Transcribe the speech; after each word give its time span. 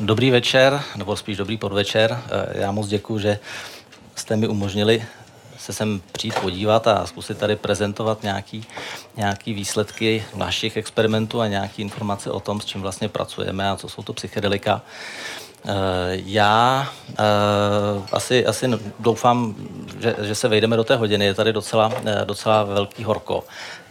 Dobrý 0.00 0.30
večer, 0.30 0.82
nebo 0.96 1.16
spíš 1.16 1.36
dobrý 1.36 1.56
podvečer. 1.56 2.18
Eh, 2.26 2.60
já 2.60 2.72
moc 2.72 2.88
děkuji, 2.88 3.18
že 3.18 3.38
jste 4.14 4.36
mi 4.36 4.48
umožnili 4.48 5.04
se 5.58 5.72
sem 5.72 6.00
přijít 6.12 6.34
podívat 6.40 6.86
a 6.86 7.06
zkusit 7.06 7.38
tady 7.38 7.56
prezentovat 7.56 8.22
nějaký, 8.22 8.64
nějaký 9.16 9.54
výsledky 9.54 10.24
našich 10.34 10.76
experimentů 10.76 11.40
a 11.40 11.46
nějaké 11.48 11.82
informace 11.82 12.30
o 12.30 12.40
tom, 12.40 12.60
s 12.60 12.64
čím 12.64 12.82
vlastně 12.82 13.08
pracujeme 13.08 13.70
a 13.70 13.76
co 13.76 13.88
jsou 13.88 14.02
to 14.02 14.12
psychedelika. 14.12 14.82
Eh, 15.64 15.70
já 16.10 16.88
uh, 17.08 18.04
asi, 18.12 18.46
asi 18.46 18.70
doufám, 18.98 19.54
že, 20.00 20.16
že 20.22 20.34
se 20.34 20.48
vejdeme 20.48 20.76
do 20.76 20.84
té 20.84 20.96
hodiny. 20.96 21.24
Je 21.24 21.34
tady 21.34 21.52
docela, 21.52 21.92
docela 22.24 22.62
velký 22.62 23.04
horko. 23.04 23.44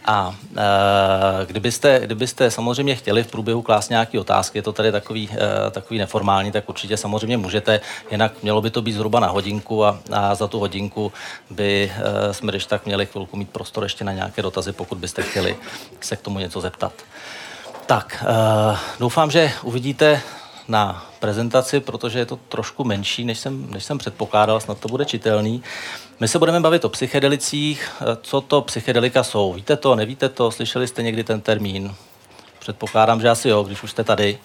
A 0.06 0.34
e, 0.56 1.46
kdybyste, 1.46 2.00
kdybyste 2.04 2.50
samozřejmě 2.50 2.94
chtěli 2.94 3.22
v 3.22 3.30
průběhu 3.30 3.62
klást 3.62 3.88
nějaké 3.90 4.20
otázky, 4.20 4.58
je 4.58 4.62
to 4.62 4.72
tady 4.72 4.92
takový, 4.92 5.30
e, 5.32 5.70
takový 5.70 5.98
neformální, 5.98 6.52
tak 6.52 6.68
určitě 6.68 6.96
samozřejmě 6.96 7.36
můžete, 7.36 7.80
jinak 8.10 8.32
mělo 8.42 8.60
by 8.60 8.70
to 8.70 8.82
být 8.82 8.92
zhruba 8.92 9.20
na 9.20 9.28
hodinku 9.28 9.84
a, 9.84 9.98
a 10.12 10.34
za 10.34 10.46
tu 10.46 10.58
hodinku 10.58 11.12
by 11.50 11.92
e, 11.96 12.34
jsme 12.34 12.52
když 12.52 12.66
tak 12.66 12.86
měli 12.86 13.06
chvilku 13.06 13.36
mít 13.36 13.50
prostor 13.50 13.82
ještě 13.82 14.04
na 14.04 14.12
nějaké 14.12 14.42
dotazy, 14.42 14.72
pokud 14.72 14.98
byste 14.98 15.22
chtěli 15.22 15.56
se 16.00 16.16
k 16.16 16.22
tomu 16.22 16.38
něco 16.38 16.60
zeptat. 16.60 16.92
Tak, 17.86 18.24
e, 18.28 18.76
doufám, 18.98 19.30
že 19.30 19.52
uvidíte 19.62 20.20
na 20.68 21.06
prezentaci, 21.20 21.80
protože 21.80 22.18
je 22.18 22.26
to 22.26 22.36
trošku 22.36 22.84
menší, 22.84 23.24
než 23.24 23.38
jsem, 23.38 23.70
než 23.70 23.84
jsem 23.84 23.98
předpokládal, 23.98 24.60
snad 24.60 24.78
to 24.78 24.88
bude 24.88 25.04
čitelný. 25.04 25.62
My 26.20 26.28
se 26.28 26.38
budeme 26.38 26.60
bavit 26.60 26.84
o 26.84 26.88
psychedelicích. 26.88 27.90
Co 28.22 28.40
to 28.40 28.62
psychedelika 28.62 29.22
jsou? 29.22 29.52
Víte 29.52 29.76
to, 29.76 29.94
nevíte 29.94 30.28
to? 30.28 30.50
Slyšeli 30.50 30.88
jste 30.88 31.02
někdy 31.02 31.24
ten 31.24 31.40
termín? 31.40 31.94
Předpokládám, 32.58 33.20
že 33.20 33.28
asi 33.28 33.48
jo, 33.48 33.62
když 33.62 33.82
už 33.82 33.90
jste 33.90 34.04
tady. 34.04 34.38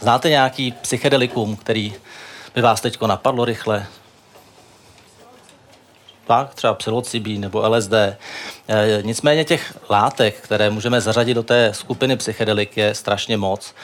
Znáte 0.00 0.30
nějaký 0.30 0.72
psychedelikum, 0.72 1.56
který 1.56 1.94
by 2.54 2.62
vás 2.62 2.80
teď 2.80 3.00
napadlo 3.00 3.44
rychle? 3.44 3.86
tak, 6.26 6.54
třeba 6.54 6.74
psilocybin 6.74 7.40
nebo 7.40 7.68
LSD. 7.68 7.92
E, 7.92 8.18
nicméně 9.02 9.44
těch 9.44 9.74
látek, 9.90 10.40
které 10.40 10.70
můžeme 10.70 11.00
zařadit 11.00 11.34
do 11.34 11.42
té 11.42 11.74
skupiny 11.74 12.16
psychedelik, 12.16 12.76
je 12.76 12.94
strašně 12.94 13.36
moc 13.36 13.74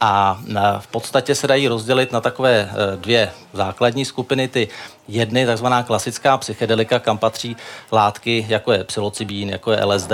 a 0.00 0.40
v 0.78 0.86
podstatě 0.86 1.34
se 1.34 1.46
dají 1.46 1.68
rozdělit 1.68 2.12
na 2.12 2.20
takové 2.20 2.60
e, 2.60 2.96
dvě 2.96 3.30
základní 3.52 4.04
skupiny. 4.04 4.48
Ty 4.48 4.68
jedny, 5.08 5.46
takzvaná 5.46 5.82
klasická 5.82 6.36
psychedelika, 6.36 6.98
kam 6.98 7.18
patří 7.18 7.56
látky, 7.92 8.46
jako 8.48 8.72
je 8.72 8.84
psilocybín, 8.84 9.50
jako 9.50 9.72
je 9.72 9.84
LSD 9.84 10.12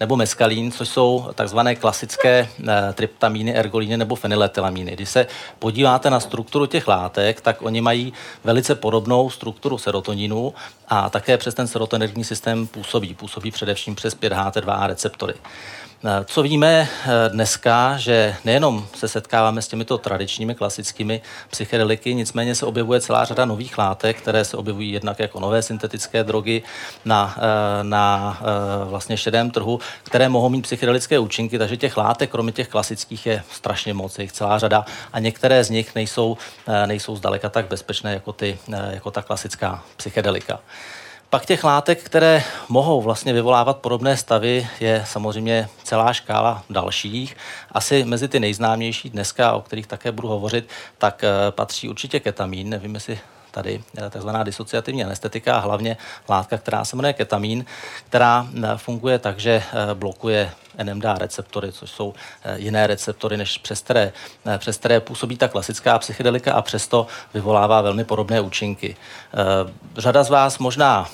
nebo 0.00 0.16
meskalín, 0.16 0.72
což 0.72 0.88
jsou 0.88 1.26
takzvané 1.34 1.74
klasické 1.74 2.48
e, 2.68 2.92
tryptamíny, 2.92 3.54
ergolíny 3.54 3.96
nebo 3.96 4.14
fenyletylamíny. 4.14 4.92
Když 4.92 5.08
se 5.08 5.26
podíváte 5.58 6.10
na 6.10 6.20
strukturu 6.20 6.66
těch 6.66 6.88
látek, 6.88 7.40
tak 7.40 7.62
oni 7.62 7.80
mají 7.80 8.12
velice 8.44 8.74
podobnou 8.74 9.30
strukturu 9.30 9.78
serotoninu 9.78 10.54
a 10.88 11.10
také 11.10 11.38
přes 11.38 11.54
ten 11.54 11.66
serotonergní 11.66 12.24
systém 12.24 12.66
působí. 12.66 13.14
Působí 13.14 13.50
především 13.50 13.94
přes 13.94 14.16
5HT2 14.16 14.86
receptory. 14.86 15.34
Eh, 16.04 16.24
co 16.24 16.42
víme 16.42 16.88
eh, 16.88 17.28
dneska, 17.28 17.96
že 17.96 18.36
nejenom 18.44 18.86
se 18.94 19.08
setkáváme 19.08 19.62
s 19.62 19.68
těmito 19.68 19.98
tradičními 19.98 20.54
klasickými 20.54 21.20
psychedeliky, 21.50 22.14
nicméně 22.14 22.54
se 22.54 22.66
objevuje 22.66 23.00
celá 23.00 23.24
řada 23.24 23.44
nových 23.44 23.78
látek, 23.78 24.16
které 24.16 24.44
se 24.44 24.56
objevují 24.56 24.92
jednak 24.92 25.18
jako 25.18 25.40
nové 25.40 25.62
syntetické 25.62 26.24
drogy 26.24 26.62
na, 27.04 27.36
eh, 27.36 27.84
na 27.84 28.38
vlastně 28.84 29.16
šedém 29.16 29.50
trhu, 29.50 29.80
které 30.02 30.28
mohou 30.28 30.48
mít 30.48 30.62
psychedelické 30.62 31.18
účinky, 31.18 31.58
takže 31.58 31.76
těch 31.76 31.96
látek, 31.96 32.30
kromě 32.30 32.52
těch 32.52 32.68
klasických, 32.68 33.26
je 33.26 33.42
strašně 33.50 33.94
moc, 33.94 34.18
je 34.18 34.24
jich 34.24 34.32
celá 34.32 34.58
řada 34.58 34.84
a 35.12 35.18
některé 35.18 35.64
z 35.64 35.70
nich 35.70 35.94
nejsou, 35.94 36.36
nejsou 36.86 37.16
zdaleka 37.16 37.48
tak 37.48 37.66
bezpečné 37.66 38.12
jako, 38.12 38.32
ty, 38.32 38.58
jako 38.90 39.10
ta 39.10 39.22
klasická 39.22 39.82
psychedelika. 39.96 40.60
Pak 41.30 41.46
těch 41.46 41.64
látek, 41.64 42.02
které 42.02 42.42
mohou 42.68 43.02
vlastně 43.02 43.32
vyvolávat 43.32 43.78
podobné 43.78 44.16
stavy, 44.16 44.68
je 44.80 45.04
samozřejmě 45.06 45.68
celá 45.84 46.12
škála 46.12 46.62
dalších. 46.70 47.36
Asi 47.72 48.04
mezi 48.04 48.28
ty 48.28 48.40
nejznámější 48.40 49.10
dneska, 49.10 49.52
o 49.52 49.60
kterých 49.60 49.86
také 49.86 50.12
budu 50.12 50.28
hovořit, 50.28 50.68
tak 50.98 51.24
eh, 51.24 51.30
patří 51.50 51.88
určitě 51.88 52.20
ketamin. 52.20 52.68
Nevím, 52.68 52.94
jestli 52.94 53.18
tady 53.50 53.82
eh, 53.98 54.10
takzvaná 54.10 54.42
disociativní 54.42 55.04
anestetika 55.04 55.56
a 55.56 55.60
hlavně 55.60 55.96
látka, 56.28 56.58
která 56.58 56.84
se 56.84 56.96
jmenuje 56.96 57.12
ketamin, 57.12 57.64
která 58.08 58.46
eh, 58.54 58.76
funguje 58.76 59.18
tak, 59.18 59.40
že 59.40 59.62
blokuje 59.94 60.50
NMDA 60.82 61.14
receptory, 61.14 61.72
což 61.72 61.90
jsou 61.90 62.14
eh, 62.44 62.58
jiné 62.58 62.86
receptory, 62.86 63.36
než 63.36 63.58
přes 63.58 63.82
které, 63.82 64.12
eh, 64.46 64.58
přes 64.58 64.76
které 64.76 65.00
působí 65.00 65.36
ta 65.36 65.48
klasická 65.48 65.98
psychedelika 65.98 66.52
a 66.52 66.62
přesto 66.62 67.06
vyvolává 67.34 67.80
velmi 67.80 68.04
podobné 68.04 68.40
účinky. 68.40 68.96
Eh, 69.34 69.36
řada 69.96 70.22
z 70.22 70.30
vás 70.30 70.58
možná, 70.58 71.08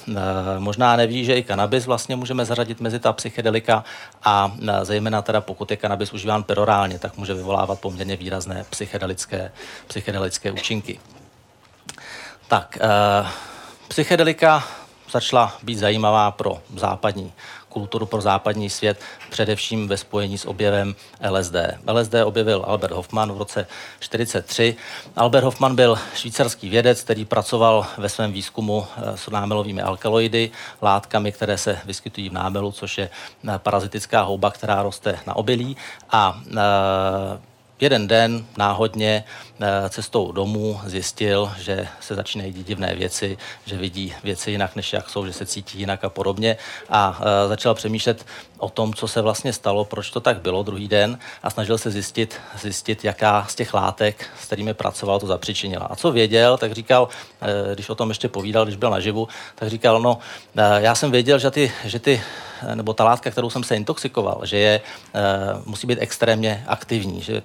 možná 0.59 0.97
neví, 0.97 1.25
že 1.25 1.39
i 1.39 1.43
kanabis 1.43 1.87
vlastně 1.87 2.17
můžeme 2.17 2.45
zařadit 2.45 2.81
mezi 2.81 2.99
ta 2.99 3.13
psychedelika 3.13 3.85
a 4.25 4.53
zejména 4.83 5.23
teda 5.23 5.41
pokud 5.41 5.71
je 5.71 5.77
kanabis 5.77 6.13
užíván 6.13 6.43
perorálně, 6.43 6.99
tak 6.99 7.17
může 7.17 7.35
vyvolávat 7.35 7.81
poměrně 7.81 8.17
výrazné 8.17 8.65
psychedelické, 8.71 9.53
psychedelické 9.87 10.53
účinky. 10.53 11.01
Tak, 12.49 12.79
psychedelika 13.89 14.65
začala 15.11 15.57
být 15.63 15.79
zajímavá 15.79 16.31
pro 16.31 16.59
západní 16.77 17.33
kulturu 17.77 18.07
pro 18.07 18.21
západní 18.21 18.71
svět, 18.71 19.01
především 19.31 19.89
ve 19.89 19.97
spojení 19.97 20.39
s 20.39 20.49
objevem 20.49 20.95
LSD. 21.31 21.57
LSD 21.93 22.15
objevil 22.25 22.65
Albert 22.67 22.93
Hoffman 22.93 23.33
v 23.33 23.39
roce 23.39 23.61
1943. 23.63 24.77
Albert 25.17 25.45
Hoffman 25.45 25.77
byl 25.77 25.99
švýcarský 26.15 26.69
vědec, 26.69 27.03
který 27.03 27.25
pracoval 27.25 27.87
ve 27.99 28.09
svém 28.09 28.33
výzkumu 28.33 28.87
eh, 28.87 29.17
s 29.17 29.31
námelovými 29.31 29.83
alkaloidy, 29.83 30.51
látkami, 30.83 31.33
které 31.33 31.59
se 31.59 31.79
vyskytují 31.85 32.29
v 32.29 32.33
námelu, 32.33 32.73
což 32.73 32.99
je 32.99 33.11
eh, 33.49 33.59
parazitická 33.59 34.23
houba, 34.23 34.51
která 34.51 34.83
roste 34.83 35.19
na 35.27 35.37
obilí. 35.37 35.77
A 36.11 36.41
e, 36.57 37.57
jeden 37.81 38.09
den 38.09 38.47
náhodně 38.57 39.25
eh, 39.25 39.56
cestou 39.89 40.33
domů 40.33 40.81
zjistil, 40.85 41.53
že 41.59 41.89
se 42.01 42.15
začínají 42.15 42.53
dít 42.53 42.67
divné 42.67 42.95
věci, 42.95 43.39
že 43.67 43.77
vidí 43.77 44.15
věci 44.25 44.51
jinak, 44.51 44.77
než 44.77 44.93
jak 44.93 45.11
jsou, 45.11 45.27
že 45.27 45.33
se 45.33 45.47
cítí 45.47 45.79
jinak 45.79 46.05
a 46.05 46.09
podobně. 46.09 46.57
A 46.89 47.21
eh, 47.21 47.49
začal 47.49 47.75
přemýšlet 47.75 48.27
o 48.59 48.69
tom, 48.69 48.95
co 48.95 49.09
se 49.09 49.23
vlastně 49.23 49.53
stalo, 49.53 49.85
proč 49.85 50.11
to 50.11 50.21
tak 50.21 50.41
bylo 50.41 50.63
druhý 50.63 50.89
den 50.89 51.19
a 51.43 51.51
snažil 51.51 51.79
se 51.79 51.91
zjistit, 51.91 52.41
zjistit 52.61 53.05
jaká 53.05 53.47
z 53.49 53.55
těch 53.55 53.75
látek, 53.75 54.27
s 54.41 54.47
kterými 54.47 54.75
pracoval, 54.75 55.21
to 55.21 55.27
zapřičinila. 55.27 55.87
A 55.87 55.97
co 55.97 56.13
věděl, 56.13 56.59
tak 56.59 56.73
říkal, 56.73 57.09
eh, 57.41 57.75
když 57.75 57.89
o 57.89 57.95
tom 57.95 58.09
ještě 58.09 58.29
povídal, 58.29 58.65
když 58.65 58.77
byl 58.77 58.91
naživu, 58.91 59.29
tak 59.55 59.69
říkal, 59.69 60.01
no, 60.01 60.19
já 60.77 60.95
jsem 60.95 61.11
věděl, 61.11 61.39
že 61.39 61.51
ty, 61.51 61.73
že 61.85 61.99
ty 61.99 62.23
nebo 62.75 62.95
ta 62.95 63.05
látka, 63.05 63.31
kterou 63.31 63.51
jsem 63.51 63.65
se 63.65 63.77
intoxikoval, 63.77 64.41
že 64.47 64.59
je, 64.59 64.81
musí 65.65 65.87
být 65.87 65.99
extrémně 66.01 66.65
aktivní, 66.67 67.21
že 67.21 67.43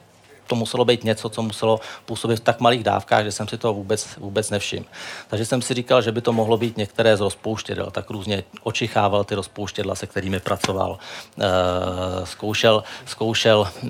to 0.48 0.56
muselo 0.56 0.86
být 0.86 1.04
něco, 1.04 1.30
co 1.30 1.42
muselo 1.42 1.80
působit 2.06 2.36
v 2.36 2.44
tak 2.44 2.60
malých 2.60 2.84
dávkách, 2.84 3.24
že 3.24 3.32
jsem 3.32 3.48
si 3.48 3.58
to 3.58 3.74
vůbec, 3.74 4.18
vůbec 4.18 4.50
nevšiml. 4.50 4.86
Takže 5.28 5.46
jsem 5.46 5.62
si 5.62 5.74
říkal, 5.74 6.02
že 6.02 6.12
by 6.12 6.22
to 6.22 6.34
mohlo 6.34 6.58
být 6.58 6.78
některé 6.78 7.18
z 7.18 7.20
rozpouštědel, 7.20 7.92
tak 7.92 8.10
různě 8.10 8.44
očichával 8.64 9.24
ty 9.24 9.36
rozpouštědla, 9.36 9.96
se 9.96 10.08
kterými 10.08 10.40
pracoval, 10.40 11.00
e, 11.40 12.26
zkoušel, 12.26 12.84
zkoušel 13.06 13.68
e, 13.68 13.88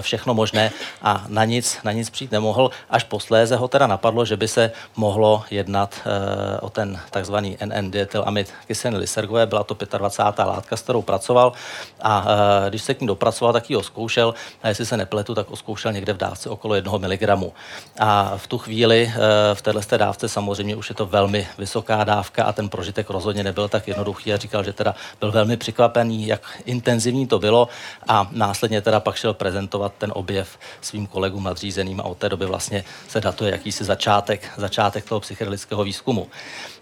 všechno 0.00 0.34
možné 0.34 0.70
a 1.02 1.24
na 1.28 1.44
nic, 1.44 1.78
na 1.84 1.92
nic 1.92 2.10
přijít 2.10 2.32
nemohl. 2.32 2.70
Až 2.90 3.04
posléze 3.04 3.56
ho 3.56 3.68
teda 3.68 3.86
napadlo, 3.86 4.24
že 4.24 4.36
by 4.36 4.48
se 4.48 4.72
mohlo 4.96 5.44
jednat 5.50 5.94
e, 6.06 6.60
o 6.60 6.70
ten 6.70 7.00
takzvaný 7.10 7.58
NN 7.64 7.92
amid 8.24 8.52
kyseliny 8.66 8.98
lysergové, 8.98 9.46
byla 9.46 9.64
to 9.64 9.76
25. 9.98 10.44
látka, 10.44 10.76
s 10.76 10.82
kterou 10.82 11.02
pracoval 11.02 11.52
a 12.02 12.26
když 12.68 12.82
se 12.82 12.94
k 12.94 13.00
ní 13.00 13.06
dopracoval, 13.06 13.52
tak 13.52 13.70
ji 13.70 13.76
ho 13.76 13.82
zkoušel 13.82 14.34
a 14.62 14.68
jestli 14.68 14.86
se 14.86 14.96
nepletu, 14.96 15.34
tak 15.34 15.50
zkoušel 15.90 15.92
někde 15.92 16.12
v 16.12 16.16
dávce 16.16 16.50
okolo 16.50 16.74
1 16.74 16.98
mg. 16.98 17.52
A 17.98 18.36
v 18.36 18.46
tu 18.46 18.58
chvíli 18.58 19.10
eh, 19.10 19.54
v 19.54 19.62
této 19.62 19.96
dávce 19.96 20.28
samozřejmě 20.28 20.76
už 20.76 20.88
je 20.88 20.94
to 20.94 21.06
velmi 21.06 21.46
vysoká 21.58 22.04
dávka 22.04 22.44
a 22.44 22.52
ten 22.52 22.68
prožitek 22.68 23.10
rozhodně 23.10 23.44
nebyl 23.44 23.68
tak 23.68 23.88
jednoduchý 23.88 24.32
a 24.32 24.36
říkal, 24.36 24.64
že 24.64 24.72
teda 24.72 24.94
byl 25.20 25.32
velmi 25.32 25.56
překvapený, 25.56 26.26
jak 26.26 26.42
intenzivní 26.64 27.26
to 27.26 27.38
bylo 27.38 27.68
a 28.08 28.28
následně 28.32 28.80
teda 28.80 29.00
pak 29.00 29.16
šel 29.16 29.34
prezentovat 29.34 29.92
ten 29.98 30.12
objev 30.14 30.58
svým 30.80 31.06
kolegům 31.06 31.44
nadřízeným 31.44 32.00
a 32.00 32.04
od 32.04 32.18
té 32.18 32.28
doby 32.28 32.46
vlastně 32.46 32.84
se 33.08 33.20
datuje 33.20 33.50
jakýsi 33.50 33.84
začátek, 33.84 34.52
začátek 34.56 35.04
toho 35.08 35.20
psychedelického 35.20 35.84
výzkumu. 35.84 36.26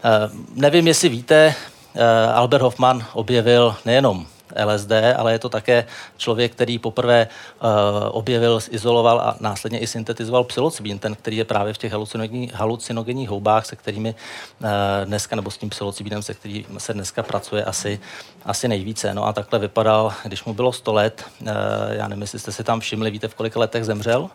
Eh, 0.04 0.30
nevím, 0.54 0.86
jestli 0.86 1.08
víte, 1.08 1.54
eh, 1.94 2.32
Albert 2.34 2.62
Hoffman 2.62 3.04
objevil 3.14 3.76
nejenom 3.84 4.26
LSD, 4.64 4.92
ale 5.16 5.32
je 5.32 5.38
to 5.38 5.48
také 5.48 5.84
člověk, 6.16 6.52
který 6.52 6.78
poprvé 6.78 7.28
uh, 7.62 7.68
objevil, 8.10 8.60
izoloval 8.70 9.20
a 9.20 9.36
následně 9.40 9.78
i 9.78 9.86
syntetizoval 9.86 10.44
psilocybin, 10.44 10.98
ten, 10.98 11.14
který 11.14 11.36
je 11.36 11.44
právě 11.44 11.72
v 11.72 11.78
těch 11.78 11.92
halucinogenních, 11.92 12.54
halucinogenních 12.54 13.28
houbách, 13.28 13.66
se 13.66 13.76
kterými 13.76 14.14
uh, 14.60 14.68
dneska, 15.04 15.36
nebo 15.36 15.50
s 15.50 15.58
tím 15.58 15.70
psilocybinem, 15.70 16.22
se 16.22 16.34
kterým 16.34 16.64
se 16.78 16.94
dneska 16.94 17.22
pracuje 17.22 17.64
asi, 17.64 18.00
asi 18.44 18.68
nejvíce. 18.68 19.14
No 19.14 19.24
a 19.24 19.32
takhle 19.32 19.58
vypadal, 19.58 20.12
když 20.24 20.44
mu 20.44 20.54
bylo 20.54 20.72
100 20.72 20.92
let, 20.92 21.24
uh, 21.40 21.48
já 21.90 22.08
nevím, 22.08 22.22
jestli 22.22 22.38
jste 22.38 22.52
si 22.52 22.64
tam 22.64 22.80
všimli, 22.80 23.10
víte, 23.10 23.28
v 23.28 23.34
kolika 23.34 23.60
letech 23.60 23.84
zemřel? 23.84 24.30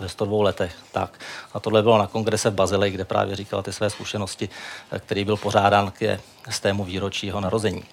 ve 0.00 0.08
102 0.08 0.44
letech. 0.44 0.74
Tak. 0.92 1.18
A 1.54 1.60
tohle 1.60 1.82
bylo 1.82 1.98
na 1.98 2.06
kongrese 2.06 2.50
v 2.50 2.54
Bazilej, 2.54 2.90
kde 2.90 3.04
právě 3.04 3.36
říkal 3.36 3.62
ty 3.62 3.72
své 3.72 3.90
zkušenosti, 3.90 4.48
který 4.98 5.24
byl 5.24 5.36
pořádán 5.36 5.90
k 5.90 6.18
tému 6.60 6.84
výročí 6.84 7.26
jeho 7.26 7.40
narození. 7.40 7.84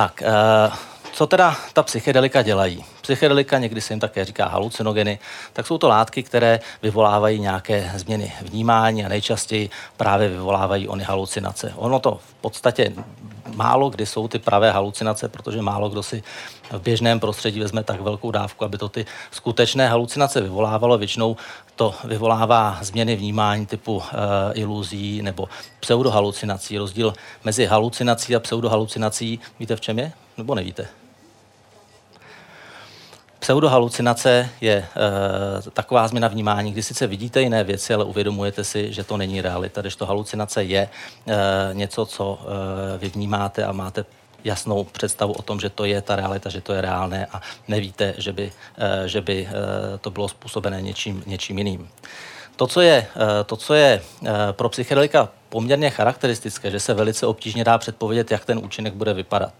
Tak, 0.00 0.22
eh, 0.22 0.70
co 1.12 1.26
teda 1.26 1.56
ta 1.72 1.82
psychedelika 1.82 2.42
dělají? 2.42 2.84
Psychedelika, 3.02 3.58
někdy 3.58 3.80
se 3.80 3.92
jim 3.92 4.00
také 4.00 4.24
říká 4.24 4.48
halucinogeny, 4.48 5.18
tak 5.52 5.66
jsou 5.66 5.78
to 5.78 5.88
látky, 5.88 6.22
které 6.22 6.60
vyvolávají 6.82 7.40
nějaké 7.40 7.92
změny 7.96 8.32
vnímání 8.42 9.04
a 9.04 9.08
nejčastěji 9.08 9.70
právě 9.96 10.28
vyvolávají 10.28 10.88
ony 10.88 11.04
halucinace. 11.04 11.72
Ono 11.76 11.98
to 12.00 12.20
v 12.30 12.34
podstatě 12.34 12.92
málo 13.54 13.90
kdy 13.90 14.06
jsou 14.06 14.28
ty 14.28 14.38
pravé 14.38 14.70
halucinace, 14.72 15.28
protože 15.28 15.62
málo 15.62 15.88
kdo 15.88 16.02
si 16.02 16.22
v 16.70 16.80
běžném 16.80 17.20
prostředí 17.20 17.60
vezme 17.60 17.82
tak 17.82 18.00
velkou 18.00 18.30
dávku, 18.30 18.64
aby 18.64 18.78
to 18.78 18.88
ty 18.88 19.06
skutečné 19.30 19.88
halucinace 19.88 20.40
vyvolávalo. 20.40 20.98
Většinou 20.98 21.36
to 21.76 21.94
vyvolává 22.04 22.78
změny 22.82 23.16
vnímání 23.16 23.66
typu 23.66 23.96
uh, 23.96 24.02
iluzí 24.54 25.22
nebo 25.22 25.48
pseudohalucinací. 25.80 26.78
Rozdíl 26.78 27.14
mezi 27.44 27.66
halucinací 27.66 28.36
a 28.36 28.40
pseudohalucinací, 28.40 29.40
víte 29.58 29.76
v 29.76 29.80
čem 29.80 29.98
je? 29.98 30.12
Nebo 30.36 30.54
nevíte? 30.54 30.99
Pseudohalucinace 33.40 34.48
je 34.60 34.72
e, 34.74 35.70
taková 35.70 36.08
změna 36.08 36.28
vnímání, 36.28 36.72
kdy 36.72 36.82
sice 36.82 37.06
vidíte 37.06 37.40
jiné 37.40 37.64
věci, 37.64 37.94
ale 37.94 38.04
uvědomujete 38.04 38.64
si, 38.64 38.92
že 38.92 39.04
to 39.04 39.16
není 39.16 39.40
realita, 39.40 39.80
když 39.80 39.96
to 39.96 40.06
halucinace 40.06 40.64
je 40.64 40.88
e, 41.26 41.38
něco, 41.72 42.06
co 42.06 42.38
e, 42.94 42.98
vy 42.98 43.08
vnímáte 43.08 43.64
a 43.64 43.72
máte 43.72 44.04
jasnou 44.44 44.84
představu 44.84 45.32
o 45.32 45.42
tom, 45.42 45.60
že 45.60 45.70
to 45.70 45.84
je 45.84 46.02
ta 46.02 46.16
realita, 46.16 46.50
že 46.50 46.60
to 46.60 46.72
je 46.72 46.80
reálné 46.80 47.26
a 47.26 47.40
nevíte, 47.68 48.14
že 48.18 48.32
by, 48.32 48.52
e, 48.78 49.08
že 49.08 49.20
by 49.20 49.48
e, 49.48 49.98
to 49.98 50.10
bylo 50.10 50.28
způsobené 50.28 50.82
něčím, 50.82 51.22
něčím 51.26 51.58
jiným. 51.58 51.88
To, 52.56 52.66
co 52.66 52.80
je, 52.80 53.06
to, 53.46 53.56
co 53.56 53.74
je 53.74 54.02
pro 54.52 54.68
psychedelika 54.68 55.28
poměrně 55.48 55.90
charakteristické, 55.90 56.70
že 56.70 56.80
se 56.80 56.94
velice 56.94 57.26
obtížně 57.26 57.64
dá 57.64 57.78
předpovědět, 57.78 58.30
jak 58.30 58.44
ten 58.44 58.58
účinek 58.58 58.94
bude 58.94 59.14
vypadat. 59.14 59.52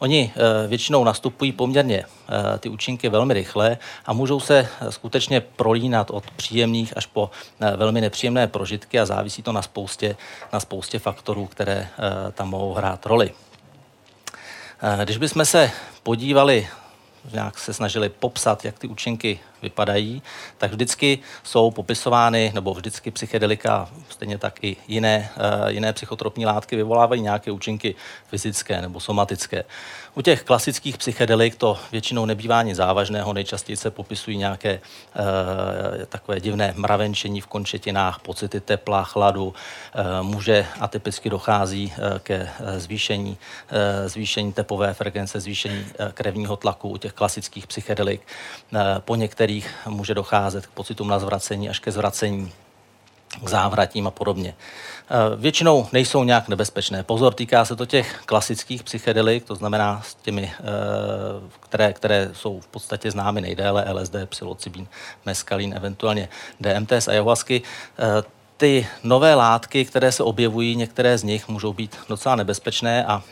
Oni 0.00 0.32
eh, 0.34 0.66
většinou 0.68 1.04
nastupují 1.04 1.52
poměrně 1.52 2.04
eh, 2.04 2.58
ty 2.58 2.68
účinky 2.68 3.08
velmi 3.08 3.34
rychle 3.34 3.78
a 4.06 4.12
můžou 4.12 4.40
se 4.40 4.68
eh, 4.80 4.92
skutečně 4.92 5.40
prolínat 5.40 6.10
od 6.10 6.30
příjemných 6.30 6.96
až 6.96 7.06
po 7.06 7.30
velmi 7.76 8.00
nepříjemné 8.00 8.46
prožitky 8.46 9.00
a 9.00 9.06
závisí 9.06 9.42
to 9.42 9.52
na 9.52 9.62
spoustě, 9.62 10.16
na 10.52 10.60
spoustě 10.60 10.98
faktorů, 10.98 11.46
které 11.46 11.88
tam 12.32 12.50
mohou 12.50 12.72
hrát 12.74 13.06
roli. 13.06 13.32
Když 15.04 15.16
bychom 15.16 15.44
se 15.44 15.70
podívali 16.02 16.68
nějak 17.32 17.58
se 17.58 17.74
snažili 17.74 18.08
popsat, 18.08 18.64
jak 18.64 18.78
ty 18.78 18.88
účinky 18.88 19.40
vypadají, 19.62 20.22
tak 20.58 20.70
vždycky 20.70 21.18
jsou 21.42 21.70
popisovány, 21.70 22.52
nebo 22.54 22.74
vždycky 22.74 23.10
psychedelika, 23.10 23.88
stejně 24.08 24.38
tak 24.38 24.64
i 24.64 24.76
jiné, 24.88 25.30
uh, 25.36 25.68
jiné 25.68 25.92
psychotropní 25.92 26.46
látky 26.46 26.76
vyvolávají 26.76 27.22
nějaké 27.22 27.50
účinky 27.50 27.94
fyzické 28.26 28.80
nebo 28.80 29.00
somatické. 29.00 29.64
U 30.14 30.22
těch 30.22 30.42
klasických 30.42 30.98
psychedelik 30.98 31.54
to 31.54 31.78
většinou 31.92 32.24
nebývá 32.24 32.62
nic 32.62 32.76
závažného, 32.76 33.32
nejčastěji 33.32 33.76
se 33.76 33.90
popisují 33.90 34.36
nějaké 34.36 34.80
uh, 34.80 36.04
takové 36.04 36.40
divné 36.40 36.74
mravenčení 36.76 37.40
v 37.40 37.46
končetinách, 37.46 38.18
pocity 38.20 38.60
tepla, 38.60 39.04
chladu, 39.04 39.46
uh, 39.46 40.26
může 40.26 40.66
atypicky 40.80 41.30
dochází 41.30 41.92
ke 42.22 42.48
zvýšení, 42.76 43.36
zvýšení 44.06 44.52
tepové 44.52 44.94
frekvence, 44.94 45.40
zvýšení 45.40 45.86
krevního 46.14 46.56
tlaku 46.56 46.88
u 46.88 46.96
těch 46.96 47.12
klasických 47.12 47.66
psychedelik. 47.66 48.20
Po 48.98 49.14
některých 49.14 49.49
může 49.88 50.14
docházet 50.14 50.66
k 50.66 50.70
pocitům 50.70 51.08
na 51.08 51.18
zvracení 51.18 51.68
až 51.68 51.78
ke 51.78 51.92
zvracení 51.92 52.52
k 53.44 53.48
závratím 53.48 54.06
a 54.06 54.10
podobně. 54.10 54.54
Eh, 54.54 55.36
většinou 55.36 55.86
nejsou 55.92 56.24
nějak 56.24 56.48
nebezpečné. 56.48 57.02
Pozor, 57.02 57.34
týká 57.34 57.64
se 57.64 57.76
to 57.76 57.86
těch 57.86 58.22
klasických 58.26 58.82
psychedelik, 58.82 59.44
to 59.44 59.54
znamená 59.54 60.02
s 60.04 60.14
těmi, 60.14 60.52
eh, 60.52 60.62
které, 61.60 61.92
které 61.92 62.30
jsou 62.32 62.60
v 62.60 62.66
podstatě 62.66 63.10
známy 63.10 63.40
nejdéle, 63.40 63.84
LSD, 63.92 64.26
psilocybin, 64.26 64.86
meskalín, 65.26 65.74
eventuálně 65.76 66.28
DMT 66.60 67.00
z 67.00 67.08
ayahuasky. 67.08 67.62
Eh, 68.60 68.66
ty 68.66 68.86
nové 69.02 69.34
látky, 69.34 69.84
které 69.84 70.12
se 70.12 70.22
objevují, 70.22 70.76
některé 70.76 71.18
z 71.18 71.22
nich 71.22 71.48
můžou 71.48 71.72
být 71.72 71.96
docela 72.08 72.36
nebezpečné 72.36 73.04
a, 73.04 73.22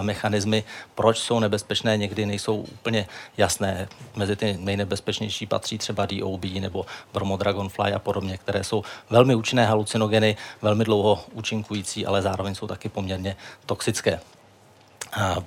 mechanismy, 0.00 0.64
proč 0.94 1.18
jsou 1.18 1.40
nebezpečné, 1.40 1.96
někdy 1.96 2.26
nejsou 2.26 2.56
úplně 2.56 3.06
jasné. 3.36 3.88
Mezi 4.16 4.36
ty 4.36 4.58
nejnebezpečnější 4.60 5.46
patří 5.46 5.78
třeba 5.78 6.06
DOB 6.06 6.44
nebo 6.44 6.86
Bromo 7.12 7.36
Dragonfly 7.36 7.92
a 7.92 7.98
podobně, 7.98 8.38
které 8.38 8.64
jsou 8.64 8.82
velmi 9.10 9.34
účinné 9.34 9.66
halucinogeny, 9.66 10.36
velmi 10.62 10.84
dlouho 10.84 11.24
účinkující, 11.32 12.06
ale 12.06 12.22
zároveň 12.22 12.54
jsou 12.54 12.66
taky 12.66 12.88
poměrně 12.88 13.36
toxické. 13.66 14.20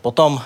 Potom 0.02 0.34
uh, 0.34 0.42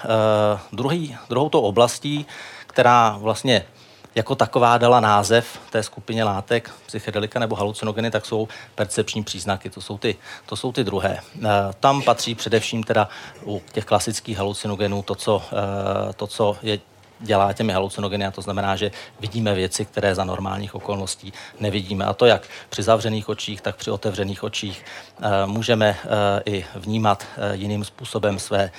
druhý, 0.72 1.18
druhou 1.30 1.50
tou 1.50 1.62
oblastí, 1.62 2.26
která 2.68 3.18
vlastně 3.20 3.66
jako 4.16 4.36
taková 4.36 4.78
dala 4.78 5.00
název 5.00 5.60
té 5.70 5.84
skupině 5.84 6.24
látek, 6.24 6.72
psychedelika 6.86 7.40
nebo 7.40 7.56
halucinogeny, 7.56 8.12
tak 8.12 8.26
jsou 8.26 8.48
percepční 8.76 9.24
příznaky, 9.24 9.70
to 9.70 9.82
jsou 9.82 9.98
ty, 9.98 10.16
to 10.46 10.56
jsou 10.56 10.72
ty 10.72 10.84
druhé. 10.84 11.20
Eh, 11.20 11.50
tam 11.80 12.02
patří 12.02 12.36
především 12.36 12.84
teda 12.84 13.10
u 13.46 13.62
těch 13.72 13.86
klasických 13.86 14.38
halucinogenů 14.38 15.02
to, 15.02 15.16
co, 15.16 15.44
eh, 15.52 16.14
to, 16.14 16.28
co 16.28 16.58
je 16.62 16.80
dělá 17.24 17.54
těmi 17.54 17.74
halucinogeny 17.74 18.26
a 18.26 18.32
to 18.32 18.42
znamená, 18.42 18.76
že 18.76 18.92
vidíme 19.20 19.54
věci, 19.54 19.86
které 19.86 20.16
za 20.16 20.24
normálních 20.24 20.76
okolností 20.76 21.34
nevidíme. 21.60 22.06
A 22.06 22.14
to 22.14 22.26
jak 22.26 22.48
při 22.70 22.84
zavřených 22.84 23.30
očích, 23.30 23.62
tak 23.62 23.76
při 23.76 23.92
otevřených 23.92 24.44
očích. 24.44 24.86
Eh, 25.22 25.46
můžeme 25.46 25.98
eh, 26.04 26.42
i 26.46 26.66
vnímat 26.76 27.26
eh, 27.38 27.56
jiným 27.56 27.86
způsobem 27.86 28.40
své, 28.40 28.72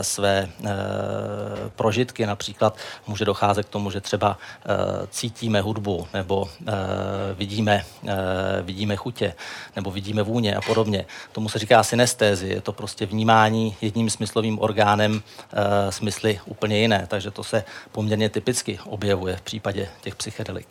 své 0.00 0.48
prožitky. 1.76 2.26
Například 2.26 2.76
může 3.06 3.24
docházet 3.24 3.66
k 3.66 3.68
tomu, 3.68 3.90
že 3.90 4.00
třeba 4.00 4.38
cítíme 5.10 5.60
hudbu 5.60 6.06
nebo 6.14 6.48
vidíme, 7.34 7.84
vidíme 8.62 8.96
chutě 8.96 9.34
nebo 9.76 9.90
vidíme 9.90 10.22
vůně 10.22 10.56
a 10.56 10.60
podobně. 10.60 11.06
Tomu 11.32 11.48
se 11.48 11.58
říká 11.58 11.82
synestézy. 11.82 12.48
Je 12.48 12.60
to 12.60 12.72
prostě 12.72 13.06
vnímání 13.06 13.76
jedním 13.80 14.10
smyslovým 14.10 14.58
orgánem 14.58 15.22
smysly 15.90 16.40
úplně 16.46 16.78
jiné. 16.78 17.06
Takže 17.08 17.30
to 17.30 17.43
se 17.44 17.64
poměrně 17.92 18.28
typicky 18.28 18.78
objevuje 18.84 19.36
v 19.36 19.42
případě 19.42 19.88
těch 20.00 20.14
psychedelik. 20.14 20.68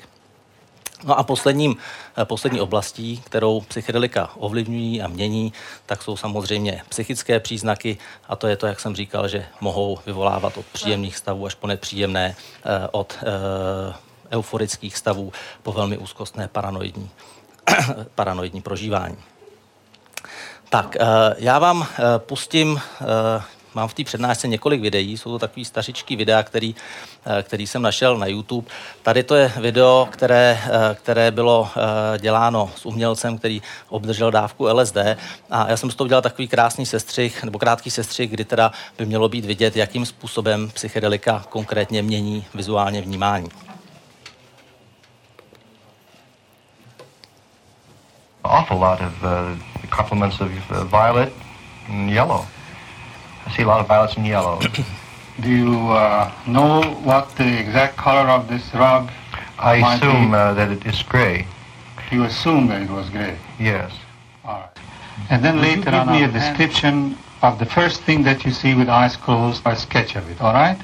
No 1.04 1.20
a 1.20 1.24
posledním, 1.24 1.76
eh, 2.18 2.26
poslední 2.26 2.62
oblastí, 2.62 3.22
kterou 3.26 3.62
psychedelika 3.62 4.30
ovlivňují 4.38 5.02
a 5.02 5.08
mění, 5.08 5.54
tak 5.86 6.02
jsou 6.02 6.18
samozřejmě 6.18 6.82
psychické 6.90 7.40
příznaky 7.40 7.98
a 8.28 8.36
to 8.36 8.48
je 8.48 8.58
to, 8.58 8.68
jak 8.68 8.80
jsem 8.80 8.96
říkal, 8.96 9.28
že 9.28 9.46
mohou 9.62 10.00
vyvolávat 10.06 10.58
od 10.58 10.66
příjemných 10.66 11.18
stavů 11.18 11.46
až 11.46 11.56
po 11.56 11.68
nepříjemné, 11.68 12.36
eh, 12.36 12.88
od 12.92 13.18
eh, 13.22 13.94
euforických 14.32 14.98
stavů 14.98 15.34
po 15.64 15.72
velmi 15.72 15.98
úzkostné 15.98 16.48
paranoidní, 16.48 17.10
paranoidní 18.16 18.62
prožívání. 18.62 19.18
Tak, 20.70 20.96
já 21.38 21.60
vám 21.60 21.88
pustím 22.18 22.82
Mám 23.76 23.88
v 23.88 23.94
té 23.94 24.04
přednášce 24.04 24.48
několik 24.48 24.82
videí, 24.82 25.18
jsou 25.18 25.32
to 25.32 25.40
takový 25.40 25.66
stařičký 25.66 26.16
videa, 26.16 26.44
který, 26.44 26.76
eh, 27.26 27.44
který 27.44 27.68
jsem 27.68 27.82
našel 27.82 28.18
na 28.18 28.26
YouTube. 28.26 28.68
Tady 29.04 29.24
to 29.24 29.36
je 29.36 29.52
video, 29.58 30.08
které, 30.12 30.60
eh, 30.66 30.96
které 30.96 31.32
bylo 31.32 31.70
eh, 31.76 32.20
děláno 32.20 32.72
s 32.76 32.86
umělcem, 32.86 33.38
který 33.38 33.62
obdržel 33.90 34.32
dávku 34.32 34.68
LSD 34.68 35.18
a 35.52 35.70
já 35.70 35.78
jsem 35.78 35.92
z 35.92 35.96
toho 35.96 36.06
udělal 36.06 36.22
takový 36.22 36.48
krásný 36.48 36.86
sestřih, 36.86 37.44
nebo 37.44 37.60
krátký 37.60 37.92
sestřih, 37.92 38.32
kdy 38.32 38.46
teda 38.46 38.72
by 38.98 39.06
mělo 39.06 39.30
být 39.30 39.46
vidět, 39.46 39.76
jakým 39.76 40.06
způsobem 40.06 40.72
psychedelika 40.74 41.46
konkrétně 41.50 42.02
mění 42.02 42.46
vizuálně 42.54 43.02
vnímání. 43.02 43.50
awful 48.44 48.78
lot 48.78 49.02
of 49.02 49.14
uh, 49.24 49.58
compliments 49.90 50.40
of 50.42 50.52
uh, 50.72 50.84
violet 50.84 51.34
and 51.90 52.10
yellow. 52.10 52.46
See 53.56 53.64
a 53.64 53.68
lot 53.68 53.80
of 53.80 53.88
violets 53.88 54.16
and 54.18 54.26
yellow. 54.26 54.60
Do 55.42 55.50
you 55.50 55.90
uh, 55.90 56.32
know 56.48 56.82
what 57.04 57.36
the 57.36 57.60
exact 57.60 57.98
color 57.98 58.30
of 58.30 58.48
this 58.48 58.74
rug 58.74 59.10
I 59.60 59.96
assume 59.96 60.34
uh, 60.34 60.54
that 60.54 60.72
it 60.72 60.86
is 60.86 61.02
gray. 61.04 61.48
You 62.12 62.24
assume 62.24 62.68
that 62.68 62.82
it 62.82 62.90
was 62.90 63.10
gray? 63.10 63.38
Yes. 63.60 63.94
All 64.44 64.60
right. 64.60 64.70
And 65.30 65.44
then 65.44 65.56
Will 65.56 65.64
later 65.64 65.92
give 65.92 65.94
on 65.94 66.08
me 66.08 66.24
a 66.24 66.28
description 66.28 67.18
of 67.42 67.60
the 67.60 67.66
first 67.66 68.02
thing 68.02 68.24
that 68.24 68.46
you 68.46 68.52
see 68.52 68.74
with 68.74 68.90
eyes 68.90 69.16
closed, 69.16 69.62
a 69.66 69.76
sketch 69.76 70.16
of 70.16 70.30
it, 70.30 70.42
all 70.42 70.54
right? 70.54 70.80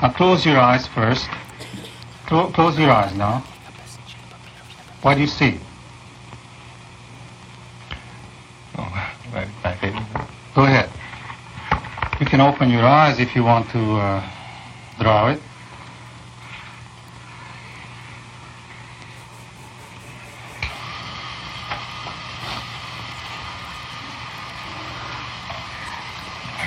Now 0.00 0.10
close 0.10 0.46
your 0.46 0.58
eyes 0.58 0.86
first. 0.86 1.28
Clo 2.26 2.50
close 2.50 2.78
your 2.78 2.90
eyes 2.90 3.14
now. 3.14 3.44
What 5.02 5.14
do 5.14 5.20
you 5.20 5.26
see? 5.26 5.58
Oh, 8.78 9.08
I, 9.34 9.48
I, 9.64 10.30
Go 10.60 10.66
ahead. 10.66 10.90
You 12.20 12.26
can 12.26 12.42
open 12.42 12.68
your 12.68 12.82
eyes 12.82 13.18
if 13.18 13.34
you 13.34 13.42
want 13.42 13.70
to 13.70 13.78
uh, 13.78 14.22
draw 15.00 15.30
it. 15.30 15.40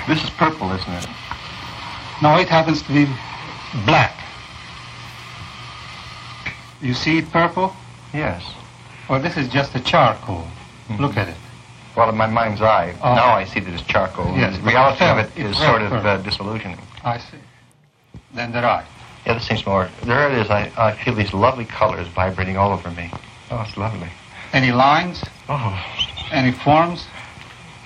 This 0.08 0.24
is 0.24 0.30
purple, 0.30 0.72
isn't 0.72 0.92
it? 0.92 1.06
No, 2.20 2.36
it 2.36 2.48
happens 2.48 2.82
to 2.82 2.92
be 2.92 3.04
black. 3.86 4.18
You 6.82 6.94
see 6.94 7.18
it 7.18 7.30
purple? 7.30 7.72
Yes. 8.12 8.42
Well, 9.08 9.22
this 9.22 9.36
is 9.36 9.46
just 9.46 9.76
a 9.76 9.80
charcoal. 9.80 10.48
Mm 10.88 10.96
-hmm. 10.96 11.00
Look 11.00 11.16
at 11.16 11.28
it. 11.28 11.43
Well, 11.96 12.08
in 12.08 12.16
my 12.16 12.26
mind's 12.26 12.60
eye, 12.60 12.94
Oh. 13.02 13.14
now 13.14 13.34
I 13.34 13.44
see 13.44 13.60
that 13.60 13.72
it's 13.72 13.82
charcoal. 13.84 14.36
Yes, 14.36 14.56
the 14.56 14.62
reality 14.64 15.04
of 15.04 15.18
it's 15.36 15.58
sort 15.58 15.82
of 15.82 15.92
uh, 15.92 16.16
disillusioning. 16.18 16.78
I 17.04 17.18
see. 17.18 17.38
Then 18.34 18.50
the 18.52 18.62
right. 18.62 18.84
Yeah, 19.24 19.34
this 19.34 19.46
seems 19.46 19.64
more. 19.64 19.88
There 20.02 20.28
it 20.30 20.36
is. 20.38 20.50
I, 20.50 20.70
I 20.76 20.92
feel 21.04 21.14
these 21.14 21.32
lovely 21.32 21.64
colors 21.64 22.08
vibrating 22.08 22.56
all 22.56 22.72
over 22.72 22.90
me. 22.90 23.10
Oh, 23.50 23.62
it's 23.66 23.76
lovely. 23.76 24.08
Any 24.52 24.72
lines? 24.72 25.22
Oh, 25.48 25.84
Any 26.32 26.52
forms? 26.52 27.06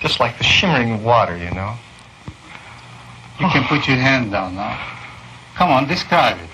just 0.01 0.19
like 0.21 0.37
the 0.37 0.43
shimmering 0.45 1.03
water, 1.03 1.35
you 1.37 1.51
know. 1.51 1.75
You 3.39 3.47
can 3.49 3.63
put 3.65 3.85
your 3.87 3.97
hand 3.97 4.31
down 4.31 4.55
now. 4.55 4.79
Come 5.55 5.69
on, 5.71 5.87
describe 5.87 6.37
it. 6.39 6.49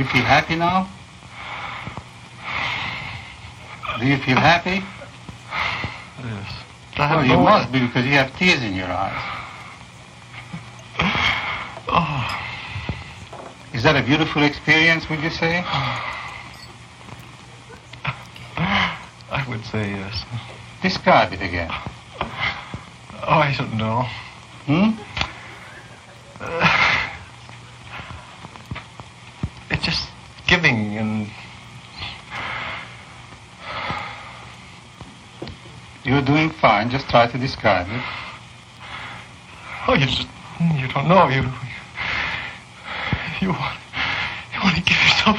Do 0.00 0.06
you 0.06 0.12
feel 0.12 0.22
happy 0.22 0.56
now? 0.56 0.88
Do 3.98 4.06
you 4.06 4.16
feel 4.16 4.38
happy? 4.38 4.82
Yes. 6.24 6.52
Well, 6.98 7.22
you 7.22 7.36
must 7.36 7.70
be 7.70 7.80
because 7.80 8.06
you 8.06 8.12
have 8.12 8.34
tears 8.38 8.62
in 8.62 8.74
your 8.74 8.86
eyes. 8.86 9.20
Oh, 11.86 12.46
Is 13.74 13.82
that 13.82 13.94
a 13.94 14.02
beautiful 14.02 14.42
experience, 14.42 15.06
would 15.10 15.20
you 15.20 15.28
say? 15.28 15.58
I 18.56 19.44
would 19.50 19.66
say 19.66 19.90
yes. 19.90 20.24
Describe 20.80 21.34
it 21.34 21.42
again. 21.42 21.68
Oh, 22.20 23.36
I 23.36 23.54
don't 23.54 23.74
know. 23.76 24.06
Hmm? 24.64 24.92
You're 36.20 36.36
doing 36.36 36.50
fine. 36.50 36.90
Just 36.90 37.08
try 37.08 37.26
to 37.26 37.38
describe 37.38 37.86
it. 37.88 38.02
oh, 39.88 39.94
you 39.94 40.04
just 40.04 40.28
you 40.60 40.86
don't 40.88 41.08
know 41.08 41.28
you 41.28 41.42
you 43.40 43.48
want 43.48 43.78
you 44.52 44.60
want 44.62 44.76
to 44.76 44.82
give 44.82 45.00
yourself 45.00 45.38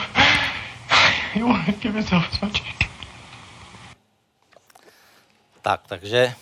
you 1.36 1.46
want 1.46 1.66
to 1.68 1.72
give 1.74 1.94
yourself 1.94 2.26
as 2.34 2.42
much. 2.42 2.62
Tak, 5.62 5.82
takže 5.88 6.34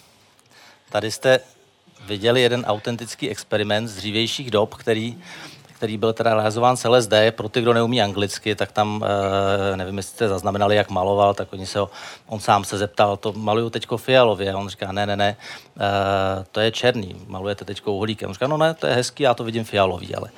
tady 0.89 1.11
jste 1.11 1.39
viděli 2.05 2.41
jeden 2.41 2.65
autentický 2.65 3.29
experiment 3.29 3.87
z 3.87 3.95
dřívějších 3.95 4.51
dob, 4.51 4.75
který, 4.75 5.17
který 5.79 5.97
byl 5.97 6.13
teda 6.13 6.33
realizován 6.33 6.77
z 6.77 6.83
LSD. 6.83 7.13
Pro 7.31 7.49
ty, 7.49 7.61
kdo 7.61 7.73
neumí 7.73 8.01
anglicky, 8.01 8.55
tak 8.55 8.71
tam, 8.71 9.05
eh, 9.73 9.77
nevím, 9.77 9.97
jestli 9.97 10.11
jste 10.11 10.27
zaznamenali, 10.27 10.75
jak 10.75 10.89
maloval, 10.89 11.33
tak 11.33 11.53
oni 11.53 11.65
se 11.65 11.79
ho, 11.79 11.89
on 12.27 12.39
sám 12.39 12.63
se 12.63 12.77
zeptal, 12.77 13.17
to 13.17 13.33
maluju 13.33 13.69
teďko 13.69 13.97
fialově. 13.97 14.53
A 14.53 14.57
on 14.57 14.69
říká, 14.69 14.91
ne, 14.91 15.05
ne, 15.05 15.15
ne, 15.15 15.37
eh, 15.79 16.45
to 16.51 16.59
je 16.59 16.71
černý, 16.71 17.15
malujete 17.27 17.65
teďko 17.65 17.93
uhlíkem. 17.93 18.29
On 18.29 18.33
říká, 18.33 18.47
no 18.47 18.57
ne, 18.57 18.73
to 18.73 18.87
je 18.87 18.93
hezký, 18.93 19.23
já 19.23 19.33
to 19.33 19.43
vidím 19.43 19.63
fialový, 19.63 20.15
ale. 20.15 20.29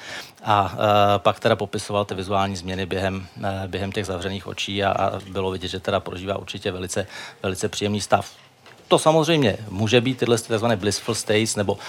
A 0.44 0.74
eh, 0.74 1.20
pak 1.20 1.40
teda 1.40 1.56
popisoval 1.56 2.06
ty 2.06 2.16
vizuální 2.16 2.56
změny 2.56 2.86
během, 2.86 3.28
během 3.68 3.92
těch 3.92 4.06
zavřených 4.06 4.48
očí 4.48 4.84
a, 4.84 4.92
a 4.92 5.20
bylo 5.30 5.52
vidět, 5.52 5.68
že 5.68 5.80
teda 5.80 6.00
prožívá 6.00 6.38
určitě 6.38 6.72
velice, 6.72 7.08
velice 7.44 7.70
příjemný 7.70 8.02
stav 8.02 8.41
to 8.92 9.00
samozřejmě 9.00 9.58
může 9.70 10.02
být 10.02 10.18
tyhle 10.18 10.38
tzv. 10.38 10.66
blissful 10.76 11.16
states 11.16 11.56
nebo 11.56 11.74
uh, 11.74 11.80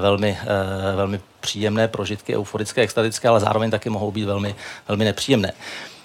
velmi, 0.00 0.38
uh, 0.42 0.96
velmi 0.96 1.20
příjemné 1.40 1.88
prožitky, 1.88 2.36
euforické, 2.36 2.80
extatické, 2.80 3.28
ale 3.28 3.40
zároveň 3.40 3.70
taky 3.70 3.90
mohou 3.90 4.10
být 4.10 4.24
velmi, 4.24 4.54
velmi 4.88 5.04
nepříjemné. 5.04 5.52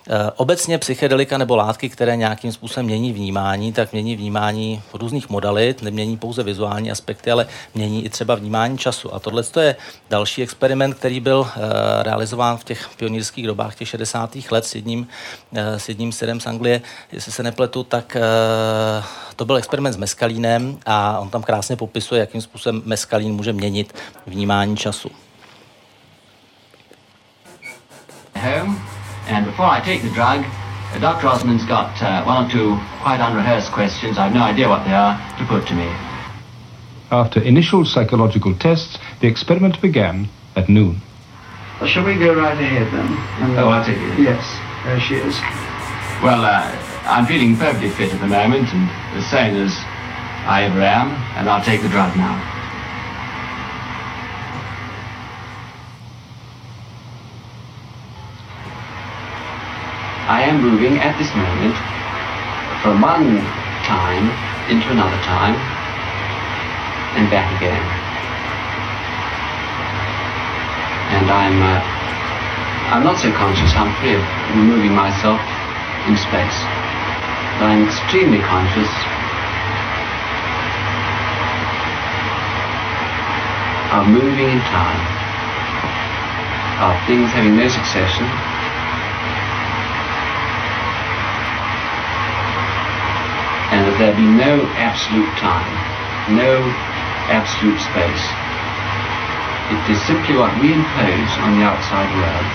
Eh, 0.09 0.31
Obecně 0.35 0.77
psychedelika 0.77 1.37
nebo 1.37 1.55
látky, 1.55 1.89
které 1.89 2.15
nějakým 2.15 2.51
způsobem 2.51 2.85
mění 2.85 3.13
vnímání, 3.13 3.73
tak 3.73 3.91
mění 3.91 4.15
vnímání 4.15 4.81
různých 4.93 5.29
modalit, 5.29 5.81
nemění 5.81 6.17
pouze 6.17 6.43
vizuální 6.43 6.91
aspekty, 6.91 7.31
ale 7.31 7.47
mění 7.75 8.05
i 8.05 8.09
třeba 8.09 8.35
vnímání 8.35 8.77
času. 8.77 9.13
A 9.13 9.19
tohle 9.19 9.43
je 9.59 9.75
další 10.09 10.43
experiment, 10.43 10.95
který 10.95 11.19
byl 11.19 11.47
eh, 11.47 12.03
realizován 12.03 12.57
v 12.57 12.63
těch 12.63 12.89
pionýrských 12.97 13.47
dobách 13.47 13.75
těch 13.75 13.87
60. 13.87 14.51
let 14.51 14.65
s 14.65 14.75
jedním, 14.75 15.07
eh, 15.53 15.79
s 15.79 15.89
jedním 15.89 16.11
syrem 16.11 16.39
z 16.39 16.47
Anglie. 16.47 16.81
Jestli 17.11 17.31
se 17.31 17.43
nepletu, 17.43 17.83
tak 17.83 18.17
to 19.35 19.45
byl 19.45 19.57
experiment 19.57 19.95
s 19.95 19.97
meskalínem 19.97 20.77
a 20.85 21.19
on 21.19 21.29
tam 21.29 21.43
krásně 21.43 21.75
popisuje, 21.75 22.19
jakým 22.19 22.41
způsobem 22.41 22.81
meskalín 22.85 23.33
může 23.33 23.53
měnit 23.53 23.95
vnímání 24.27 24.77
času. 24.77 25.26
And 29.27 29.46
before 29.46 29.65
I 29.65 29.79
take 29.84 30.01
the 30.01 30.10
drug, 30.12 30.43
uh, 30.43 31.00
Dr. 31.00 31.27
Osmond's 31.27 31.65
got 31.65 32.01
uh, 32.01 32.24
one 32.24 32.46
or 32.46 32.50
two 32.50 32.77
quite 33.03 33.19
unrehearsed 33.19 33.72
questions, 33.72 34.17
I've 34.17 34.34
no 34.34 34.41
idea 34.41 34.69
what 34.69 34.84
they 34.86 34.93
are, 34.93 35.17
to 35.38 35.46
put 35.46 35.67
to 35.67 35.75
me. 35.75 35.88
After 37.12 37.41
initial 37.41 37.86
psychological 37.86 38.55
tests, 38.57 38.98
the 39.22 39.27
experiment 39.27 39.81
began 39.81 40.29
at 40.55 40.69
noon. 40.69 41.01
Well, 41.79 41.89
shall 41.89 42.05
we 42.05 42.15
go 42.17 42.34
right 42.36 42.57
ahead 42.57 42.88
then? 42.91 43.07
And, 43.43 43.60
Oh, 43.60 43.69
I'll 43.69 43.86
take 43.86 43.98
it. 43.98 44.19
Yes, 44.19 44.43
there 44.84 45.00
she 45.00 45.15
is. 45.15 45.36
Well, 46.24 46.43
uh, 46.43 46.65
I'm 47.05 47.25
feeling 47.25 47.55
perfectly 47.55 47.89
fit 47.89 48.13
at 48.13 48.19
the 48.19 48.27
moment, 48.27 48.74
and 48.74 48.89
as 49.15 49.25
sane 49.29 49.55
as 49.55 49.72
I 50.48 50.63
ever 50.63 50.81
am, 50.81 51.12
and 51.38 51.50
I'll 51.50 51.63
take 51.63 51.81
the 51.81 51.89
drug 51.89 52.15
now. 52.17 52.56
I 60.57 60.59
am 60.59 60.73
moving 60.73 60.97
at 60.97 61.13
this 61.21 61.29
moment 61.37 61.77
from 62.81 62.97
one 62.97 63.45
time 63.85 64.25
into 64.73 64.89
another 64.89 65.21
time 65.21 65.53
and 67.13 67.29
back 67.29 67.45
again. 67.61 67.77
And 71.13 71.29
I'm, 71.29 71.61
uh, 71.61 71.77
I'm 72.89 73.05
not 73.05 73.21
so 73.21 73.29
conscious, 73.37 73.69
I'm 73.77 73.93
free 74.01 74.17
of 74.17 74.25
moving 74.57 74.97
myself 74.97 75.37
in 76.09 76.17
space. 76.17 76.57
But 77.61 77.69
I'm 77.69 77.85
extremely 77.85 78.41
conscious 78.41 78.89
of 83.93 84.09
moving 84.09 84.57
in 84.57 84.61
time, 84.73 85.01
of 86.81 86.97
things 87.05 87.29
having 87.29 87.53
no 87.53 87.69
succession, 87.69 88.25
be 94.17 94.25
no 94.25 94.65
absolute 94.81 95.29
time, 95.38 95.69
no 96.33 96.57
absolute 97.29 97.77
space. 97.77 98.25
It 99.69 99.93
is 99.93 100.01
simply 100.09 100.36
what 100.36 100.50
we 100.59 100.74
impose 100.74 101.31
on 101.38 101.59
the 101.59 101.63
outside 101.63 102.09
world. 102.17 102.50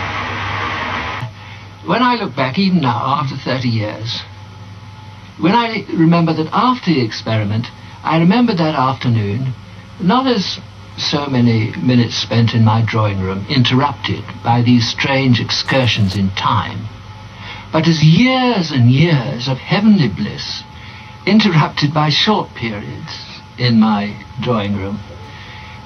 When 1.86 2.02
I 2.02 2.16
look 2.16 2.34
back, 2.34 2.58
even 2.58 2.80
now, 2.80 3.20
after 3.22 3.36
30 3.36 3.68
years, 3.68 4.22
when 5.38 5.54
I 5.54 5.86
remember 5.94 6.32
that 6.34 6.50
after 6.52 6.90
the 6.92 7.04
experiment, 7.04 7.68
I 8.02 8.18
remember 8.18 8.54
that 8.54 8.74
afternoon, 8.74 9.54
not 10.00 10.26
as 10.26 10.58
so 10.98 11.26
many 11.26 11.76
minutes 11.76 12.16
spent 12.16 12.54
in 12.54 12.64
my 12.64 12.82
drawing 12.84 13.20
room, 13.20 13.46
interrupted 13.48 14.24
by 14.42 14.62
these 14.62 14.88
strange 14.88 15.38
excursions 15.40 16.16
in 16.16 16.30
time, 16.30 16.88
but 17.72 17.86
as 17.86 18.02
years 18.02 18.72
and 18.72 18.90
years 18.90 19.46
of 19.46 19.58
heavenly 19.58 20.08
bliss, 20.08 20.64
interrupted 21.26 21.94
by 21.94 22.10
short 22.10 22.48
periods 22.54 23.40
in 23.58 23.78
my 23.78 24.16
drawing 24.42 24.76
room. 24.76 24.98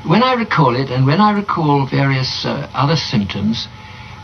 When 0.07 0.23
I 0.23 0.35
recall 0.35 0.77
it, 0.77 0.91
and 0.91 1.05
when 1.05 1.21
I 1.21 1.33
recall 1.33 1.87
various 1.87 2.45
uh, 2.45 2.71
other 2.75 2.97
symptoms, 2.97 3.69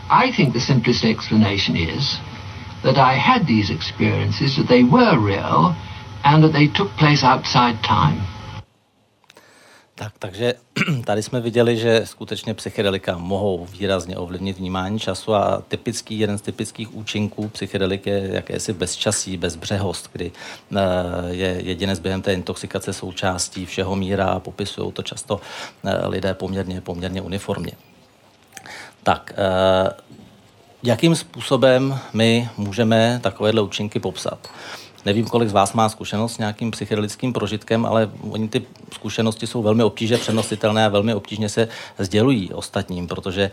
I 0.09 0.31
think 0.31 0.53
the 0.53 0.59
simplest 0.59 1.03
explanation 1.03 1.75
is 1.75 2.17
that 2.83 2.97
I 2.97 3.13
had 3.13 3.47
these 3.47 3.69
experiences, 3.69 4.55
that 4.57 4.67
they 4.67 4.83
were 4.83 5.19
real, 5.19 5.75
and 6.23 6.43
that 6.43 6.53
they 6.53 6.67
took 6.67 6.89
place 6.97 7.23
outside 7.23 7.83
time. 7.83 8.21
Tak, 9.95 10.19
takže 10.19 10.62
tady 11.05 11.23
jsme 11.23 11.41
viděli, 11.41 11.77
že 11.77 12.01
skutečně 12.05 12.53
psychedelika 12.53 13.17
mohou 13.17 13.65
výrazně 13.65 14.17
ovlivnit 14.17 14.57
vnímání 14.57 14.99
času 14.99 15.35
a 15.35 15.63
typický, 15.67 16.19
jeden 16.19 16.37
z 16.37 16.41
typických 16.41 16.95
účinků 16.95 17.49
psychedelik 17.49 18.05
je 18.05 18.29
jakési 18.33 18.73
bezčasí, 18.73 19.37
bezbřehost, 19.37 20.09
kdy 20.13 20.31
eh, 20.75 20.79
je 21.29 21.61
jedinec 21.63 21.99
během 21.99 22.21
té 22.21 22.33
intoxikace 22.33 22.93
součástí 22.93 23.65
všeho 23.65 23.95
míra 23.95 24.25
a 24.25 24.39
popisují 24.39 24.91
to 24.91 25.03
často 25.03 25.41
eh, 25.85 26.07
lidé 26.07 26.33
poměrně, 26.33 26.81
poměrně 26.81 27.21
uniformně. 27.21 27.71
Tak, 29.03 29.33
eh, 29.37 29.89
jakým 30.83 31.15
způsobem 31.15 31.99
my 32.13 32.49
můžeme 32.57 33.19
takovéhle 33.23 33.61
účinky 33.61 33.99
popsat. 33.99 34.47
Nevím, 35.05 35.25
kolik 35.25 35.49
z 35.49 35.53
vás 35.53 35.73
má 35.73 35.89
zkušenost 35.89 36.33
s 36.33 36.37
nějakým 36.37 36.71
psychedelickým 36.71 37.33
prožitkem, 37.33 37.85
ale 37.85 38.11
oni 38.29 38.49
ty 38.49 38.61
zkušenosti 38.93 39.47
jsou 39.47 39.61
velmi 39.61 39.83
obtížně 39.83 40.17
přenositelné 40.17 40.85
a 40.85 40.89
velmi 40.89 41.13
obtížně 41.13 41.49
se 41.49 41.67
sdělují 41.97 42.53
ostatním, 42.53 43.07
protože 43.07 43.43
e, 43.43 43.51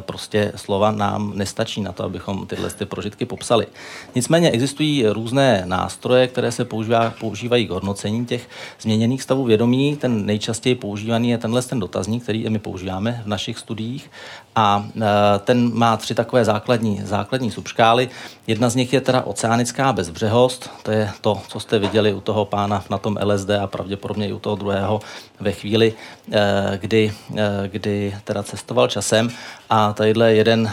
prostě 0.00 0.52
slova 0.56 0.90
nám 0.90 1.32
nestačí 1.34 1.80
na 1.80 1.92
to, 1.92 2.04
abychom 2.04 2.46
tyhle 2.46 2.70
ty 2.70 2.86
prožitky 2.86 3.26
popsali. 3.26 3.66
Nicméně 4.14 4.50
existují 4.50 5.06
různé 5.06 5.62
nástroje, 5.66 6.26
které 6.26 6.52
se 6.52 6.64
používá, 6.64 7.14
používají 7.20 7.66
k 7.66 7.70
hodnocení 7.70 8.26
těch 8.26 8.48
změněných 8.80 9.22
stavů 9.22 9.44
vědomí. 9.44 9.96
Ten 9.96 10.26
nejčastěji 10.26 10.74
používaný 10.74 11.30
je 11.30 11.38
tenhle 11.38 11.62
ten 11.62 11.80
dotazník, 11.80 12.22
který 12.22 12.48
my 12.48 12.58
používáme 12.58 13.22
v 13.24 13.28
našich 13.28 13.58
studiích 13.58 14.10
a 14.58 14.84
e, 14.96 15.38
ten 15.38 15.70
má 15.74 15.96
tři 15.96 16.14
takové 16.14 16.44
základní, 16.44 17.00
základní 17.04 17.50
subškály. 17.50 18.08
Jedna 18.46 18.68
z 18.68 18.74
nich 18.74 18.92
je 18.92 19.00
teda 19.00 19.22
oceánická 19.22 19.92
bezbřehost, 19.92 20.70
to 20.82 20.90
je 20.90 21.10
to, 21.20 21.40
co 21.48 21.60
jste 21.60 21.78
viděli 21.78 22.14
u 22.14 22.20
toho 22.20 22.44
pána 22.44 22.84
na 22.90 22.98
tom 22.98 23.18
LSD 23.24 23.50
a 23.50 23.66
pravděpodobně 23.66 24.28
i 24.28 24.32
u 24.32 24.38
toho 24.38 24.56
druhého 24.56 25.00
ve 25.40 25.52
chvíli, 25.52 25.94
e, 26.32 26.78
kdy, 26.80 27.12
e, 27.36 27.68
kdy 27.68 28.16
teda 28.24 28.42
cestoval 28.42 28.88
časem. 28.88 29.30
A 29.70 29.92
tadyhle 29.92 30.34
jeden, 30.34 30.70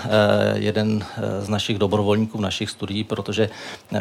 jeden 0.54 1.06
z 1.40 1.50
našich 1.50 1.80
dobrovolníků 1.80 2.42
našich 2.42 2.70
studií, 2.70 3.04
protože 3.04 3.50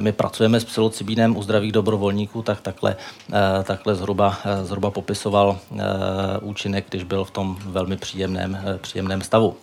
my 0.00 0.12
pracujeme 0.12 0.60
s 0.60 0.64
psilocybínem 0.64 1.36
u 1.36 1.42
zdravých 1.42 1.72
dobrovolníků, 1.72 2.42
tak 2.42 2.60
takhle, 2.60 2.96
takhle 3.64 3.94
zhruba, 3.94 4.38
zhruba 4.62 4.90
popisoval 4.90 5.58
účinek, 6.40 6.86
když 6.90 7.04
byl 7.04 7.24
v 7.24 7.30
tom 7.30 7.56
velmi 7.66 7.96
příjemném, 7.96 8.58
příjemném 8.80 9.22
stavu 9.22 9.56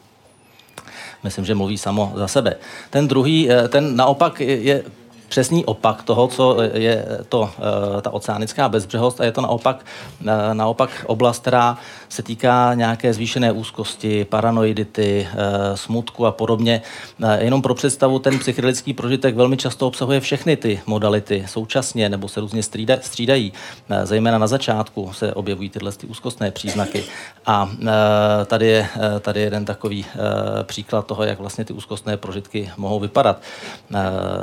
myslím, 1.24 1.46
že 1.46 1.56
mluví 1.56 1.78
samo 1.78 2.14
za 2.16 2.28
sebe. 2.28 2.56
Ten 2.90 3.08
druhý, 3.08 3.52
eh, 3.52 3.68
ten 3.68 3.96
naopak 3.96 4.40
je 4.40 4.84
přesný 5.32 5.66
opak 5.66 6.04
toho, 6.04 6.28
co 6.28 6.58
je 6.62 7.06
to, 7.30 7.50
eh, 7.50 8.02
ta 8.02 8.10
oceánická 8.14 8.70
bezbřehost 8.70 9.22
a 9.22 9.24
je 9.24 9.32
to 9.32 9.42
naopak, 9.42 9.86
eh, 10.28 10.54
naopak 10.54 10.90
oblast, 11.08 11.42
která 11.42 11.78
se 12.12 12.24
týká 12.24 12.74
nějaké 12.74 13.14
zvýšené 13.14 13.52
úzkosti, 13.52 14.26
paranoidity, 14.26 15.28
smutku 15.76 16.26
a 16.26 16.32
podobně. 16.32 16.82
Jenom 17.40 17.62
pro 17.62 17.76
představu, 17.76 18.20
ten 18.20 18.40
psychedelický 18.40 18.94
prožitek 18.94 19.36
velmi 19.36 19.58
často 19.58 19.88
obsahuje 19.88 20.20
všechny 20.20 20.58
ty 20.58 20.82
modality 20.86 21.44
současně 21.48 22.10
nebo 22.10 22.28
se 22.28 22.40
různě 22.40 22.64
střídají. 23.02 23.54
Zejména 24.04 24.38
na 24.38 24.48
začátku 24.48 25.14
se 25.14 25.34
objevují 25.34 25.70
tyhle 25.70 25.92
ty 25.92 26.08
úzkostné 26.08 26.52
příznaky. 26.52 27.04
A 27.46 27.70
tady 28.46 28.68
je, 28.68 28.88
tady 29.22 29.40
je 29.40 29.46
jeden 29.46 29.66
takový 29.66 30.06
příklad 30.64 31.08
toho, 31.08 31.24
jak 31.24 31.40
vlastně 31.40 31.66
ty 31.66 31.74
úzkostné 31.74 32.18
prožitky 32.18 32.72
mohou 32.78 33.00
vypadat. 33.00 33.42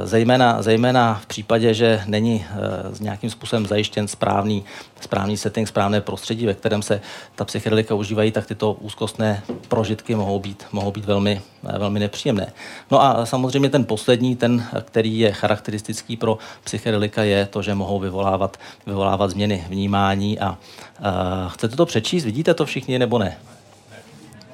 Zejména, 0.05 0.63
zejména 0.63 1.21
v 1.23 1.27
případě, 1.27 1.75
že 1.75 2.03
není 2.07 2.45
s 2.93 3.01
eh, 3.01 3.05
nějakým 3.05 3.31
způsobem 3.31 3.67
zajištěn 3.67 4.09
správný, 4.09 4.65
správný 5.01 5.37
setting, 5.37 5.69
správné 5.69 6.01
prostředí, 6.01 6.47
ve 6.47 6.55
kterém 6.55 6.83
se 6.83 7.01
ta 7.35 7.45
psychedelika 7.59 7.95
užívají, 7.95 8.33
tak 8.33 8.47
tyto 8.47 8.73
úzkostné 8.73 9.43
prožitky 9.69 10.15
mohou 10.15 10.39
být, 10.39 10.67
mohou 10.73 10.91
být 10.91 11.05
velmi, 11.05 11.41
velmi 11.79 12.01
nepříjemné. 12.01 12.53
No 12.91 13.03
a 13.03 13.27
samozřejmě 13.27 13.71
ten 13.71 13.85
poslední, 13.85 14.37
ten, 14.37 14.67
který 14.85 15.19
je 15.19 15.33
charakteristický 15.33 16.17
pro 16.17 16.39
psychedelika, 16.65 17.23
je 17.23 17.47
to, 17.47 17.63
že 17.63 17.75
mohou 17.75 17.99
vyvolávat, 17.99 18.57
vyvolávat 18.87 19.31
změny 19.31 19.65
vnímání 19.69 20.41
a 20.41 20.51
uh, 20.51 21.07
chcete 21.49 21.77
to 21.77 21.87
přečíst, 21.87 22.25
vidíte 22.25 22.55
to 22.55 22.67
všichni 22.67 22.99
nebo 22.99 23.19
ne? 23.19 23.39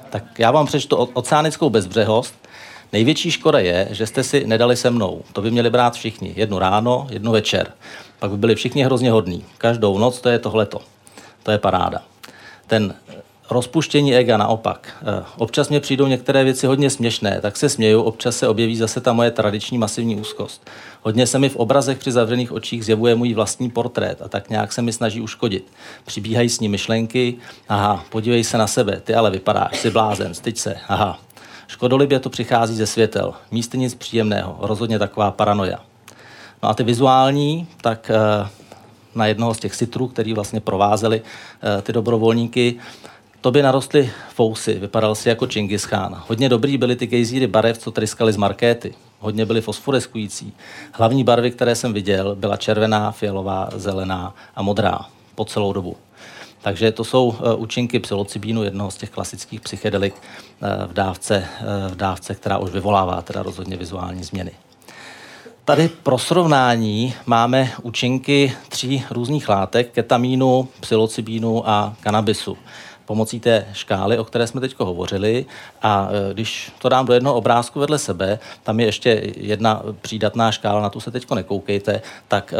Tak 0.09 0.39
já 0.39 0.51
vám 0.51 0.65
přečtu 0.65 0.95
oceánickou 0.95 1.69
bezbřehost, 1.69 2.35
Největší 2.93 3.31
škoda 3.31 3.59
je, 3.59 3.87
že 3.91 4.07
jste 4.07 4.23
si 4.23 4.47
nedali 4.47 4.75
se 4.75 4.89
mnou. 4.89 5.21
To 5.33 5.41
by 5.41 5.51
měli 5.51 5.69
brát 5.69 5.93
všichni. 5.93 6.33
Jednu 6.35 6.59
ráno, 6.59 7.07
jednu 7.09 7.31
večer. 7.31 7.71
Pak 8.19 8.31
by 8.31 8.37
byli 8.37 8.55
všichni 8.55 8.83
hrozně 8.83 9.11
hodní. 9.11 9.45
Každou 9.57 9.97
noc 9.97 10.21
to 10.21 10.29
je 10.29 10.39
tohleto. 10.39 10.81
To 11.43 11.51
je 11.51 11.57
paráda. 11.57 12.14
Ten 12.67 12.93
rozpuštění 13.49 14.15
ega 14.15 14.37
naopak. 14.37 14.97
Eh, 15.01 15.23
občas 15.37 15.69
mě 15.69 15.79
přijdou 15.79 16.07
některé 16.07 16.43
věci 16.43 16.67
hodně 16.67 16.89
směšné, 16.89 17.41
tak 17.41 17.57
se 17.57 17.69
směju, 17.69 18.01
občas 18.01 18.37
se 18.37 18.47
objeví 18.47 18.77
zase 18.77 19.01
ta 19.01 19.13
moje 19.13 19.31
tradiční 19.31 19.77
masivní 19.77 20.15
úzkost. 20.15 20.69
Hodně 21.01 21.27
se 21.27 21.39
mi 21.39 21.49
v 21.49 21.55
obrazech 21.55 21.97
při 21.97 22.11
zavřených 22.11 22.51
očích 22.51 22.85
zjevuje 22.85 23.15
můj 23.15 23.33
vlastní 23.33 23.69
portrét 23.69 24.21
a 24.21 24.27
tak 24.27 24.49
nějak 24.49 24.73
se 24.73 24.81
mi 24.81 24.93
snaží 24.93 25.21
uškodit. 25.21 25.67
Přibíhají 26.05 26.49
s 26.49 26.59
ní 26.59 26.69
myšlenky, 26.69 27.35
aha, 27.69 28.05
podívej 28.09 28.43
se 28.43 28.57
na 28.57 28.67
sebe, 28.67 29.01
ty 29.03 29.15
ale 29.15 29.31
vypadáš, 29.31 29.79
jsi 29.79 29.91
blázen, 29.91 30.33
styď 30.33 30.57
se, 30.57 30.75
aha, 30.87 31.19
Škodolibě 31.67 32.19
to 32.19 32.29
přichází 32.29 32.75
ze 32.75 32.87
světel. 32.87 33.33
Místy 33.51 33.77
nic 33.77 33.95
příjemného, 33.95 34.57
rozhodně 34.59 34.99
taková 34.99 35.31
paranoja. 35.31 35.79
No 36.63 36.69
a 36.69 36.73
ty 36.73 36.83
vizuální, 36.83 37.67
tak 37.81 38.11
eh, 38.13 38.47
na 39.15 39.25
jednoho 39.25 39.53
z 39.53 39.59
těch 39.59 39.75
citrů, 39.75 40.07
který 40.07 40.33
vlastně 40.33 40.59
provázeli 40.59 41.21
eh, 41.21 41.81
ty 41.81 41.93
dobrovolníky, 41.93 42.75
to 43.41 43.51
by 43.51 43.61
narostly 43.61 44.11
fousy, 44.33 44.73
vypadal 44.73 45.15
si 45.15 45.29
jako 45.29 45.47
Čingis 45.47 45.85
Khan. 45.85 46.23
Hodně 46.27 46.49
dobrý 46.49 46.77
byly 46.77 46.95
ty 46.95 47.07
gejzíry 47.07 47.47
barev, 47.47 47.77
co 47.77 47.91
tryskaly 47.91 48.33
z 48.33 48.37
markéty. 48.37 48.93
Hodně 49.19 49.45
byly 49.45 49.61
fosforeskující. 49.61 50.53
Hlavní 50.91 51.23
barvy, 51.23 51.51
které 51.51 51.75
jsem 51.75 51.93
viděl, 51.93 52.35
byla 52.35 52.57
červená, 52.57 53.11
fialová, 53.11 53.69
zelená 53.75 54.35
a 54.55 54.61
modrá 54.61 54.99
po 55.35 55.45
celou 55.45 55.73
dobu. 55.73 55.97
Takže 56.61 56.91
to 56.91 57.03
jsou 57.03 57.35
eh, 57.39 57.55
účinky 57.55 57.99
psilocybínu, 57.99 58.63
jednoho 58.63 58.91
z 58.91 58.97
těch 58.97 59.09
klasických 59.09 59.61
psychedelik 59.61 60.15
eh, 60.15 60.87
v 60.87 60.93
dávce, 60.93 61.47
v 61.89 61.95
dávce, 61.95 62.35
která 62.35 62.57
už 62.57 62.71
vyvolává 62.71 63.21
teda 63.21 63.43
rozhodně 63.43 63.77
vizuální 63.77 64.23
změny. 64.23 64.51
Tady 65.65 65.89
pro 65.89 66.17
srovnání 66.17 67.13
máme 67.25 67.71
účinky 67.81 68.53
tří 68.69 69.03
různých 69.11 69.49
látek, 69.49 69.91
ketamínu, 69.91 70.67
psilocybínu 70.79 71.69
a 71.69 71.95
kanabisu 71.99 72.57
pomocí 73.05 73.39
té 73.39 73.65
škály, 73.73 74.17
o 74.17 74.23
které 74.23 74.47
jsme 74.47 74.61
teď 74.61 74.75
hovořili. 74.79 75.45
A 75.81 76.09
e, 76.11 76.33
když 76.33 76.71
to 76.79 76.89
dám 76.89 77.05
do 77.05 77.13
jednoho 77.13 77.35
obrázku 77.35 77.79
vedle 77.79 77.99
sebe, 77.99 78.39
tam 78.63 78.79
je 78.79 78.85
ještě 78.85 79.33
jedna 79.37 79.83
přídatná 80.01 80.51
škála, 80.51 80.81
na 80.81 80.89
tu 80.89 80.99
se 80.99 81.11
teď 81.11 81.31
nekoukejte, 81.31 82.01
tak 82.27 82.53
e, 82.53 82.57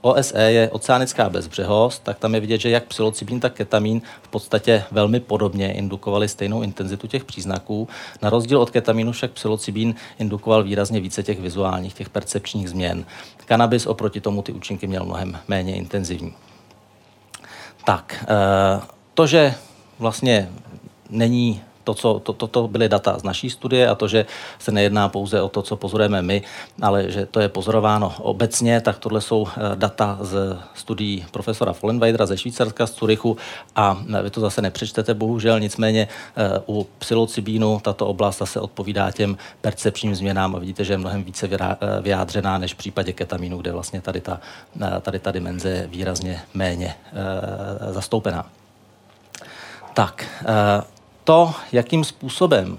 OSE 0.00 0.52
je 0.52 0.70
oceánická 0.70 1.30
bezbřehost, 1.30 2.02
tak 2.02 2.18
tam 2.18 2.34
je 2.34 2.40
vidět, 2.40 2.60
že 2.60 2.70
jak 2.70 2.84
psilocybin, 2.84 3.40
tak 3.40 3.52
ketamín 3.52 4.02
v 4.22 4.28
podstatě 4.28 4.84
velmi 4.90 5.20
podobně 5.20 5.72
indukovali 5.72 6.28
stejnou 6.28 6.62
intenzitu 6.62 7.06
těch 7.06 7.24
příznaků. 7.24 7.88
Na 8.22 8.30
rozdíl 8.30 8.60
od 8.60 8.70
ketamínu 8.70 9.12
však 9.12 9.30
psilocybin 9.30 9.94
indukoval 10.18 10.62
výrazně 10.62 11.00
více 11.00 11.22
těch 11.22 11.40
vizuálních, 11.40 11.94
těch 11.94 12.08
percepčních 12.08 12.68
změn. 12.68 13.04
Kanabis 13.44 13.86
oproti 13.86 14.20
tomu 14.20 14.42
ty 14.42 14.52
účinky 14.52 14.86
měl 14.86 15.04
mnohem 15.04 15.38
méně 15.48 15.76
intenzivní. 15.76 16.34
Tak, 17.84 18.24
e, 18.28 18.80
to, 19.14 19.26
že 19.26 19.54
vlastně 19.98 20.48
není 21.10 21.60
to, 21.86 21.94
co, 21.94 22.18
to, 22.18 22.32
to, 22.32 22.46
to 22.46 22.68
byly 22.68 22.88
data 22.88 23.18
z 23.18 23.22
naší 23.22 23.50
studie 23.50 23.88
a 23.88 23.94
to, 23.94 24.08
že 24.08 24.26
se 24.58 24.72
nejedná 24.72 25.08
pouze 25.08 25.42
o 25.42 25.48
to, 25.48 25.62
co 25.62 25.76
pozorujeme 25.76 26.22
my, 26.22 26.42
ale 26.82 27.10
že 27.10 27.26
to 27.26 27.40
je 27.40 27.48
pozorováno 27.48 28.14
obecně, 28.18 28.80
tak 28.80 28.98
tohle 28.98 29.20
jsou 29.20 29.46
eh, 29.46 29.76
data 29.76 30.18
z 30.20 30.58
studií 30.74 31.26
profesora 31.30 31.72
Follenweidera 31.72 32.26
ze 32.26 32.38
Švýcarska, 32.38 32.86
z 32.86 32.90
Curychu 32.90 33.36
a 33.76 34.02
eh, 34.18 34.22
vy 34.22 34.30
to 34.30 34.40
zase 34.40 34.62
nepřečtete, 34.62 35.14
bohužel, 35.14 35.60
nicméně 35.60 36.08
eh, 36.10 36.62
u 36.66 36.86
psilocybínu 36.98 37.80
tato 37.82 38.06
oblast 38.06 38.38
zase 38.38 38.60
odpovídá 38.60 39.10
těm 39.10 39.38
percepčním 39.60 40.14
změnám 40.14 40.56
a 40.56 40.58
vidíte, 40.58 40.84
že 40.84 40.92
je 40.92 40.98
mnohem 40.98 41.24
více 41.24 41.48
vyjádřená 42.00 42.58
než 42.58 42.74
v 42.74 42.76
případě 42.76 43.12
ketamínu, 43.12 43.58
kde 43.58 43.72
vlastně 43.72 44.00
tady 44.00 44.20
ta, 44.20 44.40
tady 45.00 45.18
ta 45.18 45.30
dimenze 45.30 45.68
je 45.68 45.86
výrazně 45.86 46.42
méně 46.54 46.94
zastoupená. 47.90 48.46
Tak, 49.96 50.26
eh, 50.40 50.82
to, 51.24 51.54
jakým 51.72 52.04
způsobem 52.04 52.78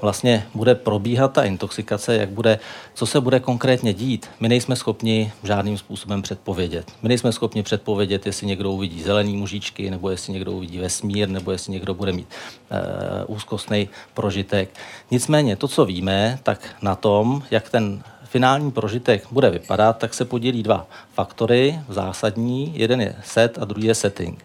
vlastně 0.00 0.46
bude 0.54 0.74
probíhat 0.74 1.32
ta 1.32 1.42
intoxikace, 1.42 2.16
jak 2.16 2.28
bude, 2.28 2.58
co 2.94 3.06
se 3.06 3.20
bude 3.20 3.40
konkrétně 3.40 3.92
dít, 3.94 4.30
my 4.40 4.48
nejsme 4.48 4.76
schopni 4.76 5.32
žádným 5.42 5.78
způsobem 5.78 6.22
předpovědět. 6.22 6.92
My 7.02 7.08
nejsme 7.08 7.32
schopni 7.32 7.62
předpovědět, 7.62 8.26
jestli 8.26 8.46
někdo 8.46 8.70
uvidí 8.70 9.02
zelený 9.02 9.36
mužičky, 9.36 9.90
nebo 9.90 10.10
jestli 10.10 10.32
někdo 10.32 10.52
uvidí 10.52 10.78
vesmír, 10.78 11.28
nebo 11.28 11.52
jestli 11.52 11.72
někdo 11.72 11.94
bude 11.94 12.12
mít 12.12 12.28
e, 12.70 13.24
úzkostný 13.24 13.88
prožitek. 14.14 14.68
Nicméně 15.10 15.56
to, 15.56 15.68
co 15.68 15.84
víme, 15.84 16.38
tak 16.42 16.76
na 16.82 16.94
tom, 16.94 17.42
jak 17.50 17.70
ten 17.70 18.02
finální 18.24 18.70
prožitek 18.72 19.26
bude 19.30 19.50
vypadat, 19.50 19.98
tak 19.98 20.14
se 20.14 20.24
podělí 20.24 20.62
dva 20.62 20.86
faktory 21.14 21.80
zásadní. 21.88 22.72
Jeden 22.74 23.00
je 23.00 23.16
set 23.24 23.58
a 23.60 23.64
druhý 23.64 23.86
je 23.86 23.94
setting. 23.94 24.44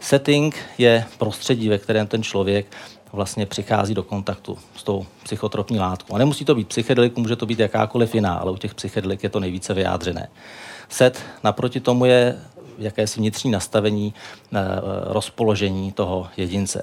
Setting 0.00 0.56
je 0.78 1.04
prostředí, 1.18 1.68
ve 1.68 1.78
kterém 1.78 2.06
ten 2.06 2.22
člověk 2.22 2.66
vlastně 3.12 3.46
přichází 3.46 3.94
do 3.94 4.02
kontaktu 4.02 4.58
s 4.76 4.82
tou 4.82 5.06
psychotropní 5.22 5.78
látkou. 5.78 6.14
A 6.14 6.18
nemusí 6.18 6.44
to 6.44 6.54
být 6.54 6.68
psychedelik, 6.68 7.16
může 7.16 7.36
to 7.36 7.46
být 7.46 7.58
jakákoliv 7.58 8.14
jiná, 8.14 8.34
ale 8.34 8.52
u 8.52 8.56
těch 8.56 8.74
psychedelik 8.74 9.22
je 9.22 9.28
to 9.28 9.40
nejvíce 9.40 9.74
vyjádřené. 9.74 10.28
Set 10.88 11.22
naproti 11.44 11.80
tomu 11.80 12.04
je 12.04 12.38
jakési 12.78 13.20
vnitřní 13.20 13.50
nastavení, 13.50 14.14
eh, 14.54 14.58
rozpoložení 15.04 15.92
toho 15.92 16.28
jedince. 16.36 16.82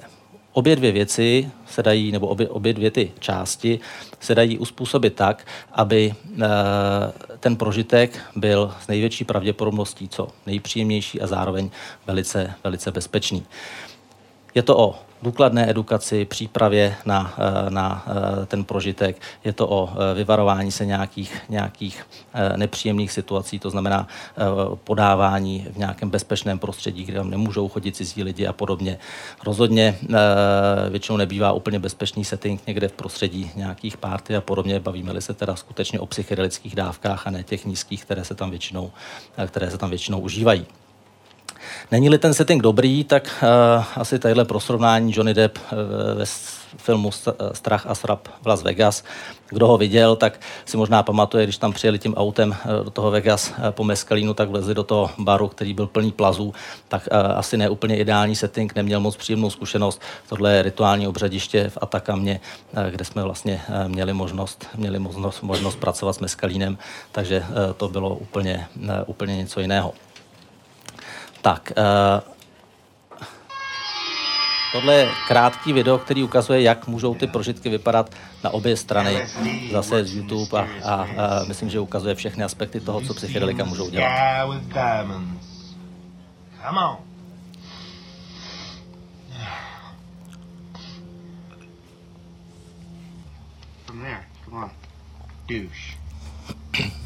Obě 0.56 0.76
dvě 0.76 0.92
věci 0.92 1.50
se 1.66 1.82
dají, 1.82 2.12
nebo 2.12 2.26
obě, 2.26 2.48
obě 2.48 2.72
dvě 2.72 2.90
ty 2.90 3.12
části 3.18 3.80
se 4.20 4.34
dají 4.34 4.58
uspůsobit 4.58 5.14
tak, 5.14 5.46
aby 5.72 6.14
e, 6.14 6.48
ten 7.40 7.56
prožitek 7.56 8.18
byl 8.36 8.74
s 8.80 8.86
největší 8.86 9.24
pravděpodobností 9.24 10.08
co 10.08 10.28
nejpříjemnější 10.46 11.20
a 11.20 11.26
zároveň 11.26 11.70
velice, 12.06 12.54
velice 12.64 12.90
bezpečný. 12.90 13.46
Je 14.56 14.62
to 14.62 14.78
o 14.78 14.94
důkladné 15.22 15.70
edukaci, 15.70 16.24
přípravě 16.24 16.96
na, 17.04 17.34
eh, 17.38 17.70
na 17.70 18.04
eh, 18.06 18.46
ten 18.46 18.64
prožitek. 18.64 19.20
Je 19.44 19.52
to 19.52 19.68
o 19.68 19.90
eh, 19.92 20.14
vyvarování 20.14 20.72
se 20.72 20.86
nějakých, 20.86 21.42
nějakých 21.48 22.06
nepříjemných 22.56 23.12
situací, 23.12 23.58
to 23.58 23.70
znamená 23.70 24.08
podávání 24.84 25.66
v 25.72 25.76
nějakém 25.76 26.10
bezpečném 26.10 26.58
prostředí, 26.58 27.04
kde 27.04 27.18
tam 27.18 27.30
nemůžou 27.30 27.68
chodit 27.68 27.96
cizí 27.96 28.22
lidi 28.22 28.46
a 28.46 28.52
podobně. 28.52 28.98
Rozhodně 29.44 29.98
většinou 30.90 31.16
nebývá 31.16 31.52
úplně 31.52 31.78
bezpečný 31.78 32.24
setting 32.24 32.66
někde 32.66 32.88
v 32.88 32.92
prostředí 32.92 33.50
nějakých 33.56 33.96
párty 33.96 34.36
a 34.36 34.40
podobně. 34.40 34.80
Bavíme-li 34.80 35.22
se 35.22 35.34
teda 35.34 35.56
skutečně 35.56 36.00
o 36.00 36.06
psychedelických 36.06 36.76
dávkách 36.76 37.26
a 37.26 37.30
ne 37.30 37.42
těch 37.42 37.64
nízkých, 37.64 38.04
které 38.04 38.24
se 38.24 38.34
tam 38.34 38.50
většinou, 38.50 38.92
které 39.46 39.70
se 39.70 39.78
tam 39.78 39.90
většinou 39.90 40.20
užívají. 40.20 40.66
Není-li 41.90 42.18
ten 42.18 42.34
setting 42.34 42.62
dobrý, 42.62 43.04
tak 43.04 43.44
uh, 43.78 43.84
asi 43.96 44.18
tadyhle 44.18 44.44
pro 44.44 44.60
srovnání 44.60 45.12
Johnny 45.16 45.34
Depp 45.34 45.58
uh, 45.58 45.78
ve 46.18 46.24
filmu 46.76 47.10
Strach 47.52 47.86
a 47.86 47.94
srap 47.94 48.28
v 48.42 48.46
Las 48.46 48.62
Vegas. 48.62 49.04
Kdo 49.48 49.66
ho 49.66 49.78
viděl, 49.78 50.16
tak 50.16 50.40
si 50.64 50.76
možná 50.76 51.02
pamatuje, 51.02 51.44
když 51.44 51.58
tam 51.58 51.72
přijeli 51.72 51.98
tím 51.98 52.14
autem 52.14 52.56
do 52.84 52.90
toho 52.90 53.10
Vegas 53.10 53.52
po 53.70 53.84
Meskalínu, 53.84 54.34
tak 54.34 54.48
vlezli 54.48 54.74
do 54.74 54.82
toho 54.82 55.10
baru, 55.18 55.48
který 55.48 55.74
byl 55.74 55.86
plný 55.86 56.12
plazů, 56.12 56.54
tak 56.88 57.08
uh, 57.12 57.38
asi 57.38 57.56
ne 57.56 57.68
úplně 57.68 57.96
ideální 57.96 58.36
setting, 58.36 58.74
neměl 58.74 59.00
moc 59.00 59.16
příjemnou 59.16 59.50
zkušenost. 59.50 60.02
Tohle 60.28 60.52
je 60.52 60.62
rituální 60.62 61.08
obřadiště 61.08 61.68
v 61.68 61.78
Atakamě, 61.80 62.40
uh, 62.72 62.90
kde 62.90 63.04
jsme 63.04 63.22
vlastně 63.22 63.62
uh, 63.68 63.88
měli 63.88 64.12
možnost, 64.12 64.66
měli 64.74 64.98
možnost, 64.98 65.42
možnost 65.42 65.76
pracovat 65.76 66.12
s 66.12 66.18
Meskalínem, 66.18 66.78
takže 67.12 67.44
to 67.76 67.88
bylo 67.88 68.14
úplně, 68.14 68.66
úplně 69.06 69.36
něco 69.36 69.60
jiného. 69.60 69.92
Tak, 71.46 71.72
uh, 71.78 72.34
tohle 74.72 74.94
je 74.94 75.08
krátký 75.28 75.72
video, 75.72 75.98
který 75.98 76.22
ukazuje, 76.22 76.62
jak 76.62 76.86
můžou 76.86 77.14
ty 77.14 77.26
prožitky 77.26 77.68
vypadat 77.68 78.10
na 78.44 78.50
obě 78.50 78.76
strany, 78.76 79.26
zase 79.72 80.04
z 80.04 80.16
YouTube 80.16 80.58
a, 80.58 80.66
a, 80.84 80.94
a 80.94 81.44
myslím, 81.48 81.70
že 81.70 81.80
ukazuje 81.80 82.14
všechny 82.14 82.44
aspekty 82.44 82.80
toho, 82.80 83.00
co 83.00 83.14
psychedelika 83.14 83.64
můžou 83.64 83.90
dělat. 83.90 84.46
Come 86.66 86.80
on. 86.80 86.96
From 93.86 94.00
there, 94.00 94.24
come 94.44 94.64
on. 94.64 94.70
Douche. 95.48 95.96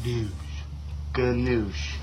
Douche. 0.03 0.31
Good. 1.13 2.00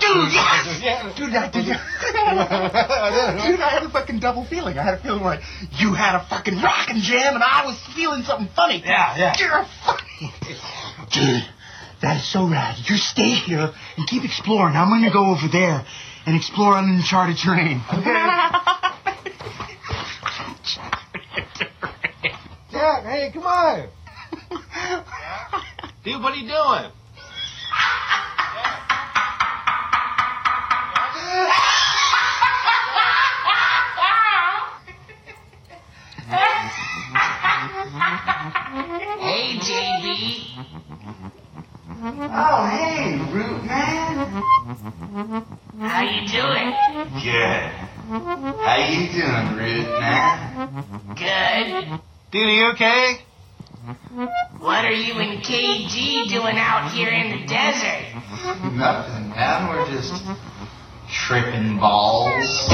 Dude, 0.00 0.32
yes! 0.32 1.16
Dude, 1.16 1.34
I 1.34 1.50
did. 1.50 1.64
Dude, 1.64 1.76
I 3.60 3.68
had 3.70 3.82
a 3.82 3.88
fucking 3.90 4.20
double 4.20 4.44
feeling. 4.44 4.78
I 4.78 4.82
had 4.82 4.94
a 4.94 5.02
feeling 5.02 5.22
like 5.22 5.40
you 5.78 5.94
had 5.94 6.14
a 6.16 6.24
fucking 6.28 6.60
rockin' 6.60 7.00
jam 7.00 7.34
and 7.34 7.42
I 7.42 7.64
was 7.66 7.78
feeling 7.94 8.22
something 8.22 8.48
funny. 8.54 8.82
Yeah, 8.84 9.16
yeah. 9.16 9.34
You're 9.38 9.50
funny. 9.50 9.83
Dude, 11.14 11.44
that 12.02 12.16
is 12.16 12.32
so 12.32 12.48
rad. 12.48 12.76
You 12.90 12.96
stay 12.96 13.30
here 13.30 13.72
and 13.96 14.06
keep 14.08 14.24
exploring. 14.24 14.74
I'm 14.74 14.88
gonna 14.88 15.12
go 15.12 15.30
over 15.30 15.46
there 15.46 15.86
and 16.26 16.34
explore 16.34 16.74
on 16.74 16.84
an 16.84 16.96
uncharted 16.96 17.36
terrain. 17.36 17.80
Okay? 17.94 18.30
Jack, 22.72 23.04
hey, 23.04 23.30
come 23.32 23.44
on. 23.44 23.88
Dude, 26.04 26.20
what 26.20 26.32
are 26.32 26.36
you 26.36 26.48
doing? 26.48 26.90
Hey, 38.74 39.54
JB. 39.60 40.04
Oh, 42.02 42.66
hey, 42.66 43.18
Root 43.32 43.64
Man. 43.64 44.16
How 45.78 46.02
you 46.02 46.26
doing? 46.26 46.74
Good. 47.22 47.70
How 48.58 48.76
you 48.90 49.06
doing, 49.12 49.46
Root 49.56 49.88
Man? 50.00 50.84
Good. 51.14 52.00
Dude, 52.32 52.42
are 52.42 52.50
you 52.50 52.66
okay? 52.72 53.18
What 54.58 54.84
are 54.84 54.92
you 54.92 55.14
and 55.20 55.40
KG 55.40 56.28
doing 56.28 56.58
out 56.58 56.90
here 56.90 57.10
in 57.10 57.30
the 57.30 57.46
desert? 57.46 58.08
Nothing, 58.72 59.28
man. 59.30 59.68
We're 59.68 59.86
just 59.86 60.20
tripping 61.08 61.78
balls. 61.78 62.66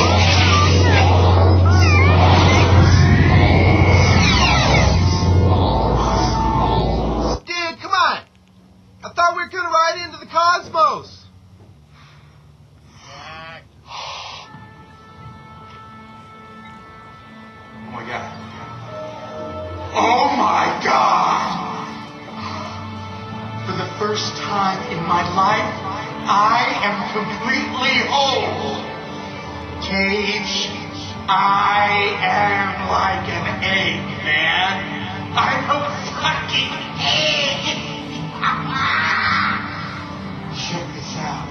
Thought 9.08 9.34
we 9.34 9.42
were 9.42 9.48
going 9.48 9.64
to 9.64 9.70
ride 9.70 10.02
into 10.04 10.18
the 10.18 10.26
cosmos. 10.26 11.24
Oh 17.82 17.92
my 17.92 18.06
god. 18.06 18.40
Oh 19.92 20.30
my 20.36 20.80
god! 20.84 21.66
For 23.66 23.72
the 23.72 23.90
first 23.98 24.36
time 24.36 24.78
in 24.92 25.02
my 25.08 25.26
life, 25.34 25.74
I 26.30 26.70
am 26.86 27.10
completely 27.10 28.06
whole. 28.06 28.78
Cage, 29.82 30.70
I 31.26 32.14
am 32.22 32.86
like 32.86 33.26
an 33.26 33.64
egg, 33.64 34.04
man. 34.22 34.78
I'm 35.34 35.66
a 35.74 35.82
fucking 36.22 36.70
egg! 37.02 37.99
Check 38.40 38.48
this 40.94 41.12
out. 41.18 41.48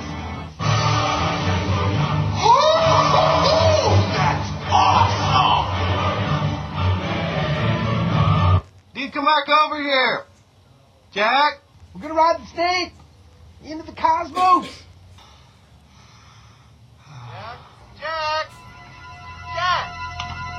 Oh, 2.41 2.57
oh, 2.81 3.45
oh, 3.45 3.93
that's 4.17 4.49
awesome! 4.71 5.69
Dude, 8.95 9.13
come 9.13 9.25
back 9.25 9.47
over 9.49 9.77
here! 9.79 10.23
Jack, 11.11 11.61
we're 11.93 12.01
gonna 12.01 12.15
ride 12.15 12.41
the 12.41 12.47
snake 12.47 12.93
into 13.63 13.85
the 13.85 13.91
cosmos! 13.91 14.65
Jack? 17.05 17.59
Jack! 17.99 18.49
Jack! 19.53 19.85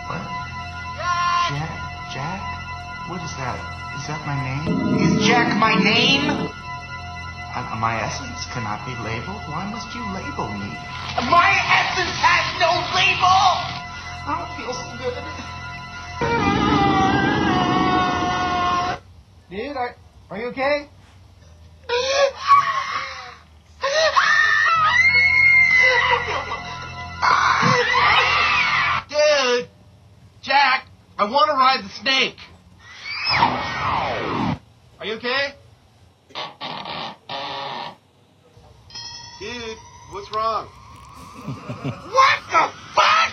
What? 0.06 0.22
Jack! 0.96 1.50
Jack? 1.50 1.74
Jack? 2.12 2.40
What 3.10 3.20
is 3.20 3.32
that? 3.36 3.79
Is 4.00 4.06
that 4.06 4.24
my 4.24 4.32
name? 4.32 4.64
Is 4.96 5.28
Jack 5.28 5.52
my 5.60 5.76
name? 5.76 6.24
My 7.76 8.00
essence 8.00 8.46
cannot 8.48 8.80
be 8.88 8.96
labeled. 9.04 9.44
Why 9.52 9.68
must 9.68 9.92
you 9.94 10.00
label 10.16 10.48
me? 10.56 10.72
My 11.28 11.52
essence 11.68 12.16
has 12.16 12.56
no 12.56 12.80
label! 12.96 13.60
I 14.24 14.40
don't 14.40 14.56
feel 14.56 14.72
so 14.72 14.88
good. 14.96 15.12
Dude, 19.68 19.76
are, 19.76 19.94
are 20.30 20.38
you 20.38 20.46
okay? 20.46 20.88
Dude! 29.10 29.68
Jack, 30.40 30.88
I 31.18 31.24
want 31.24 31.50
to 31.50 31.54
ride 31.54 31.84
the 31.84 31.90
snake. 32.00 32.38
Are 33.30 35.06
you 35.06 35.14
okay? 35.14 35.54
Dude, 39.38 39.78
what's 40.12 40.30
wrong? 40.34 40.66
What 41.86 42.38
the 42.50 42.68
fuck? 42.94 43.32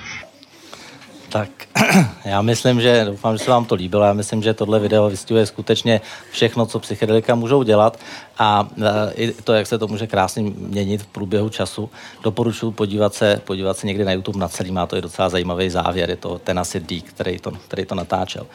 Tak, 1.29 1.49
Já 2.25 2.41
myslím, 2.41 2.81
že 2.81 3.05
doufám, 3.05 3.37
že 3.37 3.43
se 3.43 3.51
vám 3.51 3.65
to 3.65 3.75
líbilo. 3.75 4.03
Já 4.03 4.13
myslím, 4.13 4.43
že 4.43 4.53
tohle 4.53 4.79
video 4.79 5.09
vystihuje 5.09 5.45
skutečně 5.45 6.01
všechno, 6.31 6.65
co 6.65 6.79
psychedelika 6.79 7.35
můžou 7.35 7.63
dělat 7.63 7.99
a 8.37 8.67
e, 8.81 9.13
i 9.13 9.31
to, 9.31 9.53
jak 9.53 9.67
se 9.67 9.77
to 9.77 9.87
může 9.87 10.07
krásně 10.07 10.43
měnit 10.43 11.01
v 11.01 11.07
průběhu 11.07 11.49
času. 11.49 11.89
Doporučuji 12.23 12.71
podívat 12.71 13.13
se, 13.13 13.41
podívat 13.45 13.77
se 13.77 13.87
někdy 13.87 14.05
na 14.05 14.11
YouTube 14.11 14.39
na 14.39 14.47
celý, 14.47 14.71
má 14.71 14.85
to 14.85 14.97
i 14.97 15.01
docela 15.01 15.29
zajímavý 15.29 15.69
závěr. 15.69 16.09
Je 16.09 16.15
to 16.15 16.39
ten 16.39 16.59
asi 16.59 16.79
D, 16.79 17.01
který 17.01 17.39
to, 17.39 17.51
který 17.51 17.85
to 17.85 17.95
natáčel. 17.95 18.47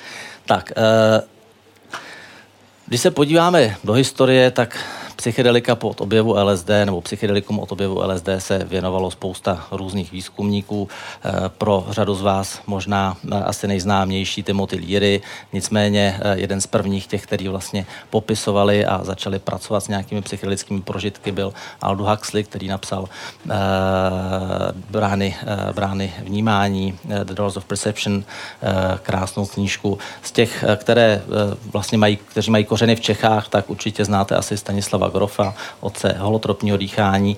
Tak, 0.46 0.72
e, 0.76 1.22
když 2.92 3.00
se 3.00 3.10
podíváme 3.10 3.76
do 3.84 3.92
historie, 3.92 4.50
tak 4.50 4.78
Psychedelika 5.22 5.74
po 5.76 5.94
objevu 5.98 6.34
LSD 6.44 6.68
nebo 6.84 7.00
psychedelikum 7.00 7.58
od 7.58 7.72
objevu 7.72 8.02
LSD 8.06 8.28
se 8.38 8.58
věnovalo 8.58 9.10
spousta 9.10 9.66
různých 9.70 10.12
výzkumníků. 10.12 10.88
Eh, 11.24 11.32
pro 11.48 11.86
řadu 11.90 12.14
z 12.14 12.22
vás 12.22 12.60
možná 12.66 13.16
eh, 13.32 13.34
asi 13.34 13.68
nejznámější 13.68 14.42
Timothy 14.42 14.76
Leary, 14.76 15.20
nicméně 15.52 16.20
eh, 16.20 16.38
jeden 16.38 16.60
z 16.60 16.66
prvních 16.66 17.06
těch, 17.06 17.22
který 17.22 17.48
vlastně 17.48 17.86
popisovali 18.10 18.86
a 18.86 19.04
začali 19.04 19.38
pracovat 19.38 19.80
s 19.80 19.88
nějakými 19.88 20.22
psychedelickými 20.22 20.80
prožitky, 20.80 21.32
byl 21.32 21.52
Aldo 21.80 22.04
Huxley, 22.04 22.44
který 22.44 22.68
napsal 22.68 23.08
brány, 24.90 25.36
brány 25.74 26.12
vnímání, 26.18 26.98
The 27.24 27.34
Doors 27.34 27.56
of 27.56 27.64
Perception, 27.64 28.24
krásnou 29.02 29.46
knížku. 29.46 29.98
Z 30.22 30.32
těch, 30.32 30.64
které 30.76 31.22
vlastně 31.72 31.98
mají, 31.98 32.16
kteří 32.16 32.50
mají 32.50 32.64
kořeny 32.64 32.96
v 32.96 33.00
Čechách, 33.00 33.48
tak 33.48 33.70
určitě 33.70 34.04
znáte 34.04 34.36
asi 34.36 34.56
Stanislava 34.56 35.11
Grofa, 35.12 35.54
otce 35.80 36.14
holotropního 36.18 36.76
dýchání. 36.76 37.36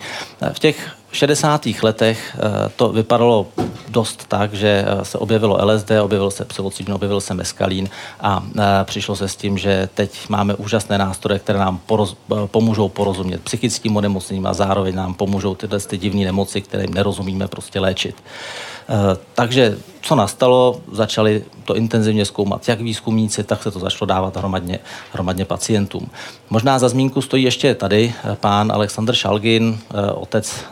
V 0.52 0.58
těch 0.58 0.94
60. 1.14 1.66
letech 1.82 2.36
eh, 2.36 2.70
to 2.76 2.88
vypadalo 2.88 3.46
dost 3.88 4.24
tak, 4.28 4.54
že 4.54 4.84
eh, 4.86 5.04
se 5.04 5.18
objevilo 5.18 5.58
LSD, 5.66 5.90
objevil 6.02 6.30
se 6.30 6.44
psilocybin, 6.44 6.94
objevil 6.94 7.20
se 7.20 7.34
meskalín 7.34 7.88
a 8.20 8.42
eh, 8.58 8.62
přišlo 8.84 9.16
se 9.16 9.28
s 9.28 9.36
tím, 9.36 9.58
že 9.58 9.88
teď 9.94 10.28
máme 10.28 10.54
úžasné 10.54 10.98
nástroje, 10.98 11.38
které 11.38 11.58
nám 11.58 11.78
poroz, 11.86 12.16
pomůžou 12.46 12.88
porozumět 12.88 13.42
psychickým 13.42 13.96
onemocněním 13.96 14.46
a 14.46 14.54
zároveň 14.54 14.94
nám 14.94 15.14
pomůžou 15.14 15.54
tyhle 15.54 15.80
ty 15.80 15.98
divné 15.98 16.24
nemoci, 16.24 16.60
kterým 16.60 16.94
nerozumíme 16.94 17.48
prostě 17.48 17.80
léčit. 17.80 18.16
Takže 19.34 19.78
co 20.02 20.14
nastalo, 20.14 20.80
začali 20.92 21.44
to 21.64 21.76
intenzivně 21.76 22.24
zkoumat 22.24 22.68
jak 22.68 22.80
výzkumníci, 22.80 23.44
tak 23.44 23.62
se 23.62 23.70
to 23.70 23.78
začalo 23.78 24.06
dávat 24.06 24.36
hromadně, 24.36 24.78
hromadně 25.12 25.44
pacientům. 25.44 26.10
Možná 26.50 26.78
za 26.78 26.88
zmínku 26.88 27.22
stojí 27.22 27.44
ještě 27.44 27.74
tady 27.74 28.14
pán 28.34 28.72
Alexander 28.72 29.14
Šalgin, 29.14 29.78
otec 30.14 30.64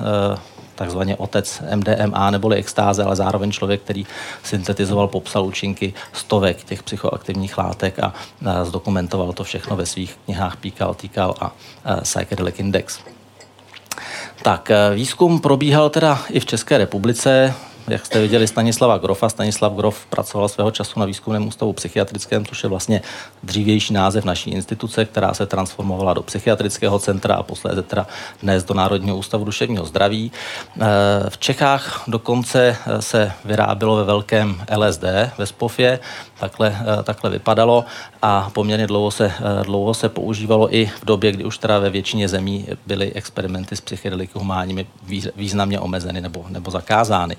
takzvaně 0.74 1.16
otec 1.16 1.62
MDMA 1.74 2.30
neboli 2.30 2.56
extáze, 2.56 3.04
ale 3.04 3.16
zároveň 3.16 3.52
člověk, 3.52 3.80
který 3.80 4.06
syntetizoval, 4.42 5.08
popsal 5.08 5.44
účinky 5.44 5.94
stovek 6.12 6.64
těch 6.64 6.82
psychoaktivních 6.82 7.58
látek 7.58 7.98
a, 7.98 8.14
zdokumentoval 8.62 9.32
to 9.32 9.44
všechno 9.44 9.76
ve 9.76 9.86
svých 9.86 10.18
knihách 10.24 10.56
Píkal, 10.56 10.94
Týkal 10.94 11.34
a, 11.40 11.52
a 11.84 12.00
Psychedelic 12.00 12.58
Index. 12.58 12.98
Tak, 14.42 14.70
výzkum 14.94 15.40
probíhal 15.40 15.90
teda 15.90 16.22
i 16.30 16.40
v 16.40 16.46
České 16.46 16.78
republice 16.78 17.54
jak 17.88 18.06
jste 18.06 18.20
viděli 18.20 18.46
Stanislava 18.46 18.98
Grofa. 18.98 19.28
Stanislav 19.28 19.72
Grof 19.72 20.06
pracoval 20.06 20.48
svého 20.48 20.70
času 20.70 21.00
na 21.00 21.06
výzkumném 21.06 21.48
ústavu 21.48 21.72
psychiatrickém, 21.72 22.46
což 22.46 22.62
je 22.62 22.68
vlastně 22.68 23.02
dřívější 23.42 23.92
název 23.94 24.24
naší 24.24 24.50
instituce, 24.50 25.04
která 25.04 25.34
se 25.34 25.46
transformovala 25.46 26.14
do 26.14 26.22
psychiatrického 26.22 26.98
centra 26.98 27.34
a 27.34 27.42
posléze 27.42 27.82
teda 27.82 28.06
dnes 28.42 28.64
do 28.64 28.74
Národního 28.74 29.16
ústavu 29.16 29.44
duševního 29.44 29.86
zdraví. 29.86 30.32
Eh, 30.80 30.86
v 31.28 31.38
Čechách 31.38 32.04
dokonce 32.06 32.76
eh, 32.86 33.02
se 33.02 33.32
vyrábělo 33.44 33.96
ve 33.96 34.04
velkém 34.04 34.62
LSD 34.76 35.04
ve 35.38 35.46
Spofě, 35.46 35.98
takhle, 36.40 36.76
eh, 36.80 37.02
takhle 37.02 37.30
vypadalo 37.30 37.84
a 38.22 38.50
poměrně 38.52 38.86
dlouho 38.86 39.10
se, 39.10 39.32
dlouho 39.62 39.94
se 39.94 40.08
používalo 40.08 40.74
i 40.74 40.86
v 40.86 41.04
době, 41.04 41.32
kdy 41.32 41.44
už 41.44 41.58
teda 41.58 41.78
ve 41.78 41.90
většině 41.90 42.28
zemí 42.28 42.66
byly 42.86 43.12
experimenty 43.12 43.76
s 43.76 43.80
psychedeliky 43.80 44.32
humánními 44.38 44.86
významně 45.36 45.80
omezeny 45.80 46.20
nebo, 46.20 46.44
nebo 46.48 46.70
zakázány. 46.70 47.36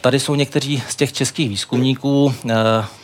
Tady 0.00 0.20
jsou 0.20 0.34
někteří 0.34 0.82
z 0.88 0.96
těch 0.96 1.12
českých 1.12 1.48
výzkumníků. 1.48 2.34
Eh, 2.50 2.54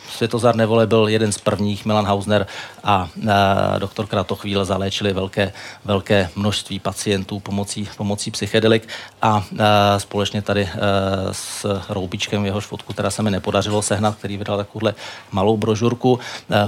Světozar 0.09 0.55
Nevole 0.55 0.87
byl 0.87 1.07
jeden 1.07 1.31
z 1.31 1.37
prvních, 1.37 1.85
Milan 1.85 2.05
Hausner 2.05 2.47
a 2.83 3.09
eh, 3.23 3.79
doktor 3.79 4.07
Kratochvíl 4.07 4.65
zaléčili 4.65 5.13
velké, 5.13 5.53
velké 5.85 6.29
množství 6.35 6.79
pacientů 6.79 7.39
pomocí, 7.39 7.89
pomocí 7.97 8.31
psychedelik 8.31 8.87
a 9.21 9.43
eh, 9.53 9.99
společně 9.99 10.41
tady 10.41 10.69
s 11.31 11.81
Roubičkem, 11.89 12.45
jehož 12.45 12.65
fotku 12.65 12.93
teda 12.93 13.11
se 13.11 13.23
mi 13.23 13.31
nepodařilo 13.31 13.81
sehnat, 13.81 14.15
který 14.15 14.37
vydal 14.37 14.57
takovouhle 14.57 14.93
malou 15.31 15.57
brožurku. 15.57 16.19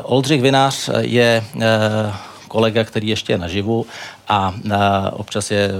Oldřich 0.03 0.41
Vinář 0.41 0.89
je 0.99 1.43
kolega, 2.55 2.83
který 2.83 3.07
ještě 3.07 3.33
je 3.33 3.37
naživu 3.37 3.85
a 4.27 4.53
občas 5.11 5.51
je 5.51 5.63
e, 5.67 5.71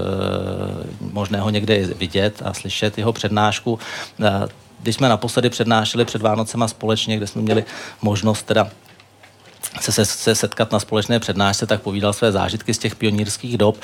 možné 1.00 1.40
ho 1.40 1.50
někde 1.50 1.86
vidět 1.86 2.42
a 2.44 2.52
slyšet 2.52 2.98
jeho 2.98 3.12
přednášku. 3.12 3.78
E, 4.20 4.48
když 4.82 4.94
jsme 4.94 5.08
naposledy 5.08 5.50
přednášeli 5.50 6.04
před 6.04 6.22
Vánocema 6.22 6.68
společně, 6.68 7.16
kde 7.16 7.26
jsme 7.26 7.42
měli 7.42 7.64
možnost 8.02 8.42
teda 8.42 8.68
se, 9.80 9.92
se, 9.92 10.04
se 10.04 10.34
setkat 10.34 10.72
na 10.72 10.80
společné 10.80 11.20
přednášce, 11.20 11.66
tak 11.66 11.82
povídal 11.82 12.12
své 12.12 12.32
zážitky 12.32 12.74
z 12.74 12.78
těch 12.78 12.94
pionýrských 12.96 13.58
dob 13.58 13.76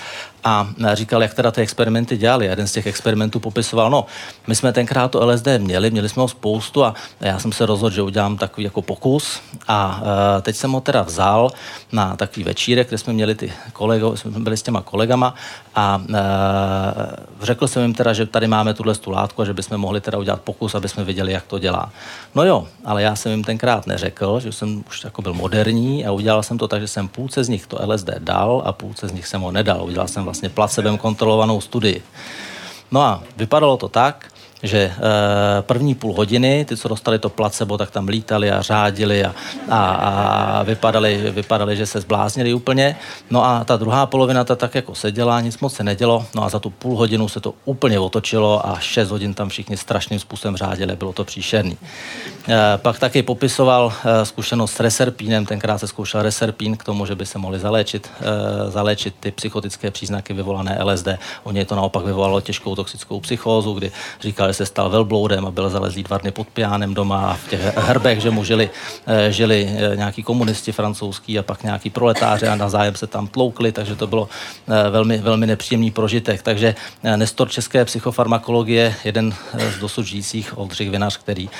a 0.44 0.68
říkal, 0.92 1.22
jak 1.22 1.35
teda 1.35 1.50
ty 1.50 1.61
experimenty 1.61 2.16
dělali. 2.16 2.46
Jeden 2.46 2.66
z 2.66 2.72
těch 2.72 2.87
experimentů 2.87 3.40
popisoval, 3.40 3.90
no, 3.90 4.07
my 4.46 4.55
jsme 4.55 4.72
tenkrát 4.72 5.11
to 5.11 5.26
LSD 5.26 5.46
měli, 5.59 5.90
měli 5.90 6.09
jsme 6.09 6.22
ho 6.22 6.28
spoustu 6.28 6.85
a 6.85 6.94
já 7.20 7.38
jsem 7.38 7.52
se 7.52 7.66
rozhodl, 7.66 7.94
že 7.94 8.02
udělám 8.02 8.37
takový 8.37 8.64
jako 8.64 8.83
pokus 8.83 9.40
a 9.68 10.00
uh, 10.02 10.42
teď 10.42 10.57
jsem 10.57 10.72
ho 10.72 10.81
teda 10.81 11.02
vzal 11.02 11.50
na 11.92 12.16
takový 12.16 12.44
večírek, 12.44 12.88
kde 12.88 12.98
jsme 12.98 13.12
měli 13.12 13.35
ty 13.35 13.52
kolego, 13.72 14.16
jsme 14.16 14.31
byli 14.31 14.57
s 14.57 14.62
těma 14.62 14.83
kolegama 14.83 15.35
a 15.74 16.02
uh, 16.08 16.14
řekl 17.42 17.68
jsem 17.68 17.82
jim 17.82 17.94
teda, 17.94 18.12
že 18.12 18.26
tady 18.26 18.46
máme 18.46 18.74
tuhle 18.74 18.94
tu 18.94 19.11
látku 19.11 19.42
a 19.42 19.44
že 19.44 19.54
bychom 19.54 19.78
mohli 19.78 20.00
teda 20.00 20.18
udělat 20.18 20.40
pokus, 20.40 20.74
aby 20.74 20.88
jsme 20.88 21.04
viděli, 21.04 21.32
jak 21.32 21.46
to 21.46 21.58
dělá. 21.58 21.90
No 22.35 22.44
jo, 22.44 22.68
ale 22.85 23.02
já 23.02 23.16
jsem 23.16 23.32
jim 23.32 23.44
tenkrát 23.44 23.87
neřekl, 23.87 24.40
že 24.40 24.52
jsem 24.52 24.85
už 24.88 25.04
jako 25.04 25.22
byl 25.22 25.35
moderní 25.35 26.06
a 26.06 26.12
udělal 26.12 26.42
jsem 26.42 26.58
to 26.58 26.68
tak, 26.68 26.80
že 26.80 26.88
jsem 26.88 27.08
půlce 27.08 27.44
z 27.44 27.48
nich 27.48 27.66
to 27.66 27.78
LSD 27.87 28.11
dal 28.18 28.62
a 28.66 28.72
půlce 28.72 29.08
z 29.08 29.12
nich 29.12 29.26
jsem 29.26 29.40
ho 29.40 29.52
nedal. 29.52 29.85
Udělal 29.85 30.08
jsem 30.08 30.24
vlastně 30.24 30.48
placebem 30.48 30.98
kontrolovanou 30.98 31.61
studii. 31.61 32.02
No 32.90 33.02
a 33.02 33.22
vypadalo 33.37 33.76
to 33.76 33.88
tak, 33.88 34.31
že 34.62 34.79
e, 34.79 34.92
první 35.62 35.94
půl 35.94 36.14
hodiny, 36.14 36.64
ty, 36.64 36.77
co 36.77 36.88
dostali 36.88 37.18
to 37.18 37.29
placebo, 37.29 37.79
tak 37.79 37.90
tam 37.90 38.09
lítali 38.09 38.51
a 38.51 38.62
řádili 38.62 39.25
a, 39.25 39.35
a, 39.68 39.85
a 39.85 40.62
vypadali, 40.62 41.31
vypadali, 41.31 41.77
že 41.77 41.87
se 41.87 42.01
zbláznili 42.01 42.55
úplně. 42.55 42.96
No 43.31 43.44
a 43.44 43.64
ta 43.64 43.77
druhá 43.77 44.07
polovina 44.07 44.44
ta 44.44 44.57
tak 44.57 44.75
jako 44.75 44.94
seděla, 44.94 45.40
nic 45.40 45.59
moc 45.59 45.75
se 45.75 45.85
nedělo. 45.85 46.27
No 46.35 46.44
a 46.44 46.48
za 46.48 46.59
tu 46.59 46.70
půl 46.70 46.96
hodinu 46.96 47.29
se 47.29 47.40
to 47.40 47.55
úplně 47.64 47.98
otočilo 47.98 48.68
a 48.68 48.79
šest 48.81 49.11
hodin 49.11 49.35
tam 49.35 49.48
všichni 49.48 49.77
strašným 49.77 50.18
způsobem 50.18 50.57
řádili, 50.57 50.96
bylo 50.96 51.12
to 51.12 51.25
příšerný. 51.25 51.79
E, 52.48 52.79
pak 52.79 52.98
taky 52.98 53.22
popisoval 53.22 53.92
e, 54.05 54.25
zkušenost 54.25 54.72
s 54.72 54.81
reserpínem, 54.81 55.46
tenkrát 55.46 55.79
se 55.79 55.87
zkoušel 55.87 56.22
reserpín 56.22 56.77
k 56.77 56.85
tomu, 56.85 57.07
že 57.07 57.14
by 57.14 57.27
se 57.27 57.38
mohli 57.38 57.59
zaléčit, 57.59 58.11
zaléčit 58.68 59.14
ty 59.20 59.31
psychotické 59.31 59.90
příznaky 59.90 60.33
vyvolané 60.33 60.79
LSD. 60.83 61.09
U 61.44 61.53
něj 61.53 61.64
to 61.64 61.75
naopak 61.75 62.05
vyvolalo 62.05 62.40
těžkou 62.40 62.75
toxickou 62.75 63.20
psychózu, 63.20 63.72
kdy 63.72 63.92
říkal, 64.20 64.51
se 64.54 64.66
stal 64.66 64.90
velbloudem 64.90 65.46
a 65.46 65.50
byl 65.50 65.70
zalezlý 65.70 66.02
dva 66.02 66.18
dny 66.18 66.30
pod 66.30 66.48
pijánem 66.48 66.94
doma 66.94 67.30
a 67.30 67.34
v 67.34 67.48
těch 67.48 67.76
herbech, 67.76 68.20
že 68.20 68.30
mu 68.30 68.44
žili, 68.44 68.70
eh, 69.06 69.32
žili 69.32 69.68
eh, 69.70 69.96
nějaký 69.96 70.22
komunisti 70.22 70.72
francouzský 70.72 71.38
a 71.38 71.42
pak 71.42 71.62
nějaký 71.62 71.90
proletáři 71.90 72.48
a 72.48 72.54
na 72.54 72.68
zájem 72.68 72.94
se 72.94 73.06
tam 73.06 73.26
tloukli, 73.26 73.72
takže 73.72 73.96
to 73.96 74.06
bylo 74.06 74.28
eh, 74.68 74.90
velmi, 74.90 75.18
velmi 75.18 75.46
nepříjemný 75.46 75.90
prožitek. 75.90 76.42
Takže 76.42 76.74
Nestor 77.16 77.48
české 77.48 77.84
psychofarmakologie, 77.84 78.94
jeden 79.04 79.34
z 79.76 79.78
dosud 79.78 80.02
žijících 80.02 80.58
Oldřich 80.58 80.90
Vinař, 80.90 81.16
který 81.16 81.50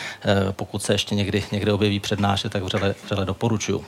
pokud 0.52 0.83
se 0.83 0.94
ještě 0.94 1.14
někdy, 1.14 1.44
někdy 1.52 1.72
objeví 1.72 2.00
přednášet, 2.00 2.52
tak 2.52 2.62
vřele, 2.62 2.94
vřele 3.05 3.24
doporučuju. 3.24 3.85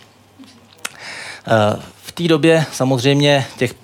V 2.03 2.13
té 2.13 2.29
době 2.29 2.67
samozřejmě 2.73 3.47
těch 3.59 3.75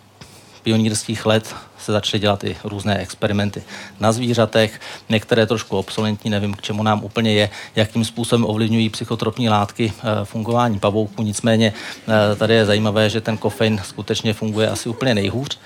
pionýrských 0.63 1.27
let 1.27 1.55
se 1.91 1.95
začaly 1.95 2.21
dělat 2.21 2.45
i 2.45 2.57
různé 2.65 2.99
experimenty 2.99 3.63
na 4.01 4.13
zvířatech, 4.13 4.81
některé 5.09 5.47
trošku 5.47 5.79
obsolentní, 5.79 6.31
nevím, 6.31 6.55
k 6.55 6.63
čemu 6.63 6.83
nám 6.83 7.05
úplně 7.05 7.33
je, 7.33 7.51
jakým 7.77 8.05
způsobem 8.05 8.45
ovlivňují 8.45 8.89
psychotropní 8.89 9.49
látky 9.49 9.93
eh, 9.93 10.25
fungování 10.25 10.79
pavouků. 10.79 11.23
Nicméně 11.23 11.73
eh, 11.73 12.37
tady 12.37 12.55
je 12.55 12.67
zajímavé, 12.67 13.11
že 13.11 13.21
ten 13.21 13.37
kofein 13.37 13.81
skutečně 13.85 14.35
funguje 14.35 14.69
asi 14.69 14.89
úplně 14.89 15.15
nejhůř. 15.15 15.59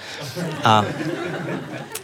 A 0.64 0.84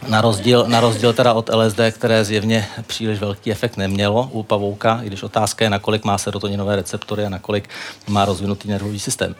na 0.07 0.21
rozdíl, 0.21 0.65
na 0.67 0.79
rozdíl 0.79 1.13
teda 1.13 1.33
od 1.33 1.49
LSD, 1.49 1.79
které 1.91 2.25
zjevně 2.25 2.67
příliš 2.87 3.19
velký 3.19 3.51
efekt 3.51 3.77
nemělo 3.77 4.29
u 4.31 4.43
pavouka, 4.43 4.99
i 5.03 5.07
když 5.07 5.23
otázka 5.23 5.65
je, 5.65 5.69
nakolik 5.69 6.05
má 6.05 6.17
serotoninové 6.17 6.75
receptory 6.75 7.25
a 7.25 7.29
nakolik 7.29 7.69
má 8.07 8.25
rozvinutý 8.25 8.67
nervový 8.67 8.99
systém. 8.99 9.35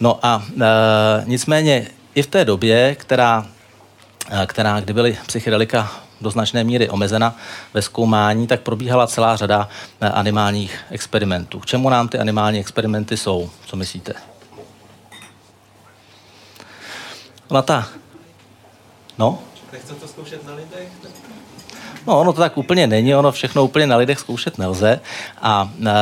No 0.00 0.18
a 0.22 0.42
e, 0.60 0.64
nicméně 1.24 1.86
i 2.14 2.22
v 2.22 2.26
té 2.26 2.44
době, 2.44 2.94
která 2.94 3.46
která, 4.46 4.80
kdy 4.80 4.92
byly 4.92 5.18
psychedelika 5.26 5.92
do 6.20 6.30
značné 6.30 6.64
míry 6.64 6.88
omezena 6.88 7.36
ve 7.74 7.82
zkoumání, 7.82 8.46
tak 8.46 8.60
probíhala 8.60 9.06
celá 9.06 9.36
řada 9.36 9.68
animálních 10.00 10.84
experimentů. 10.90 11.60
K 11.60 11.66
čemu 11.66 11.90
nám 11.90 12.08
ty 12.08 12.18
animální 12.18 12.60
experimenty 12.60 13.16
jsou? 13.16 13.50
Co 13.66 13.76
myslíte? 13.76 14.14
Ona 17.48 17.62
ta... 17.62 17.88
No? 19.18 19.38
Nechce 19.72 19.94
to 19.94 20.08
zkoušet 20.08 20.46
na 20.46 20.54
lidech? 20.54 20.88
No, 22.06 22.20
ono 22.20 22.32
to 22.32 22.40
tak 22.40 22.58
úplně 22.58 22.86
není, 22.86 23.14
ono 23.14 23.32
všechno 23.32 23.64
úplně 23.64 23.86
na 23.86 23.96
lidech 23.96 24.18
zkoušet 24.18 24.58
nelze. 24.58 25.00
A 25.42 25.70
e, 25.86 25.92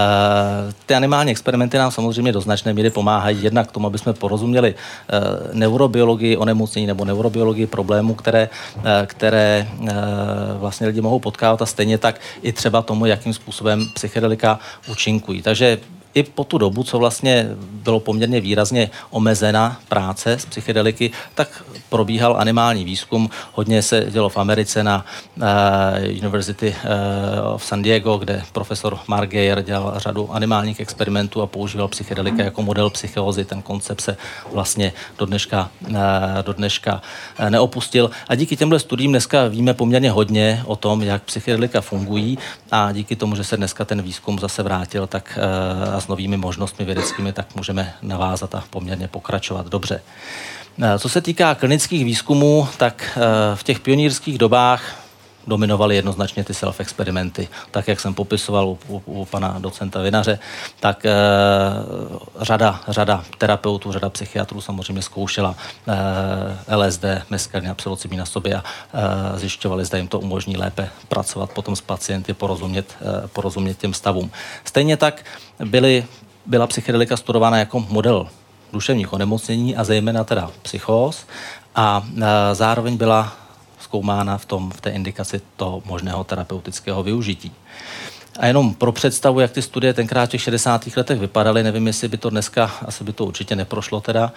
ty 0.86 0.94
animální 0.94 1.30
experimenty 1.30 1.78
nám 1.78 1.90
samozřejmě 1.90 2.32
do 2.32 2.40
značné 2.40 2.74
míry 2.74 2.90
pomáhají 2.90 3.42
jednak 3.42 3.68
k 3.68 3.72
tomu, 3.72 3.86
aby 3.86 3.98
jsme 3.98 4.12
porozuměli 4.12 4.74
e, 4.74 4.74
neurobiologii 5.52 6.36
onemocnění 6.36 6.86
nebo 6.86 7.04
neurobiologii 7.04 7.66
problémů, 7.66 8.14
které, 8.14 8.48
e, 8.84 9.06
které 9.06 9.68
e, 9.88 9.94
vlastně 10.58 10.86
lidi 10.86 11.00
mohou 11.00 11.18
potkávat 11.18 11.62
a 11.62 11.66
stejně 11.66 11.98
tak 11.98 12.20
i 12.42 12.52
třeba 12.52 12.82
tomu, 12.82 13.06
jakým 13.06 13.34
způsobem 13.34 13.86
psychedelika 13.94 14.58
účinkují. 14.90 15.42
Takže 15.42 15.78
i 16.14 16.22
po 16.22 16.44
tu 16.44 16.58
dobu, 16.58 16.82
co 16.82 16.98
vlastně 16.98 17.48
bylo 17.56 18.00
poměrně 18.00 18.40
výrazně 18.40 18.90
omezena 19.10 19.80
práce 19.88 20.32
s 20.32 20.44
psychedeliky, 20.46 21.10
tak 21.34 21.64
probíhal 21.88 22.36
animální 22.38 22.84
výzkum. 22.84 23.30
Hodně 23.52 23.82
se 23.82 24.06
dělo 24.10 24.28
v 24.28 24.36
Americe 24.36 24.84
na 24.84 25.04
uh, 25.36 25.44
University 26.18 26.74
uh, 26.84 27.54
of 27.54 27.64
San 27.64 27.82
Diego, 27.82 28.16
kde 28.16 28.42
profesor 28.52 28.98
Mark 29.08 29.30
Geyer 29.30 29.62
dělal 29.62 29.94
řadu 29.96 30.32
animálních 30.32 30.80
experimentů 30.80 31.42
a 31.42 31.46
používal 31.46 31.88
psychedelika 31.88 32.42
jako 32.42 32.62
model 32.62 32.90
psychózy. 32.90 33.44
Ten 33.44 33.62
koncept 33.62 34.00
se 34.00 34.16
vlastně 34.52 34.92
do 35.18 35.26
dneška, 35.26 35.70
uh, 35.88 35.96
do 36.44 36.52
dneška 36.52 37.02
neopustil. 37.48 38.10
A 38.28 38.34
díky 38.34 38.56
těmhle 38.56 38.78
studiím 38.78 39.10
dneska 39.10 39.48
víme 39.48 39.74
poměrně 39.74 40.10
hodně 40.10 40.62
o 40.66 40.76
tom, 40.76 41.02
jak 41.02 41.22
psychedelika 41.22 41.80
fungují 41.80 42.38
a 42.70 42.92
díky 42.92 43.16
tomu, 43.16 43.36
že 43.36 43.44
se 43.44 43.56
dneska 43.56 43.84
ten 43.84 44.02
výzkum 44.02 44.38
zase 44.38 44.62
vrátil, 44.62 45.06
tak 45.06 45.38
uh, 45.38 46.01
s 46.02 46.08
novými 46.08 46.36
možnostmi 46.36 46.84
vědeckými, 46.84 47.32
tak 47.32 47.56
můžeme 47.56 47.94
navázat 48.02 48.54
a 48.54 48.64
poměrně 48.70 49.08
pokračovat 49.08 49.66
dobře. 49.66 50.02
Eh, 50.82 50.98
co 50.98 51.08
se 51.08 51.20
týká 51.20 51.54
klinických 51.54 52.04
výzkumů, 52.04 52.68
tak 52.76 53.16
eh, 53.16 53.56
v 53.56 53.62
těch 53.62 53.80
pionýrských 53.80 54.38
dobách 54.38 55.01
dominovaly 55.46 55.96
jednoznačně 55.96 56.44
ty 56.44 56.52
self-experimenty. 56.52 57.48
Tak, 57.70 57.88
jak 57.88 58.00
jsem 58.00 58.14
popisoval 58.14 58.68
u, 58.68 58.78
u, 58.88 59.02
u 59.06 59.24
pana 59.24 59.56
docenta 59.58 60.02
Vinaře, 60.02 60.38
tak 60.80 61.06
e, 61.06 61.12
řada, 62.40 62.80
řada 62.88 63.24
terapeutů, 63.38 63.92
řada 63.92 64.10
psychiatrů 64.10 64.60
samozřejmě 64.60 65.02
zkoušela 65.02 65.54
e, 66.68 66.76
LSD, 66.76 67.04
meskalin 67.30 67.70
a 67.70 67.76
na 68.16 68.26
sobě 68.26 68.54
a 68.54 68.64
e, 68.94 69.38
zjišťovali, 69.38 69.84
zda 69.84 69.98
jim 69.98 70.08
to 70.08 70.20
umožní 70.20 70.56
lépe 70.56 70.88
pracovat 71.08 71.50
potom 71.50 71.76
s 71.76 71.80
pacienty, 71.80 72.34
porozumět, 72.34 72.96
e, 73.24 73.28
porozumět 73.28 73.78
těm 73.78 73.94
stavům. 73.94 74.30
Stejně 74.64 74.96
tak 74.96 75.24
byly, 75.64 76.04
byla 76.46 76.66
psychedelika 76.66 77.16
studována 77.16 77.58
jako 77.58 77.80
model 77.80 78.26
duševních 78.72 79.12
onemocnění 79.12 79.76
a 79.76 79.84
zejména 79.84 80.24
teda 80.24 80.50
psychóz 80.62 81.26
a 81.74 82.02
e, 82.22 82.54
zároveň 82.54 82.96
byla 82.96 83.41
zkoumána 83.92 84.38
v, 84.38 84.44
tom, 84.44 84.70
v 84.70 84.80
té 84.80 84.90
indikaci 84.90 85.40
toho 85.56 85.82
možného 85.84 86.24
terapeutického 86.24 87.02
využití. 87.02 87.52
A 88.38 88.46
jenom 88.46 88.74
pro 88.74 88.92
představu, 88.92 89.40
jak 89.40 89.50
ty 89.50 89.62
studie 89.62 89.94
tenkrát 89.94 90.26
v 90.26 90.28
těch 90.28 90.42
60. 90.42 90.96
letech 90.96 91.18
vypadaly, 91.18 91.62
nevím, 91.62 91.86
jestli 91.86 92.08
by 92.08 92.16
to 92.16 92.30
dneska, 92.30 92.70
asi 92.86 93.04
by 93.04 93.12
to 93.12 93.24
určitě 93.24 93.56
neprošlo 93.56 94.00
teda, 94.00 94.32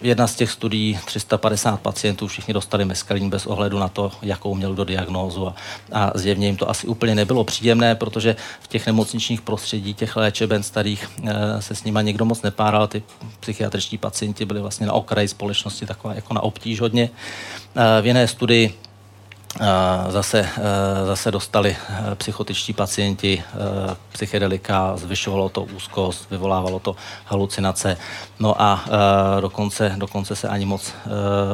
Jedna 0.00 0.26
z 0.26 0.34
těch 0.34 0.50
studií, 0.50 0.98
350 1.04 1.80
pacientů, 1.80 2.26
všichni 2.26 2.54
dostali 2.54 2.84
meskalín 2.84 3.30
bez 3.30 3.46
ohledu 3.46 3.78
na 3.78 3.88
to, 3.88 4.12
jakou 4.22 4.54
měl 4.54 4.74
do 4.74 4.84
diagnózu 4.84 5.48
a, 5.48 5.54
a 5.92 6.18
zjevně 6.18 6.46
jim 6.46 6.56
to 6.56 6.70
asi 6.70 6.86
úplně 6.86 7.14
nebylo 7.14 7.44
příjemné, 7.44 7.94
protože 7.94 8.36
v 8.60 8.68
těch 8.68 8.86
nemocničních 8.86 9.40
prostředí, 9.40 9.94
těch 9.94 10.16
léčeben 10.16 10.62
starých 10.62 11.08
e, 11.24 11.62
se 11.62 11.74
s 11.74 11.84
nima 11.84 12.02
někdo 12.02 12.24
moc 12.24 12.42
nepáral, 12.42 12.86
ty 12.86 13.02
psychiatričtí 13.40 13.98
pacienti 13.98 14.44
byli 14.44 14.60
vlastně 14.60 14.86
na 14.86 14.92
okraji 14.92 15.28
společnosti, 15.28 15.86
taková 15.86 16.14
jako 16.14 16.34
na 16.34 16.40
obtíž 16.40 16.80
hodně. 16.80 17.10
E, 17.76 18.02
v 18.02 18.06
jiné 18.06 18.28
studii 18.28 18.74
Zase, 20.08 20.48
zase 21.06 21.30
dostali 21.30 21.76
psychotičtí 22.14 22.72
pacienti 22.72 23.42
psychedelika, 24.12 24.96
zvyšovalo 24.96 25.48
to 25.48 25.62
úzkost, 25.62 26.30
vyvolávalo 26.30 26.78
to 26.78 26.96
halucinace. 27.26 27.96
No 28.38 28.62
a 28.62 28.84
dokonce, 29.40 29.94
dokonce 29.96 30.36
se 30.36 30.48
ani 30.48 30.64
moc 30.64 30.92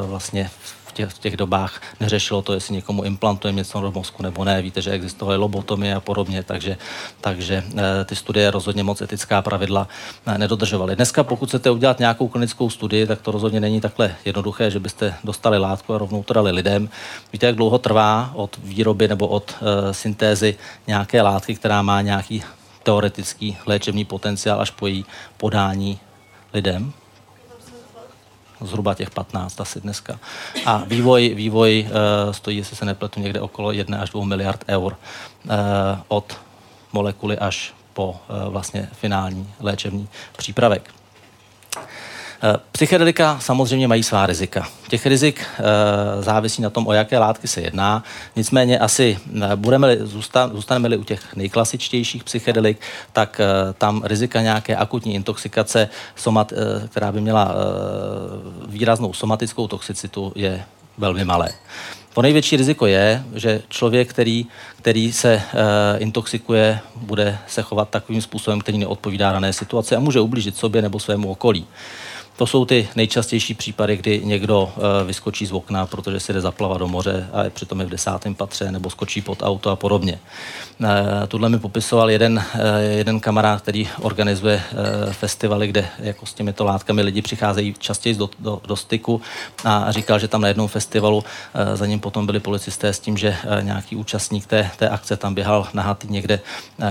vlastně 0.01 0.49
těch, 0.95 1.09
v 1.09 1.19
těch 1.19 1.37
dobách 1.37 1.81
neřešilo 1.99 2.41
to, 2.41 2.53
jestli 2.53 2.75
někomu 2.75 3.03
implantujeme 3.03 3.57
něco 3.57 3.81
do 3.81 3.91
mozku 3.91 4.23
nebo 4.23 4.43
ne. 4.43 4.61
Víte, 4.61 4.81
že 4.81 4.91
existovaly 4.91 5.37
lobotomie 5.37 5.95
a 5.95 5.99
podobně, 5.99 6.43
takže, 6.43 6.77
takže 7.21 7.63
eh, 7.77 8.05
ty 8.05 8.15
studie 8.15 8.51
rozhodně 8.51 8.83
moc 8.83 9.01
etická 9.01 9.41
pravidla 9.41 9.87
eh, 10.25 10.37
nedodržovaly. 10.37 10.95
Dneska, 10.95 11.23
pokud 11.23 11.49
chcete 11.49 11.71
udělat 11.71 11.99
nějakou 11.99 12.27
klinickou 12.27 12.69
studii, 12.69 13.07
tak 13.07 13.21
to 13.21 13.31
rozhodně 13.31 13.59
není 13.59 13.81
takhle 13.81 14.15
jednoduché, 14.25 14.71
že 14.71 14.79
byste 14.79 15.13
dostali 15.23 15.57
látku 15.57 15.93
a 15.93 15.97
rovnou 15.97 16.23
to 16.23 16.33
dali 16.33 16.51
lidem. 16.51 16.89
Víte, 17.33 17.45
jak 17.45 17.55
dlouho 17.55 17.77
trvá 17.77 18.31
od 18.33 18.57
výroby 18.63 19.07
nebo 19.07 19.27
od 19.27 19.55
uh, 19.61 19.91
syntézy 19.91 20.55
nějaké 20.87 21.21
látky, 21.21 21.55
která 21.55 21.81
má 21.81 22.01
nějaký 22.01 22.43
teoretický 22.83 23.57
léčebný 23.65 24.05
potenciál 24.05 24.61
až 24.61 24.71
po 24.71 24.87
její 24.87 25.05
podání 25.37 25.99
lidem? 26.53 26.93
Zhruba 28.61 28.93
těch 28.93 29.09
15 29.09 29.61
asi 29.61 29.81
dneska. 29.81 30.19
A 30.65 30.83
vývoj, 30.87 31.29
vývoj 31.35 31.87
uh, 31.87 32.31
stojí, 32.31 32.57
jestli 32.57 32.75
se 32.75 32.85
nepletu, 32.85 33.19
někde 33.19 33.41
okolo 33.41 33.71
1 33.71 34.01
až 34.01 34.09
2 34.09 34.25
miliard 34.25 34.63
eur 34.67 34.97
uh, 35.45 35.51
od 36.07 36.37
molekuly 36.93 37.37
až 37.37 37.73
po 37.93 38.09
uh, 38.09 38.51
vlastně 38.51 38.89
finální 38.93 39.53
léčebný 39.59 40.07
přípravek. 40.37 40.91
Eh, 42.43 42.57
psychedelika 42.71 43.39
samozřejmě 43.39 43.87
mají 43.87 44.03
svá 44.03 44.25
rizika. 44.25 44.67
Těch 44.87 45.05
rizik 45.05 45.41
e, 45.41 46.23
závisí 46.23 46.61
na 46.61 46.69
tom, 46.69 46.87
o 46.87 46.93
jaké 46.93 47.17
látky 47.17 47.47
se 47.47 47.61
jedná. 47.61 48.03
Nicméně 48.35 48.79
asi 48.79 49.17
eh, 49.43 49.55
budeme 49.55 49.97
zůstaneme-li 50.51 50.97
u 50.97 51.03
těch 51.03 51.35
nejklasičtějších 51.35 52.23
psychedelik, 52.23 52.77
tak 53.13 53.41
tam 53.77 54.03
rizika 54.03 54.41
nějaké 54.41 54.75
akutní 54.75 55.13
intoxikace, 55.13 55.89
somat, 56.15 56.53
která 56.87 57.11
by 57.11 57.21
měla 57.21 57.55
výraznou 58.67 59.13
somatickou 59.13 59.67
toxicitu, 59.67 60.31
je 60.35 60.63
velmi 60.97 61.25
malé. 61.25 61.49
To 62.15 62.21
největší 62.21 62.57
riziko 62.57 62.85
je, 62.85 63.23
že 63.35 63.61
člověk, 63.69 64.09
který, 64.09 64.45
který 64.77 65.11
se 65.11 65.33
e, 65.33 65.41
intoxikuje, 65.97 66.79
bude 66.95 67.37
se 67.47 67.61
chovat 67.61 67.89
takovým 67.89 68.21
způsobem, 68.21 68.59
který 68.59 68.77
neodpovídá 68.77 69.31
dané 69.31 69.53
situaci 69.53 69.95
a 69.95 69.99
může 69.99 70.19
ublížit 70.19 70.57
sobě 70.57 70.81
nebo 70.81 70.99
svému 70.99 71.31
okolí. 71.31 71.67
To 72.37 72.47
jsou 72.47 72.65
ty 72.65 72.87
nejčastější 72.95 73.53
případy, 73.53 73.97
kdy 73.97 74.21
někdo 74.23 74.73
eh, 74.77 75.03
vyskočí 75.03 75.45
z 75.45 75.51
okna, 75.51 75.85
protože 75.85 76.19
si 76.19 76.33
jde 76.33 76.41
zaplavat 76.41 76.77
do 76.77 76.87
moře 76.87 77.29
a 77.33 77.43
je 77.43 77.49
přitom 77.49 77.79
je 77.79 77.85
v 77.85 77.89
desátém 77.89 78.35
patře, 78.35 78.71
nebo 78.71 78.89
skočí 78.89 79.21
pod 79.21 79.43
auto 79.43 79.69
a 79.69 79.75
podobně. 79.75 80.19
Eh, 80.83 81.27
Tuhle 81.27 81.49
mi 81.49 81.59
popisoval 81.59 82.11
jeden, 82.11 82.43
eh, 82.53 82.81
jeden 82.81 83.19
kamarád, 83.19 83.61
který 83.61 83.89
organizuje 84.01 84.63
festivaly, 85.11 85.67
kde 85.67 85.87
jako 85.99 86.25
s 86.25 86.33
těmito 86.33 86.63
látkami 86.65 87.01
lidi 87.01 87.21
přicházejí 87.21 87.75
častěji 87.79 88.15
do, 88.15 88.29
do, 88.39 88.61
do 88.67 88.75
styku 88.75 89.21
a 89.65 89.91
říkal, 89.91 90.19
že 90.19 90.27
tam 90.27 90.41
na 90.41 90.47
jednom 90.47 90.67
festivalu 90.67 91.23
za 91.73 91.85
ním 91.85 91.99
potom 91.99 92.25
byli 92.25 92.39
policisté 92.39 92.93
s 92.93 92.99
tím, 92.99 93.17
že 93.17 93.37
nějaký 93.61 93.95
účastník 93.95 94.45
té, 94.45 94.71
té 94.77 94.89
akce 94.89 95.17
tam 95.17 95.35
běhal 95.35 95.67
nahatý 95.73 96.07
někde, 96.07 96.39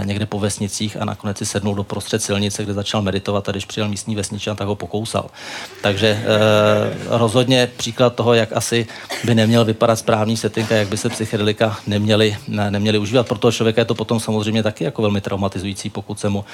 někde 0.04 0.26
po 0.26 0.38
vesnicích 0.38 0.96
a 1.00 1.04
nakonec 1.04 1.38
si 1.38 1.46
sednul 1.46 1.74
do 1.74 1.84
prostřed 1.84 2.22
silnice, 2.22 2.64
kde 2.64 2.72
začal 2.72 3.02
meditovat 3.02 3.48
a 3.48 3.52
když 3.52 3.64
přijel 3.64 3.88
místní 3.88 4.14
vesničan, 4.14 4.56
tak 4.56 4.68
ho 4.68 4.74
pokousal. 4.74 5.30
Takže 5.84 6.06
e, 6.06 6.24
rozhodně 7.08 7.70
příklad 7.76 8.14
toho, 8.14 8.34
jak 8.34 8.52
asi 8.52 8.86
by 9.24 9.34
neměl 9.34 9.64
vypadat 9.64 9.96
správný 9.96 10.36
setting 10.36 10.72
a 10.72 10.74
jak 10.74 10.88
by 10.88 10.96
se 10.96 11.08
psychedelika 11.08 11.78
neměli, 11.86 12.36
ne, 12.48 12.70
neměli 12.70 12.98
užívat. 12.98 13.28
Pro 13.28 13.38
toho 13.38 13.52
člověka 13.52 13.80
je 13.80 13.84
to 13.84 13.94
potom 13.94 14.20
samozřejmě 14.20 14.62
taky 14.62 14.84
jako 14.84 15.02
velmi 15.02 15.20
traumatizující, 15.20 15.90
pokud 15.90 16.20
se 16.20 16.28
mu, 16.28 16.44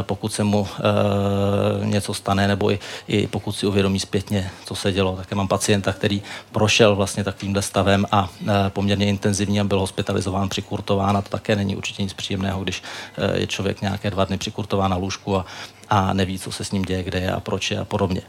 e, 0.00 0.02
pokud 0.02 0.32
se 0.32 0.44
mu 0.44 0.68
e, 0.78 1.86
něco 1.86 2.14
stane, 2.14 2.48
nebo 2.48 2.70
i, 2.70 2.78
i 3.08 3.26
pokud 3.26 3.52
si 3.52 3.66
uvědomí 3.66 4.00
zpětně, 4.00 4.50
co 4.64 4.74
se 4.74 4.92
dělo. 4.92 5.16
Také 5.16 5.34
mám 5.34 5.48
pacienta, 5.48 5.92
který 5.92 6.22
prošel 6.52 6.96
vlastně 6.96 7.24
takovýmhle 7.24 7.62
stavem 7.62 8.06
a 8.12 8.28
e, 8.48 8.70
poměrně 8.70 9.06
intenzivně 9.06 9.64
byl 9.64 9.80
hospitalizován, 9.80 10.48
přikurtován 10.48 11.16
a 11.16 11.22
to 11.22 11.28
také 11.28 11.56
není 11.56 11.76
určitě 11.76 12.02
nic 12.02 12.12
příjemného, 12.12 12.62
když 12.62 12.82
e, 13.18 13.40
je 13.40 13.46
člověk 13.46 13.82
nějaké 13.82 14.10
dva 14.10 14.24
dny 14.24 14.38
přikurtován 14.38 14.90
na 14.90 14.96
lůžku 14.96 15.36
a 15.36 15.46
a 15.94 16.12
neví, 16.12 16.38
co 16.38 16.52
se 16.52 16.64
s 16.64 16.70
ním 16.70 16.82
děje, 16.82 17.02
kde 17.02 17.18
je 17.18 17.32
a 17.32 17.40
proč 17.40 17.70
je 17.70 17.78
a 17.78 17.84
podobně. 17.84 18.22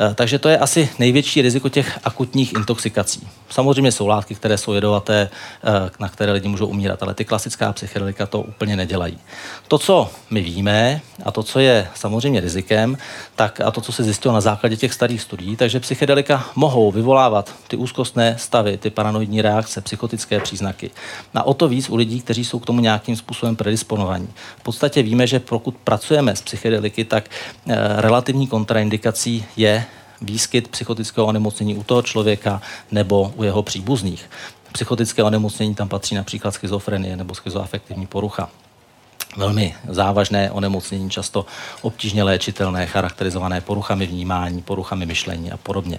Eh, 0.00 0.14
takže 0.14 0.38
to 0.38 0.48
je 0.48 0.58
asi 0.58 0.88
největší 0.98 1.42
riziko 1.42 1.68
těch 1.68 1.98
akutních 2.04 2.52
intoxikací. 2.52 3.28
Samozřejmě 3.50 3.92
jsou 3.92 4.06
látky, 4.06 4.34
které 4.34 4.58
jsou 4.58 4.72
jedovaté, 4.72 5.30
eh, 5.64 5.90
na 6.00 6.08
které 6.08 6.32
lidi 6.32 6.48
můžou 6.48 6.66
umírat, 6.66 7.02
ale 7.02 7.14
ty 7.14 7.24
klasická 7.24 7.72
psychedelika 7.72 8.26
to 8.26 8.40
úplně 8.40 8.76
nedělají. 8.76 9.18
To, 9.68 9.78
co 9.78 10.10
my 10.30 10.42
víme 10.42 11.00
a 11.24 11.30
to, 11.30 11.42
co 11.42 11.60
je 11.60 11.88
samozřejmě 11.94 12.40
rizikem, 12.40 12.98
tak 13.36 13.60
a 13.60 13.70
to, 13.70 13.80
co 13.80 13.92
se 13.92 14.04
zjistilo 14.04 14.34
na 14.34 14.40
základě 14.40 14.76
těch 14.76 14.92
starých 14.92 15.22
studií, 15.22 15.56
takže 15.56 15.80
psychedelika 15.80 16.44
mohou 16.54 16.92
vyvolávat 16.92 17.54
ty 17.68 17.76
úzkostné 17.76 18.36
stavy, 18.38 18.78
ty 18.78 18.90
paranoidní 18.90 19.42
reakce, 19.42 19.80
psychotické 19.80 20.40
příznaky. 20.40 20.90
A 21.34 21.42
o 21.42 21.54
to 21.54 21.68
víc 21.68 21.90
u 21.90 21.96
lidí, 21.96 22.20
kteří 22.20 22.44
jsou 22.44 22.58
k 22.58 22.66
tomu 22.66 22.80
nějakým 22.80 23.16
způsobem 23.16 23.56
predisponovaní. 23.56 24.28
V 24.58 24.62
podstatě 24.62 25.02
víme, 25.02 25.26
že 25.26 25.40
pokud 25.40 25.76
pracujeme 25.84 26.36
s 26.36 26.42
psychedeliky, 26.42 27.04
tak 27.04 27.24
eh, 27.68 27.76
relativní 28.00 28.46
kontraindikací 28.46 29.44
je 29.56 29.84
výskyt 30.22 30.68
psychotického 30.68 31.26
onemocnění 31.26 31.74
u 31.74 31.82
toho 31.82 32.02
člověka 32.02 32.62
nebo 32.90 33.32
u 33.36 33.42
jeho 33.42 33.62
příbuzných. 33.62 34.30
Psychotické 34.72 35.22
onemocnění 35.22 35.74
tam 35.74 35.88
patří 35.88 36.14
například 36.14 36.50
schizofrenie 36.50 37.16
nebo 37.16 37.34
schizoafektivní 37.34 38.06
porucha. 38.06 38.50
Velmi 39.36 39.74
závažné 39.88 40.50
onemocnění, 40.50 41.10
často 41.10 41.46
obtížně 41.82 42.22
léčitelné, 42.22 42.86
charakterizované 42.86 43.60
poruchami 43.60 44.06
vnímání, 44.06 44.62
poruchami 44.62 45.06
myšlení 45.06 45.52
a 45.52 45.56
podobně. 45.56 45.98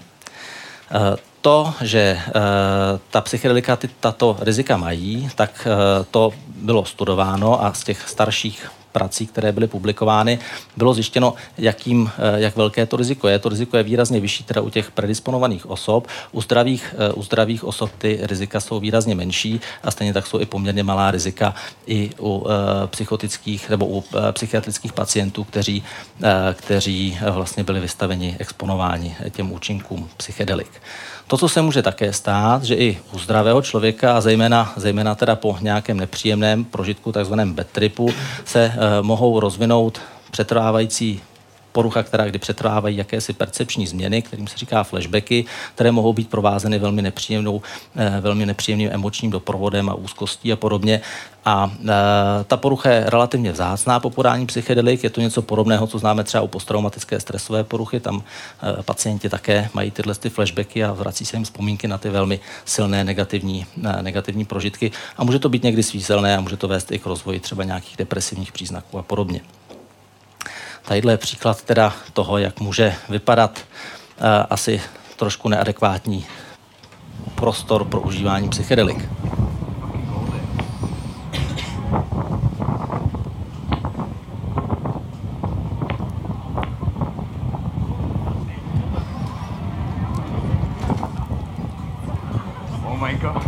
Eh, 0.91 1.17
to, 1.41 1.73
že 1.81 1.99
eh, 1.99 2.31
ta 3.09 3.21
psychedelika 3.21 3.77
tato 3.99 4.37
rizika 4.39 4.77
mají, 4.77 5.29
tak 5.35 5.67
eh, 5.67 6.05
to 6.11 6.31
bylo 6.47 6.85
studováno 6.85 7.65
a 7.65 7.73
z 7.73 7.83
těch 7.83 8.09
starších 8.09 8.71
prací, 8.91 9.27
které 9.27 9.51
byly 9.51 9.67
publikovány, 9.67 10.39
bylo 10.77 10.93
zjištěno, 10.93 11.33
jakým, 11.57 12.11
eh, 12.17 12.41
jak 12.41 12.55
velké 12.55 12.85
to 12.85 12.97
riziko 12.97 13.27
je. 13.27 13.39
To 13.39 13.49
riziko 13.49 13.77
je 13.77 13.83
výrazně 13.83 14.19
vyšší 14.19 14.43
teda 14.43 14.61
u 14.61 14.69
těch 14.69 14.91
predisponovaných 14.91 15.69
osob. 15.69 16.07
U 16.31 16.41
zdravých, 16.41 16.95
eh, 16.97 17.13
u 17.13 17.23
zdravých 17.23 17.63
osob 17.63 17.91
ty 17.97 18.19
rizika 18.21 18.59
jsou 18.59 18.79
výrazně 18.79 19.15
menší 19.15 19.61
a 19.83 19.91
stejně 19.91 20.13
tak 20.13 20.27
jsou 20.27 20.39
i 20.39 20.45
poměrně 20.45 20.83
malá 20.83 21.11
rizika 21.11 21.55
i 21.87 22.09
u 22.19 22.45
eh, 22.47 22.87
psychotických 22.87 23.69
nebo 23.69 23.85
u 23.85 24.03
psychiatrických 24.31 24.93
pacientů, 24.93 25.43
kteří, 25.43 25.83
kteří 26.53 27.17
vlastně 27.31 27.63
byli 27.63 27.79
vystaveni 27.79 28.35
exponováni 28.39 29.15
těm 29.31 29.51
účinkům 29.51 30.09
psychedelik. 30.17 30.71
To, 31.31 31.37
co 31.37 31.49
se 31.49 31.61
může 31.61 31.81
také 31.81 32.13
stát, 32.13 32.63
že 32.63 32.75
i 32.75 32.97
u 33.13 33.19
zdravého 33.19 33.61
člověka, 33.61 34.17
a 34.17 34.21
zejména, 34.21 34.73
zejména 34.75 35.15
teda 35.15 35.35
po 35.35 35.57
nějakém 35.61 35.97
nepříjemném 35.97 36.65
prožitku, 36.65 37.11
takzvaném 37.11 37.53
bad 37.53 37.67
tripu, 37.67 38.13
se 38.45 38.73
mohou 39.01 39.39
rozvinout 39.39 40.01
přetrvávající 40.31 41.21
porucha, 41.71 42.03
která 42.03 42.25
kdy 42.25 42.39
přetrvávají 42.39 42.97
jakési 42.97 43.33
percepční 43.33 43.87
změny, 43.87 44.21
kterým 44.21 44.47
se 44.47 44.57
říká 44.57 44.83
flashbacky, 44.83 45.45
které 45.75 45.91
mohou 45.91 46.13
být 46.13 46.29
provázeny 46.29 46.79
velmi 46.79 47.01
nepříjemnou, 47.01 47.61
eh, 47.95 48.17
velmi 48.21 48.45
nepříjemným 48.45 48.89
emočním 48.91 49.31
doprovodem 49.31 49.89
a 49.89 49.93
úzkostí 49.93 50.51
a 50.51 50.55
podobně. 50.55 51.01
A 51.45 51.71
e, 51.83 52.43
ta 52.43 52.57
porucha 52.57 52.89
je 52.89 53.09
relativně 53.09 53.51
vzácná 53.51 53.99
po 53.99 54.09
podání 54.09 54.45
psychedelik. 54.45 55.03
Je 55.03 55.09
to 55.09 55.21
něco 55.21 55.41
podobného, 55.41 55.87
co 55.87 55.99
známe 55.99 56.23
třeba 56.23 56.43
u 56.43 56.47
posttraumatické 56.47 57.19
stresové 57.19 57.63
poruchy. 57.63 57.99
Tam 57.99 58.23
e, 58.79 58.83
pacienti 58.83 59.29
také 59.29 59.69
mají 59.73 59.91
tyhle 59.91 60.15
ty 60.15 60.29
flashbacky 60.29 60.83
a 60.83 60.91
vrací 60.93 61.25
se 61.25 61.37
jim 61.37 61.43
vzpomínky 61.43 61.87
na 61.87 61.97
ty 61.97 62.09
velmi 62.09 62.39
silné 62.65 63.03
negativní, 63.03 63.65
e, 63.83 64.03
negativní 64.03 64.45
prožitky. 64.45 64.91
A 65.17 65.23
může 65.23 65.39
to 65.39 65.49
být 65.49 65.63
někdy 65.63 65.83
svízelné 65.83 66.37
a 66.37 66.41
může 66.41 66.57
to 66.57 66.67
vést 66.67 66.91
i 66.91 66.99
k 66.99 67.05
rozvoji 67.05 67.39
třeba 67.39 67.63
nějakých 67.63 67.97
depresivních 67.97 68.51
příznaků 68.51 68.97
a 68.97 69.03
podobně. 69.03 69.41
Tadyhle 70.85 71.13
je 71.13 71.17
příklad 71.17 71.61
teda 71.61 71.93
toho, 72.13 72.37
jak 72.37 72.59
může 72.59 72.95
vypadat 73.09 73.59
uh, 73.59 74.25
asi 74.49 74.81
trošku 75.15 75.49
neadekvátní 75.49 76.25
prostor 77.35 77.85
pro 77.85 78.01
užívání 78.01 78.49
psychedelik. 78.49 79.09
Oh 92.85 92.97
my 92.97 93.15
god. 93.15 93.40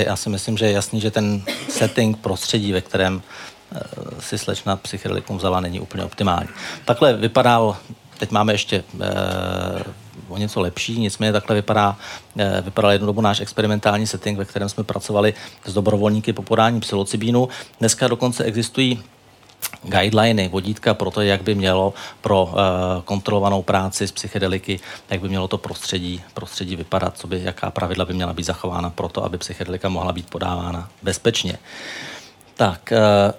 Tady 0.00 0.10
já 0.10 0.16
si 0.16 0.28
myslím, 0.28 0.56
že 0.56 0.66
je 0.66 0.72
jasný, 0.72 1.00
že 1.00 1.10
ten 1.10 1.42
setting, 1.68 2.18
prostředí, 2.18 2.72
ve 2.72 2.80
kterém 2.80 3.22
Eh, 3.74 4.20
si 4.20 4.38
slečna 4.38 4.76
psychedelikum 4.76 5.36
vzala, 5.36 5.60
není 5.60 5.80
úplně 5.80 6.04
optimální. 6.04 6.48
Takhle 6.84 7.16
vypadal, 7.16 7.76
teď 8.18 8.30
máme 8.30 8.52
ještě 8.52 8.76
e, 8.76 8.84
o 10.28 10.36
něco 10.36 10.60
lepší, 10.60 11.00
nicméně 11.00 11.32
takhle 11.32 11.56
vypadá, 11.56 11.96
e, 12.38 12.60
vypadal 12.60 12.90
jednu 12.90 13.06
dobu 13.06 13.20
náš 13.20 13.40
experimentální 13.40 14.06
setting, 14.06 14.38
ve 14.38 14.44
kterém 14.44 14.68
jsme 14.68 14.84
pracovali 14.84 15.34
s 15.64 15.74
dobrovolníky 15.74 16.32
po 16.32 16.42
podání 16.42 16.80
psilocybínu. 16.80 17.48
Dneska 17.80 18.08
dokonce 18.08 18.44
existují 18.44 19.02
guideliny, 19.82 20.48
vodítka 20.48 20.94
pro 20.94 21.10
to, 21.10 21.20
jak 21.20 21.42
by 21.42 21.54
mělo 21.54 21.94
pro 22.20 22.42
uh, 22.42 22.52
kontrolovanou 23.04 23.62
práci 23.62 24.08
s 24.08 24.12
psychedeliky, 24.12 24.80
jak 25.10 25.20
by 25.20 25.28
mělo 25.28 25.48
to 25.48 25.58
prostředí, 25.58 26.22
prostředí 26.34 26.76
vypadat, 26.76 27.18
co 27.18 27.26
by, 27.26 27.40
jaká 27.42 27.70
pravidla 27.70 28.04
by 28.04 28.14
měla 28.14 28.32
být 28.32 28.46
zachována 28.46 28.90
pro 28.90 29.08
to, 29.08 29.24
aby 29.24 29.38
psychedelika 29.38 29.88
mohla 29.88 30.12
být 30.12 30.30
podávána 30.30 30.88
bezpečně. 31.02 31.58
Tak, 32.56 32.92
uh, 32.92 33.32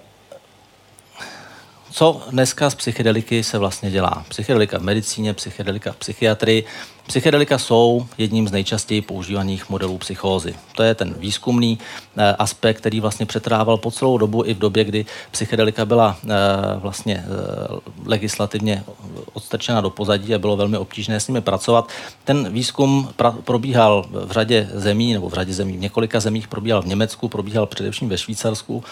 co 1.92 2.22
dneska 2.30 2.70
z 2.70 2.74
psychedeliky 2.74 3.44
se 3.44 3.58
vlastně 3.58 3.90
dělá? 3.90 4.24
Psychedelika 4.28 4.78
v 4.78 4.82
medicíně, 4.82 5.34
psychedelika 5.34 5.92
v 5.92 5.96
psychiatrii. 5.96 6.64
Psychedelika 7.06 7.58
jsou 7.58 8.06
jedním 8.18 8.48
z 8.48 8.52
nejčastěji 8.52 9.02
používaných 9.02 9.70
modelů 9.70 9.98
psychózy. 9.98 10.54
To 10.76 10.82
je 10.82 10.94
ten 10.94 11.14
výzkumný 11.18 11.78
eh, 12.16 12.36
aspekt, 12.38 12.76
který 12.76 13.00
vlastně 13.00 13.26
přetrával 13.26 13.76
po 13.76 13.90
celou 13.90 14.18
dobu 14.18 14.44
i 14.44 14.54
v 14.54 14.58
době, 14.58 14.84
kdy 14.84 15.06
psychedelika 15.30 15.84
byla 15.84 16.16
eh, 16.24 16.28
vlastně 16.76 17.24
eh, 17.24 17.80
legislativně 18.04 18.84
odstrčena 19.32 19.80
do 19.80 19.90
pozadí 19.90 20.34
a 20.34 20.38
bylo 20.38 20.56
velmi 20.56 20.78
obtížné 20.78 21.20
s 21.20 21.28
nimi 21.28 21.40
pracovat. 21.40 21.88
Ten 22.24 22.52
výzkum 22.52 23.08
probíhal 23.44 24.06
v 24.10 24.30
řadě 24.30 24.68
zemí, 24.74 25.12
nebo 25.12 25.28
v 25.28 25.34
řadě 25.34 25.52
zemí, 25.52 25.76
v 25.76 25.80
několika 25.80 26.20
zemích 26.20 26.48
probíhal 26.48 26.82
v 26.82 26.86
Německu, 26.86 27.28
probíhal 27.28 27.66
především 27.66 28.08
ve 28.08 28.18
Švýcarsku, 28.18 28.84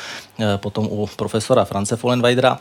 potom 0.56 0.86
u 0.90 1.08
profesora 1.16 1.64
France 1.64 1.96
Follenweidera. 1.96 2.58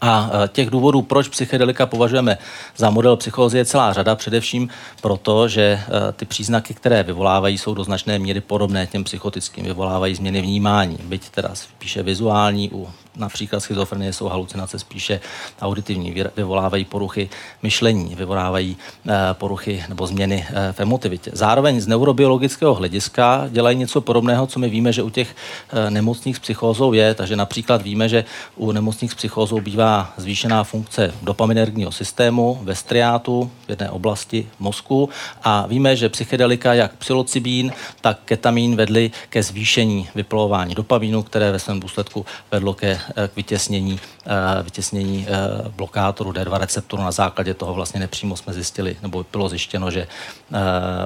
A 0.00 0.30
e, 0.44 0.48
těch 0.48 0.70
důvodů, 0.70 1.02
proč 1.02 1.28
psychedelika 1.28 1.86
považujeme 1.86 2.38
za 2.76 2.90
model 2.90 3.16
psychózy, 3.16 3.58
je 3.58 3.64
celá 3.64 3.92
řada, 3.92 4.14
především 4.14 4.68
proto, 5.00 5.48
že 5.48 5.62
e, 5.62 5.80
ty 6.12 6.24
příznaky, 6.24 6.74
které 6.74 7.02
vyvolávají, 7.02 7.58
jsou 7.58 7.74
do 7.74 7.84
značné 7.84 8.18
míry 8.18 8.40
podobné 8.40 8.86
těm 8.86 9.04
psychotickým. 9.04 9.64
Vyvolávají 9.64 10.14
změny 10.14 10.40
vnímání, 10.40 10.98
byť 11.04 11.30
teda 11.30 11.54
spíše 11.54 12.02
vizuální 12.02 12.70
u 12.72 12.88
například 13.16 13.60
schizofrenie 13.60 14.12
jsou 14.12 14.28
halucinace 14.28 14.78
spíše 14.78 15.20
auditivní, 15.60 16.14
vyvolávají 16.36 16.84
poruchy 16.84 17.28
myšlení, 17.62 18.14
vyvolávají 18.14 18.76
eh, 19.08 19.12
poruchy 19.32 19.84
nebo 19.88 20.06
změny 20.06 20.46
eh, 20.48 20.72
v 20.72 20.80
emotivitě. 20.80 21.30
Zároveň 21.34 21.80
z 21.80 21.86
neurobiologického 21.86 22.74
hlediska 22.74 23.48
dělají 23.50 23.78
něco 23.78 24.00
podobného, 24.00 24.46
co 24.46 24.58
my 24.58 24.68
víme, 24.68 24.92
že 24.92 25.02
u 25.02 25.10
těch 25.10 25.36
eh, 25.70 25.90
nemocných 25.90 26.40
psychózou 26.40 26.92
je, 26.92 27.14
takže 27.14 27.36
například 27.36 27.82
víme, 27.82 28.08
že 28.08 28.24
u 28.56 28.72
nemocných 28.72 29.14
psychózou 29.14 29.60
bývá 29.60 30.12
zvýšená 30.16 30.64
funkce 30.64 31.14
dopaminergního 31.22 31.92
systému 31.92 32.58
ve 32.62 32.74
striátu 32.74 33.50
v 33.66 33.70
jedné 33.70 33.90
oblasti 33.90 34.48
mozku 34.58 35.08
a 35.42 35.66
víme, 35.66 35.96
že 35.96 36.08
psychedelika, 36.08 36.74
jak 36.74 36.96
psilocybín, 36.96 37.72
tak 38.00 38.18
ketamín 38.24 38.76
vedly 38.76 39.10
ke 39.28 39.42
zvýšení 39.42 40.08
vyplovování 40.14 40.74
dopamínu, 40.74 41.22
které 41.22 41.52
ve 41.52 41.58
svém 41.58 41.80
důsledku 41.80 42.26
vedlo 42.50 42.74
ke 42.74 43.00
k 43.28 43.36
vytěsnění, 43.36 44.00
eh, 44.26 44.62
vytěsnění 44.62 45.26
eh, 45.28 45.68
blokátoru 45.68 46.32
D2 46.32 46.58
receptoru. 46.58 47.02
Na 47.02 47.10
základě 47.10 47.54
toho 47.54 47.74
vlastně 47.74 48.00
nepřímo 48.00 48.36
jsme 48.36 48.52
zjistili, 48.52 48.96
nebo 49.02 49.26
bylo 49.32 49.48
zjištěno, 49.48 49.90
že 49.90 50.00
eh, 50.00 50.56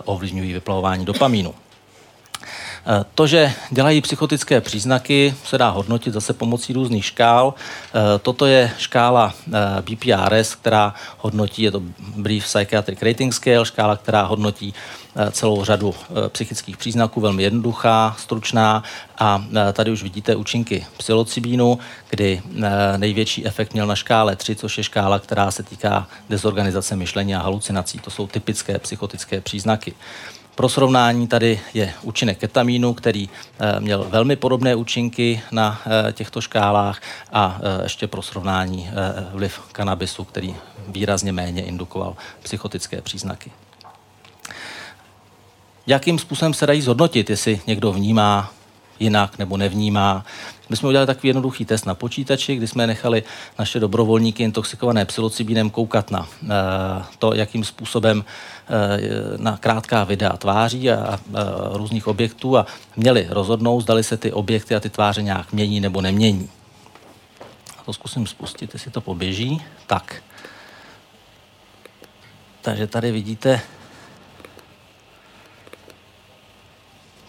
ovlivňují 0.05 0.53
vyplavování 0.53 1.05
dopamínu. 1.05 1.55
To, 3.15 3.27
že 3.27 3.53
dělají 3.71 4.01
psychotické 4.01 4.61
příznaky, 4.61 5.35
se 5.45 5.59
dá 5.59 5.69
hodnotit 5.69 6.15
zase 6.15 6.33
pomocí 6.33 6.73
různých 6.73 7.05
škál. 7.05 7.55
Toto 8.23 8.47
je 8.47 8.71
škála 8.79 9.35
BPRS, 9.81 10.55
která 10.55 10.95
hodnotí, 11.19 11.63
je 11.63 11.71
to 11.71 11.83
Brief 12.17 12.45
Psychiatric 12.45 13.03
Rating 13.03 13.35
Scale, 13.35 13.67
škála, 13.67 13.97
která 13.97 14.23
hodnotí 14.23 14.75
Eh, 15.17 15.31
celou 15.31 15.65
řadu 15.65 15.95
eh, 15.95 16.29
psychických 16.29 16.77
příznaků, 16.77 17.21
velmi 17.21 17.43
jednoduchá, 17.43 18.17
stručná 18.19 18.83
a 19.19 19.45
eh, 19.57 19.73
tady 19.73 19.91
už 19.91 20.03
vidíte 20.03 20.37
účinky 20.37 20.87
psilocybínu, 20.97 21.79
kdy 22.11 22.43
největší 22.97 23.47
efekt 23.47 23.73
měl 23.73 23.87
na 23.87 23.95
škále 23.97 24.37
3, 24.37 24.57
což 24.57 24.79
je 24.79 24.85
škála, 24.85 25.19
která 25.19 25.51
se 25.51 25.63
týká 25.63 26.09
dezorganizace 26.29 26.97
myšlení 26.97 27.35
a 27.35 27.43
halucinací. 27.43 27.99
To 27.99 28.11
jsou 28.11 28.27
typické 28.27 28.79
psychotické 28.79 29.41
příznaky. 29.41 29.95
Pro 30.61 30.69
srovnání 30.69 31.27
tady 31.27 31.61
je 31.75 31.95
účinek 32.03 32.39
ketamínu, 32.39 32.95
který 32.95 33.29
měl 33.79 34.07
velmi 34.09 34.37
podobné 34.37 34.75
účinky 34.75 35.41
na 35.53 35.83
těchto 36.13 36.41
škálách 36.41 37.01
a 37.33 37.61
ještě 37.83 38.07
pro 38.07 38.23
srovnání 38.23 38.91
vliv 39.33 39.61
kanabisu, 39.73 40.25
který 40.25 40.57
výrazně 40.89 41.33
méně 41.33 41.63
indukoval 41.63 42.17
psychotické 42.43 43.03
příznaky. 43.03 43.53
Jakým 45.87 46.19
způsobem 46.19 46.55
se 46.55 46.67
dají 46.67 46.83
zhodnotit, 46.83 47.31
jestli 47.31 47.61
někdo 47.67 47.93
vnímá 47.93 48.53
jinak 49.01 49.39
nebo 49.39 49.57
nevnímá. 49.57 50.25
My 50.69 50.77
jsme 50.77 50.89
udělali 50.89 51.07
takový 51.07 51.29
jednoduchý 51.29 51.65
test 51.65 51.87
na 51.87 51.95
počítači, 51.95 52.57
kdy 52.57 52.67
jsme 52.67 52.87
nechali 52.87 53.23
naše 53.59 53.81
dobrovolníky 53.81 54.43
intoxikované 54.43 55.05
psilocybinem 55.05 55.71
koukat 55.71 56.11
na 56.11 56.21
uh, 56.21 56.49
to, 57.19 57.35
jakým 57.35 57.65
způsobem 57.65 58.19
uh, 58.19 58.25
na 59.41 59.57
krátká 59.57 60.05
videa 60.05 60.37
tváří 60.37 60.91
a, 60.91 60.97
a 60.97 61.19
uh, 61.27 61.77
různých 61.77 62.07
objektů 62.07 62.59
a 62.59 62.67
měli 62.97 63.27
rozhodnout, 63.31 63.81
zdali 63.81 64.05
se 64.05 64.17
ty 64.17 64.33
objekty 64.33 64.75
a 64.75 64.81
ty 64.81 64.91
tváře 64.91 65.23
nějak 65.23 65.53
mění 65.53 65.81
nebo 65.81 66.01
nemění. 66.01 66.51
A 67.79 67.83
to 67.83 67.93
zkusím 67.93 68.27
spustit, 68.27 68.71
jestli 68.75 68.91
to 68.91 69.01
poběží. 69.01 69.63
Tak. 69.87 70.23
Takže 72.63 72.87
tady 72.87 73.13
vidíte 73.13 73.61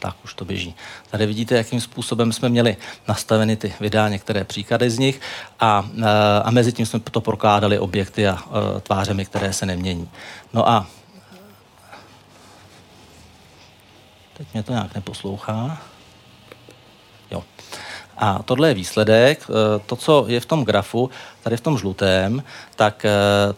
tak 0.02 0.16
už 0.24 0.34
to 0.34 0.45
běží. 0.45 0.76
Tady 1.10 1.26
vidíte, 1.26 1.56
jakým 1.56 1.82
způsobem 1.82 2.34
jsme 2.34 2.49
měli 2.49 2.78
nastaveny 3.08 3.56
ty 3.56 3.74
videa, 3.80 4.10
některé 4.10 4.43
příklady 4.43 4.89
z 4.89 4.99
nich 4.99 5.22
a, 5.60 5.89
eh, 5.99 6.41
a 6.43 6.52
mezi 6.52 6.72
tím 6.72 6.86
jsme 6.86 6.99
to 6.99 7.22
prokládali 7.22 7.80
objekty 7.80 8.28
a 8.28 8.34
uh, 8.34 8.80
tvářemi, 8.82 9.26
které 9.26 9.54
se 9.54 9.66
nemění. 9.66 10.10
No 10.54 10.70
a 10.70 10.88
teď 14.38 14.47
mě 14.54 14.64
to 14.64 14.72
nějak 14.72 14.95
neposlouchá. 14.95 15.82
A 18.22 18.43
tohle 18.43 18.67
je 18.67 18.74
výsledek. 18.74 19.45
Eh, 19.49 19.82
to, 19.86 19.95
co 19.95 20.26
je 20.28 20.39
v 20.39 20.45
tom 20.45 20.65
grafu, 20.65 21.09
tady 21.43 21.57
v 21.57 21.61
tom 21.61 21.78
žlutém, 21.78 22.43
tak 22.76 23.05
eh, 23.05 23.09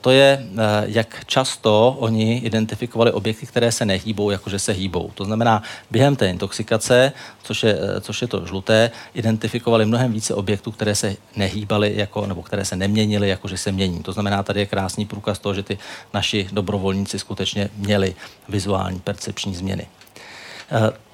to 0.01 0.11
je, 0.11 0.39
eh, 0.39 0.84
jak 0.86 1.26
často 1.26 1.95
oni 1.99 2.38
identifikovali 2.38 3.11
objekty, 3.11 3.45
které 3.45 3.72
se 3.72 3.86
nehýbou, 3.86 4.30
jakože 4.30 4.59
se 4.59 4.72
hýbou. 4.72 5.11
To 5.16 5.26
znamená, 5.26 5.64
během 5.91 6.16
té 6.16 6.30
intoxikace, 6.30 7.11
což 7.43 7.64
je, 7.64 7.80
což 8.01 8.22
je 8.22 8.28
to 8.28 8.45
žluté, 8.45 8.91
identifikovali 9.14 9.86
mnohem 9.86 10.14
více 10.14 10.34
objektů, 10.34 10.72
které 10.72 10.95
se 10.95 11.16
nehýbaly, 11.36 11.93
jako, 11.95 12.26
nebo 12.26 12.43
které 12.43 12.66
se 12.66 12.76
neměnily, 12.76 13.30
jakože 13.30 13.57
se 13.57 13.72
mění. 13.72 14.03
To 14.03 14.11
znamená, 14.11 14.43
tady 14.43 14.59
je 14.59 14.66
krásný 14.66 15.05
průkaz 15.05 15.39
toho, 15.39 15.53
že 15.53 15.64
ty 15.64 15.78
naši 16.14 16.47
dobrovolníci 16.51 17.20
skutečně 17.20 17.70
měli 17.78 18.16
vizuální 18.49 18.99
percepční 18.99 19.55
změny. 19.55 19.88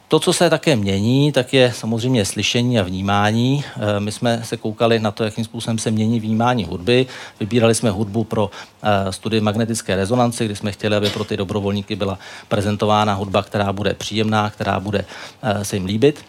To, 0.09 0.19
co 0.19 0.33
se 0.33 0.49
také 0.49 0.75
mění, 0.75 1.31
tak 1.31 1.53
je 1.53 1.73
samozřejmě 1.75 2.25
slyšení 2.25 2.79
a 2.79 2.83
vnímání. 2.83 3.63
Eh, 3.75 3.99
my 3.99 4.11
jsme 4.11 4.41
se 4.43 4.57
koukali 4.57 4.99
na 4.99 5.11
to, 5.11 5.23
jakým 5.23 5.45
způsobem 5.45 5.77
se 5.77 5.91
mění 5.91 6.19
vnímání 6.19 6.63
hudby. 6.63 7.07
Vybírali 7.39 7.75
jsme 7.75 7.89
hudbu 7.89 8.23
pro 8.23 8.49
eh, 8.83 9.11
studii 9.11 9.41
magnetické 9.41 9.95
rezonance, 9.95 10.45
kdy 10.45 10.55
jsme 10.55 10.71
chtěli, 10.71 10.95
aby 10.95 11.09
pro 11.09 11.23
ty 11.23 11.37
dobrovolníky 11.37 11.95
byla 11.95 12.19
prezentována 12.47 13.13
hudba, 13.13 13.43
která 13.43 13.73
bude 13.73 13.93
příjemná, 13.93 14.49
která 14.49 14.79
bude 14.79 15.05
eh, 15.43 15.65
se 15.65 15.75
jim 15.75 15.85
líbit 15.85 16.25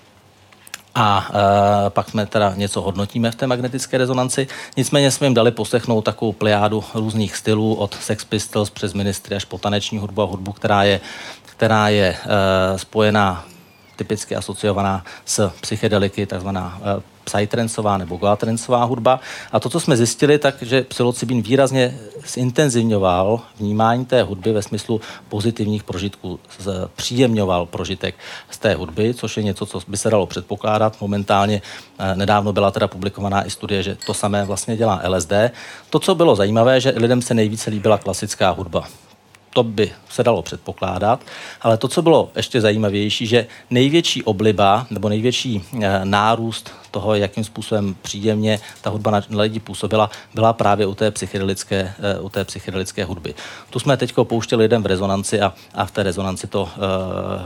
a 0.95 1.31
e, 1.31 1.91
pak 1.91 2.11
jsme 2.11 2.27
teda 2.27 2.55
něco 2.55 2.81
hodnotíme 2.81 3.31
v 3.31 3.35
té 3.35 3.47
magnetické 3.47 3.99
rezonanci. 3.99 4.47
Nicméně 4.77 5.11
jsme 5.11 5.27
jim 5.27 5.35
dali 5.35 5.51
poslechnout 5.51 6.03
takovou 6.03 6.33
plejádu 6.33 6.85
různých 6.95 7.37
stylů 7.37 7.75
od 7.75 7.95
Sex 7.95 8.25
Pistols 8.25 8.71
přes 8.71 8.95
ministry 8.95 9.37
až 9.37 9.45
po 9.45 9.59
taneční 9.59 9.99
hudbu 9.99 10.23
a 10.23 10.25
hudbu, 10.25 10.53
která 10.53 10.83
je, 10.83 11.01
která 11.45 11.89
je 11.89 12.17
e, 12.75 12.79
spojená 12.79 13.45
typicky 14.01 14.37
asociovaná 14.37 15.05
s 15.25 15.53
psychedeliky, 15.61 16.27
takzvaná 16.27 16.81
eh, 16.81 17.03
psytrancová 17.25 17.99
nebo 17.99 18.17
goatrancová 18.17 18.85
hudba. 18.85 19.21
A 19.53 19.61
to, 19.61 19.69
co 19.69 19.81
jsme 19.81 19.97
zjistili, 19.97 20.39
tak, 20.39 20.63
že 20.63 20.83
psilocybin 20.83 21.43
výrazně 21.43 21.99
zintenzivňoval 22.27 23.41
vnímání 23.59 24.05
té 24.05 24.23
hudby 24.23 24.53
ve 24.53 24.63
smyslu 24.63 25.01
pozitivních 25.29 25.85
prožitků, 25.85 26.41
příjemňoval 26.97 27.67
prožitek 27.67 28.15
z 28.51 28.59
té 28.59 28.75
hudby, 28.75 29.15
což 29.15 29.37
je 29.37 29.43
něco, 29.43 29.67
co 29.67 29.81
by 29.89 29.97
se 29.97 30.11
dalo 30.11 30.27
předpokládat. 30.27 30.97
Momentálně 31.01 31.63
eh, 31.99 32.17
nedávno 32.17 32.53
byla 32.53 32.71
teda 32.71 32.89
publikovaná 32.89 33.47
i 33.47 33.51
studie, 33.51 33.83
že 33.83 33.97
to 34.07 34.15
samé 34.15 34.45
vlastně 34.45 34.77
dělá 34.77 35.03
LSD. 35.09 35.33
To, 35.91 35.99
co 35.99 36.15
bylo 36.15 36.37
zajímavé, 36.37 36.81
že 36.81 36.93
lidem 36.97 37.23
se 37.23 37.35
nejvíce 37.35 37.71
líbila 37.71 37.99
klasická 37.99 38.51
hudba 38.51 39.10
to 39.53 39.63
by 39.63 39.93
se 40.09 40.23
dalo 40.23 40.43
předpokládat, 40.43 41.21
ale 41.61 41.77
to, 41.77 41.89
co 41.89 42.03
bylo 42.03 42.31
ještě 42.37 42.61
zajímavější, 42.61 43.27
že 43.27 43.47
největší 43.71 44.23
obliba 44.23 44.87
nebo 44.91 45.09
největší 45.09 45.65
eh, 45.83 46.01
nárůst 46.05 46.73
toho, 46.91 47.15
jakým 47.15 47.45
způsobem 47.45 47.97
příjemně 48.03 48.61
ta 48.81 48.91
hudba 48.91 49.11
na 49.11 49.43
lidi 49.43 49.61
působila, 49.61 50.11
byla 50.35 50.53
právě 50.53 50.87
u 50.87 50.95
té 50.95 51.11
psychedelické, 51.11 51.95
eh, 51.99 52.21
u 52.21 52.29
té 52.29 52.45
psychedelické 52.45 53.05
hudby. 53.05 53.35
Tu 53.71 53.79
jsme 53.79 53.97
teď 53.97 54.15
pouštěli 54.23 54.63
lidem 54.63 54.83
v 54.83 54.87
rezonanci 54.87 55.41
a, 55.41 55.55
a 55.75 55.87
v 55.87 55.91
té 55.91 56.03
rezonanci 56.03 56.47
to 56.47 56.63
uh, 56.63 56.69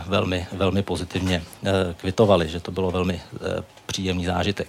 velmi, 0.06 0.46
velmi 0.52 0.82
pozitivně 0.82 1.42
uh, 1.62 1.68
kvitovali, 1.96 2.48
že 2.48 2.60
to 2.60 2.72
bylo 2.72 2.90
velmi 2.90 3.14
uh, 3.14 3.48
příjemný 3.86 4.24
zážitek. 4.26 4.68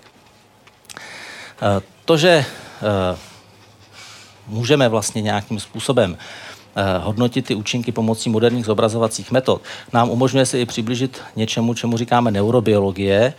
Uh, 1.61 1.67
to, 2.05 2.17
že 2.17 2.45
uh, 2.81 3.17
můžeme 4.47 4.89
vlastně 4.89 5.21
nějakým 5.21 5.59
způsobem 5.59 6.17
hodnotit 7.01 7.45
ty 7.45 7.55
účinky 7.55 7.91
pomocí 7.91 8.29
moderních 8.29 8.65
zobrazovacích 8.65 9.31
metod, 9.31 9.61
nám 9.93 10.09
umožňuje 10.09 10.45
se 10.45 10.59
i 10.59 10.65
přiblížit 10.65 11.21
něčemu, 11.35 11.73
čemu 11.73 11.97
říkáme 11.97 12.31
neurobiologie, 12.31 13.33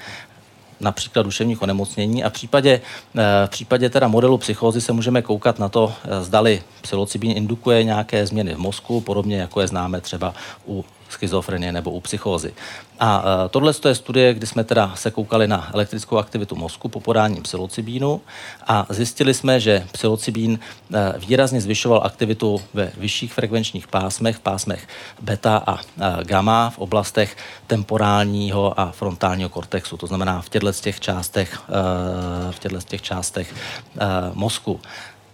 například 0.81 1.23
duševních 1.23 1.63
onemocnění. 1.63 2.25
A 2.25 2.31
v 2.31 2.33
případě, 2.33 2.81
eh, 3.17 3.47
v 3.47 3.51
případě 3.51 3.91
teda 3.91 4.09
modelu 4.09 4.39
psychózy 4.39 4.81
se 4.81 4.93
můžeme 4.93 5.23
koukat 5.23 5.59
na 5.59 5.69
to, 5.69 5.93
eh, 6.05 6.23
zdali 6.23 6.63
psilocybin 6.83 7.37
indukuje 7.37 7.85
nějaké 7.85 8.27
změny 8.27 8.55
v 8.55 8.59
mozku, 8.59 9.01
podobně 9.01 9.37
jako 9.37 9.61
je 9.61 9.69
známe 9.69 10.01
třeba 10.01 10.35
u 10.69 10.85
schizofrenie 11.17 11.73
nebo 11.73 11.91
u 11.91 12.01
psychózy. 12.01 12.53
A 13.01 13.19
uh, 13.19 13.49
tohle 13.51 13.73
je 13.89 13.95
studie, 13.95 14.35
kdy 14.35 14.47
jsme 14.47 14.65
teda 14.65 14.93
se 14.95 15.11
koukali 15.11 15.49
na 15.49 15.69
elektrickou 15.73 16.17
aktivitu 16.17 16.57
mozku 16.57 16.89
po 16.89 17.01
podání 17.01 17.41
psilocybínu 17.41 18.21
a 18.67 18.87
zjistili 18.89 19.35
jsme, 19.35 19.61
že 19.61 19.87
psilocybín 19.93 20.53
uh, 20.53 20.97
výrazně 21.29 21.61
zvyšoval 21.61 22.01
aktivitu 22.05 22.61
ve 22.75 22.93
vyšších 22.97 23.33
frekvenčních 23.33 23.89
pásmech, 23.89 24.41
pásmech 24.41 24.89
beta 25.21 25.57
a 25.67 25.75
uh, 25.75 25.81
gamma 26.23 26.71
v 26.71 26.79
oblastech 26.79 27.37
temporálního 27.67 28.81
a 28.81 28.93
frontálního 28.93 29.49
kortexu, 29.49 29.97
to 29.97 30.07
znamená 30.07 30.41
v 30.41 30.49
těchto 30.49 30.73
těch 30.73 31.01
částech, 31.01 31.61
v 32.51 32.59
těchto 32.59 32.81
těch 32.81 33.03
částech 33.03 33.55
mozku. 34.35 34.81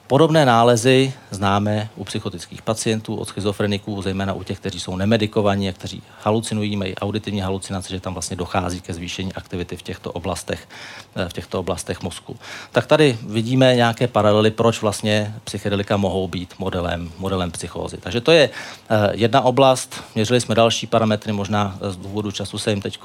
Podobné 0.06 0.46
nálezy 0.46 1.12
známe 1.30 1.88
u 1.96 2.04
psychotických 2.04 2.62
pacientů, 2.62 3.16
od 3.16 3.28
schizofreniků, 3.28 4.02
zejména 4.02 4.32
u 4.32 4.42
těch, 4.42 4.58
kteří 4.58 4.80
jsou 4.80 4.96
nemedikovaní 4.96 5.68
a 5.68 5.72
kteří 5.72 6.02
halucinují, 6.22 6.76
mají 6.76 6.94
auditivní 6.94 7.40
halucinace, 7.40 7.90
že 7.90 8.00
tam 8.00 8.12
vlastně 8.12 8.36
dochází 8.36 8.80
ke 8.80 8.94
zvýšení 8.94 9.32
aktivity 9.32 9.76
v 9.76 9.82
těchto 9.82 10.12
oblastech, 10.12 10.68
eh, 11.16 11.28
v 11.28 11.32
těchto 11.32 11.60
oblastech 11.60 12.02
mozku. 12.02 12.36
Tak 12.72 12.86
tady 12.86 13.18
vidíme 13.26 13.76
nějaké 13.76 14.08
paralely, 14.08 14.50
proč 14.50 14.82
vlastně 14.82 15.34
psychedelika 15.44 15.96
mohou 15.96 16.28
být 16.28 16.54
modelem, 16.58 17.12
modelem 17.18 17.50
psychózy. 17.50 17.96
Takže 17.96 18.20
to 18.20 18.32
je 18.32 18.50
eh, 18.90 19.10
jedna 19.12 19.40
oblast. 19.40 20.04
Měřili 20.14 20.40
jsme 20.40 20.54
další 20.54 20.86
parametry, 20.86 21.32
možná 21.32 21.78
z 21.80 21.96
důvodu 21.96 22.30
času 22.30 22.58
se 22.58 22.70
jim 22.70 22.80
teď 22.80 22.98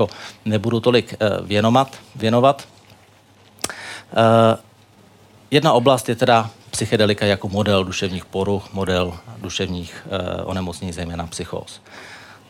nebudu 0.45 0.79
tolik 0.79 1.13
eh, 1.13 1.29
věnovat. 1.41 1.97
věnovat. 2.15 2.67
Jedna 5.51 5.73
oblast 5.73 6.09
je 6.09 6.15
teda 6.15 6.49
psychedelika 6.77 7.25
jako 7.25 7.49
model 7.49 7.83
duševních 7.83 8.25
poruch, 8.25 8.73
model 8.73 9.13
duševních 9.37 10.07
eh, 10.09 10.43
onemocnění, 10.43 10.93
zejména 10.93 11.27
psychóz. 11.27 11.81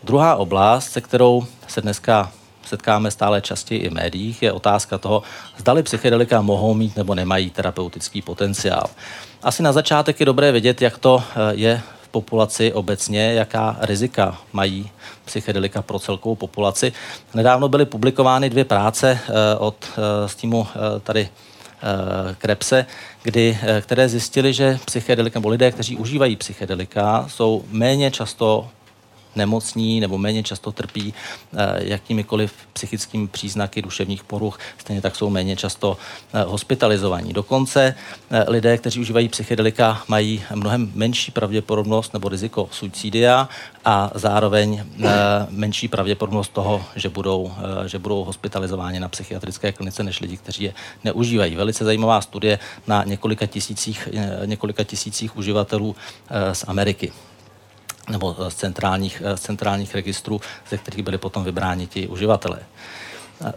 Druhá 0.04 0.36
oblast, 0.36 0.92
se 0.92 1.02
kterou 1.02 1.46
se 1.68 1.82
dneska 1.82 2.32
setkáme 2.66 3.12
stále 3.12 3.42
častěji 3.42 3.82
i 3.82 3.90
v 3.90 3.94
médiích, 3.94 4.44
je 4.44 4.52
otázka 4.52 4.98
toho, 4.98 5.24
zdali 5.58 5.84
psychedelika 5.84 6.42
mohou 6.42 6.74
mít 6.74 6.96
nebo 6.96 7.16
nemají 7.16 7.50
terapeutický 7.50 8.22
potenciál. 8.22 8.90
Asi 9.44 9.64
na 9.64 9.72
začátek 9.72 10.20
je 10.20 10.26
dobré 10.26 10.52
vědět, 10.52 10.82
jak 10.82 10.98
to 10.98 11.24
eh, 11.30 11.56
je 11.56 11.82
v 12.02 12.08
populaci 12.08 12.74
obecně, 12.74 13.34
jaká 13.34 13.78
rizika 13.80 14.38
mají 14.54 14.90
psychedelika 15.26 15.82
pro 15.82 16.00
celkovou 16.00 16.36
populaci. 16.36 16.94
Nedávno 17.34 17.70
byly 17.70 17.86
publikovány 17.86 18.50
dvě 18.50 18.66
práce 18.66 19.20
od 19.60 19.76
z 20.26 20.36
týmu 20.36 20.68
tady 21.04 21.30
Krepse, 22.38 22.86
kdy, 23.24 23.58
které 23.82 24.10
zjistili, 24.10 24.54
že 24.54 24.80
psychedelika, 24.86 25.40
nebo 25.40 25.50
lidé, 25.50 25.72
kteří 25.72 25.98
užívají 25.98 26.36
psychedelika, 26.36 27.26
jsou 27.28 27.64
méně 27.72 28.12
často 28.12 28.70
nemocní 29.36 30.00
nebo 30.00 30.18
méně 30.18 30.44
často 30.44 30.72
trpí 30.72 31.14
eh, 31.54 31.58
jakýmikoliv 31.78 32.54
psychickými 32.74 33.28
příznaky 33.28 33.82
duševních 33.82 34.24
poruch, 34.24 34.60
stejně 34.78 35.02
tak 35.02 35.16
jsou 35.16 35.30
méně 35.30 35.56
často 35.56 35.98
eh, 36.34 36.44
hospitalizovaní. 36.44 37.34
Dokonce 37.34 37.96
eh, 38.30 38.46
lidé, 38.48 38.78
kteří 38.78 39.00
užívají 39.00 39.30
psychedelika, 39.30 40.04
mají 40.08 40.44
mnohem 40.56 40.92
menší 40.96 41.32
pravděpodobnost 41.32 42.14
nebo 42.14 42.30
riziko 42.30 42.70
suicidia 42.72 43.50
a 43.86 44.12
zároveň 44.16 44.84
menší 45.50 45.88
pravděpodobnost 45.88 46.54
toho, 46.54 46.86
že 46.96 47.10
budou, 47.10 47.52
že 47.86 48.00
budou 48.00 48.24
hospitalizováni 48.24 49.00
na 49.00 49.10
psychiatrické 49.10 49.72
klinice, 49.72 50.04
než 50.04 50.20
lidi, 50.20 50.38
kteří 50.38 50.64
je 50.64 50.74
neužívají. 51.04 51.56
Velice 51.56 51.86
zajímavá 51.86 52.22
studie 52.22 52.60
na 52.88 53.04
několika 53.04 53.46
tisících, 53.46 54.10
několika 54.46 54.84
tisících 54.84 55.38
uživatelů 55.38 55.96
z 56.54 56.66
Ameriky 56.68 57.12
nebo 58.10 58.36
z 58.50 58.56
centrálních, 58.56 59.22
z 59.36 59.42
centrálních 59.42 59.96
registrů, 59.96 60.42
ze 60.70 60.78
kterých 60.78 61.04
byli 61.04 61.18
potom 61.18 61.44
vybráni 61.44 61.88
ti 61.88 62.08
uživatelé. 62.08 62.60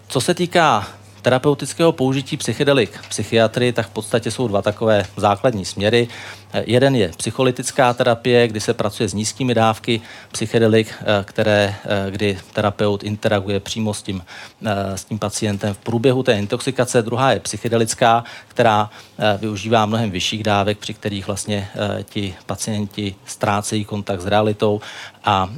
Co 0.08 0.20
se 0.20 0.34
týká 0.34 0.88
terapeutického 1.22 1.92
použití 1.92 2.36
psychedelik 2.36 2.98
v 3.02 3.08
psychiatrii, 3.08 3.72
tak 3.72 3.86
v 3.86 3.90
podstatě 3.90 4.30
jsou 4.30 4.48
dva 4.48 4.62
takové 4.62 5.04
základní 5.16 5.64
směry. 5.64 6.08
Jeden 6.54 6.96
je 6.96 7.08
psycholytická 7.16 7.94
terapie, 7.94 8.48
kdy 8.48 8.60
se 8.60 8.74
pracuje 8.74 9.08
s 9.08 9.14
nízkými 9.14 9.54
dávky 9.54 10.00
psychedelik, 10.32 10.94
eh, 11.00 11.24
které, 11.24 11.74
eh, 11.84 12.10
kdy 12.10 12.38
terapeut 12.52 13.02
interaguje 13.02 13.60
přímo 13.60 13.94
s 13.94 14.02
tím, 14.02 14.22
eh, 14.66 14.98
s 14.98 15.04
tím 15.04 15.18
pacientem 15.18 15.74
v 15.74 15.78
průběhu 15.78 16.22
té 16.22 16.32
intoxikace. 16.32 17.02
Druhá 17.02 17.32
je 17.32 17.40
psychedelická, 17.40 18.24
která 18.48 18.90
využívá 19.38 19.86
mnohem 19.86 20.10
vyšších 20.10 20.42
dávek, 20.42 20.78
při 20.78 20.94
kterých 20.94 21.26
vlastně 21.26 21.68
ti 22.04 22.34
pacienti 22.46 23.14
ztrácejí 23.26 23.84
kontakt 23.84 24.20
s 24.20 24.26
realitou 24.26 24.80
a 25.24 25.48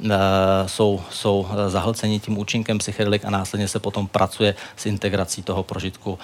jsou, 0.66 1.00
jsou 1.10 1.46
zahlceni 1.68 2.20
tím 2.20 2.38
účinkem 2.38 2.78
psychedelik 2.78 3.24
a 3.24 3.30
následně 3.30 3.68
se 3.68 3.78
potom 3.78 4.06
pracuje 4.06 4.54
s 4.76 4.86
integrací 4.86 5.42
toho 5.42 5.62
prožitku, 5.62 6.18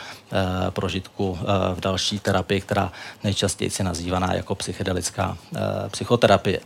prožitku 0.70 1.38
v 1.74 1.80
další 1.80 2.18
terapii, 2.18 2.60
která 2.60 2.92
nejčastěji 3.24 3.70
je 3.78 3.84
nazývaná 3.84 4.34
jako 4.34 4.54
psychedelická 4.58 5.36
uh, 5.50 5.58
psychoterapie. 5.88 6.60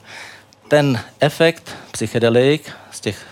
Ten 0.68 1.00
efekt 1.20 1.76
psychedelik 1.92 2.72
z 2.90 3.00
těch 3.00 3.26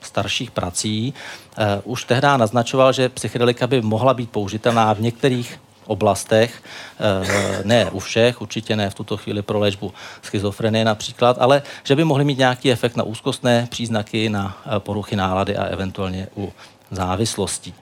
starších 0.00 0.50
prací 0.50 1.14
uh, 1.58 1.92
už 1.92 2.04
tehdy 2.04 2.26
naznačoval, 2.36 2.92
že 2.92 3.08
psychedelika 3.08 3.66
by 3.66 3.82
mohla 3.82 4.14
být 4.14 4.30
použitelná 4.30 4.92
v 4.92 5.00
některých 5.00 5.58
oblastech, 5.86 6.62
eh, 7.00 7.62
ne 7.64 7.90
u 7.90 7.98
všech, 7.98 8.40
určitě 8.40 8.76
ne 8.76 8.90
v 8.90 8.94
tuto 8.94 9.16
chvíli 9.16 9.42
pro 9.42 9.58
léčbu 9.58 9.92
schizofrenie 10.22 10.84
například, 10.84 11.36
ale 11.40 11.62
že 11.84 11.96
by 11.96 12.04
mohly 12.04 12.24
mít 12.24 12.38
nějaký 12.38 12.72
efekt 12.72 12.96
na 12.96 13.04
úzkostné 13.04 13.66
příznaky, 13.70 14.28
na 14.28 14.56
poruchy 14.78 15.16
nálady 15.16 15.56
a 15.56 15.64
eventuálně 15.64 16.28
u 16.36 16.52
závislostí. 16.90 17.74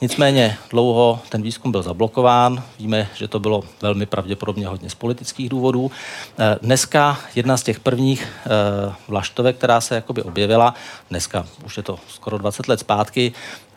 Nicméně 0.00 0.56
dlouho 0.70 1.20
ten 1.28 1.42
výzkum 1.42 1.72
byl 1.72 1.82
zablokován. 1.82 2.62
Víme, 2.78 3.08
že 3.14 3.28
to 3.28 3.40
bylo 3.40 3.64
velmi 3.82 4.06
pravděpodobně 4.06 4.66
hodně 4.66 4.90
z 4.90 4.94
politických 4.94 5.48
důvodů. 5.48 5.90
Eh, 6.38 6.58
dneska 6.62 7.18
jedna 7.34 7.56
z 7.56 7.62
těch 7.62 7.80
prvních 7.80 8.28
eh, 8.46 8.92
vlaštovek, 9.08 9.56
která 9.56 9.80
se 9.80 9.94
jakoby 9.94 10.22
objevila, 10.22 10.74
dneska 11.10 11.46
už 11.64 11.76
je 11.76 11.82
to 11.82 11.98
skoro 12.08 12.38
20 12.38 12.68
let 12.68 12.80
zpátky, 12.80 13.32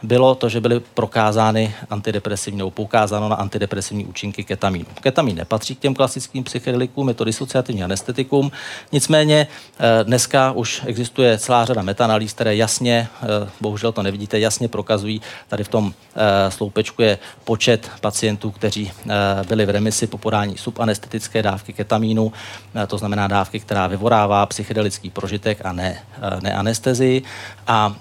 bylo 0.05 0.35
to, 0.35 0.49
že 0.49 0.61
byly 0.61 0.79
prokázány 0.79 1.75
antidepresivní 1.89 2.57
nebo 2.57 2.71
poukázáno 2.71 3.29
na 3.29 3.35
antidepresivní 3.35 4.05
účinky 4.05 4.43
ketamínu. 4.43 4.85
Ketamin 5.01 5.35
nepatří 5.35 5.75
k 5.75 5.79
těm 5.79 5.93
klasickým 5.93 6.43
psychedelikům, 6.43 7.07
je 7.07 7.13
to 7.13 7.23
disociativní 7.23 7.83
anestetikum. 7.83 8.51
Nicméně 8.91 9.47
eh, 9.79 10.03
dneska 10.03 10.51
už 10.51 10.81
existuje 10.85 11.37
celá 11.37 11.65
řada 11.65 11.81
metanalýz, 11.81 12.33
které 12.33 12.55
jasně, 12.55 13.07
bohužel 13.61 13.91
to 13.91 14.03
nevidíte, 14.03 14.39
jasně 14.39 14.67
prokazují, 14.67 15.21
tady 15.47 15.63
v 15.63 15.67
tom 15.67 15.93
Eh, 16.17 16.51
sloupečku 16.51 17.01
je 17.01 17.17
počet 17.43 17.91
pacientů, 18.01 18.51
kteří 18.51 18.91
eh, 18.91 19.13
byli 19.47 19.65
v 19.65 19.69
remisi 19.69 20.07
po 20.07 20.17
podání 20.17 20.57
subanestetické 20.57 21.43
dávky 21.43 21.73
ketamínu, 21.73 22.33
eh, 22.75 22.87
to 22.87 22.97
znamená 22.97 23.27
dávky, 23.27 23.59
která 23.59 23.87
vyvorává 23.87 24.45
psychedelický 24.45 25.09
prožitek 25.09 25.65
a 25.65 25.71
ne, 25.71 25.97
ne 26.41 26.53
anestezii. 26.53 27.23
A 27.67 27.95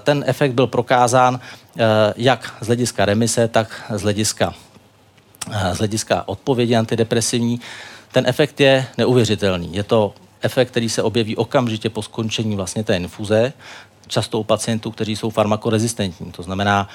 ten 0.00 0.24
efekt 0.26 0.52
byl 0.52 0.66
prokázán 0.66 1.25
jak 2.16 2.54
z 2.60 2.66
hlediska 2.66 3.04
remise, 3.04 3.48
tak 3.48 3.82
z 3.90 4.02
hlediska, 4.02 4.54
z 5.72 5.78
hlediska 5.78 6.22
odpovědi 6.26 6.76
antidepresivní. 6.76 7.60
Ten 8.12 8.26
efekt 8.26 8.60
je 8.60 8.86
neuvěřitelný. 8.98 9.74
Je 9.74 9.82
to 9.82 10.14
efekt, 10.42 10.70
který 10.70 10.88
se 10.88 11.02
objeví 11.02 11.36
okamžitě 11.36 11.90
po 11.90 12.02
skončení 12.02 12.56
vlastně 12.56 12.84
té 12.84 12.96
infuze, 12.96 13.52
často 14.06 14.40
u 14.40 14.44
pacientů, 14.44 14.90
kteří 14.90 15.16
jsou 15.16 15.30
farmakorezistentní. 15.30 16.32
To 16.32 16.42
znamená, 16.42 16.88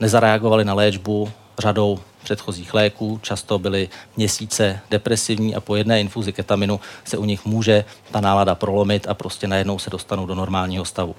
nezareagovali 0.00 0.64
na 0.64 0.74
léčbu 0.74 1.30
řadou 1.58 1.98
předchozích 2.24 2.74
léků, 2.74 3.20
často 3.22 3.58
byly 3.58 3.88
měsíce 4.16 4.80
depresivní 4.90 5.54
a 5.54 5.60
po 5.60 5.76
jedné 5.76 6.00
infuzi 6.00 6.32
ketaminu 6.32 6.80
se 7.04 7.16
u 7.16 7.24
nich 7.24 7.44
může 7.44 7.84
ta 8.10 8.20
nálada 8.20 8.54
prolomit 8.54 9.08
a 9.08 9.14
prostě 9.14 9.46
najednou 9.46 9.78
se 9.78 9.90
dostanou 9.90 10.26
do 10.26 10.34
normálního 10.34 10.84
stavu. 10.84 11.14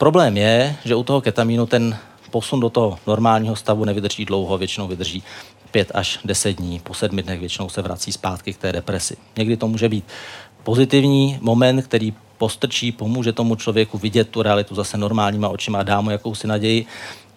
Problém 0.00 0.36
je, 0.36 0.76
že 0.84 0.94
u 0.94 1.02
toho 1.02 1.20
ketaminu 1.20 1.66
ten 1.66 1.96
posun 2.30 2.60
do 2.60 2.70
toho 2.70 2.98
normálního 3.06 3.56
stavu 3.56 3.84
nevydrží 3.84 4.24
dlouho, 4.24 4.58
většinou 4.58 4.88
vydrží 4.88 5.22
5 5.70 5.92
až 5.94 6.18
10 6.24 6.52
dní, 6.52 6.80
po 6.80 6.94
sedmi 6.94 7.22
dnech 7.22 7.40
většinou 7.40 7.68
se 7.68 7.82
vrací 7.82 8.12
zpátky 8.12 8.52
k 8.52 8.56
té 8.56 8.72
depresi. 8.72 9.16
Někdy 9.36 9.56
to 9.56 9.68
může 9.68 9.88
být 9.88 10.04
pozitivní 10.62 11.38
moment, 11.40 11.82
který 11.82 12.14
postrčí, 12.38 12.92
pomůže 12.92 13.32
tomu 13.32 13.54
člověku 13.54 13.98
vidět 13.98 14.28
tu 14.28 14.42
realitu 14.42 14.74
zase 14.74 14.96
normálníma 14.96 15.48
očima 15.48 15.78
a 15.78 15.82
dá 15.82 16.00
mu 16.00 16.10
jakousi 16.10 16.46
naději. 16.46 16.86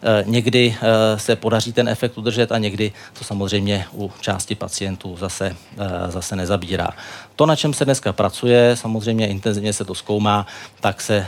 Eh, 0.05 0.23
někdy 0.27 0.75
eh, 0.81 1.19
se 1.19 1.35
podaří 1.35 1.73
ten 1.73 1.87
efekt 1.89 2.17
udržet 2.17 2.51
a 2.51 2.57
někdy 2.57 2.91
to 3.19 3.23
samozřejmě 3.23 3.85
u 3.93 4.11
části 4.21 4.55
pacientů 4.55 5.17
zase, 5.17 5.55
eh, 5.77 6.11
zase 6.11 6.35
nezabírá. 6.35 6.89
To, 7.35 7.45
na 7.45 7.55
čem 7.55 7.73
se 7.73 7.85
dneska 7.85 8.13
pracuje, 8.13 8.75
samozřejmě 8.75 9.27
intenzivně 9.27 9.73
se 9.73 9.85
to 9.85 9.95
zkoumá, 9.95 10.47
tak 10.79 11.01
se 11.01 11.27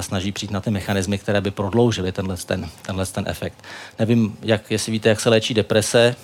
snaží 0.00 0.32
přijít 0.32 0.50
na 0.52 0.60
ty 0.60 0.70
mechanismy, 0.70 1.18
které 1.18 1.40
by 1.40 1.50
prodloužily 1.50 2.12
tenhle 2.12 2.36
ten, 2.36 2.68
tenhle 2.82 3.06
ten 3.06 3.24
efekt. 3.28 3.64
Nevím, 3.98 4.36
jak, 4.42 4.70
jestli 4.70 4.92
víte, 4.92 5.08
jak 5.08 5.20
se 5.20 5.28
léčí 5.28 5.54
deprese 5.54 6.16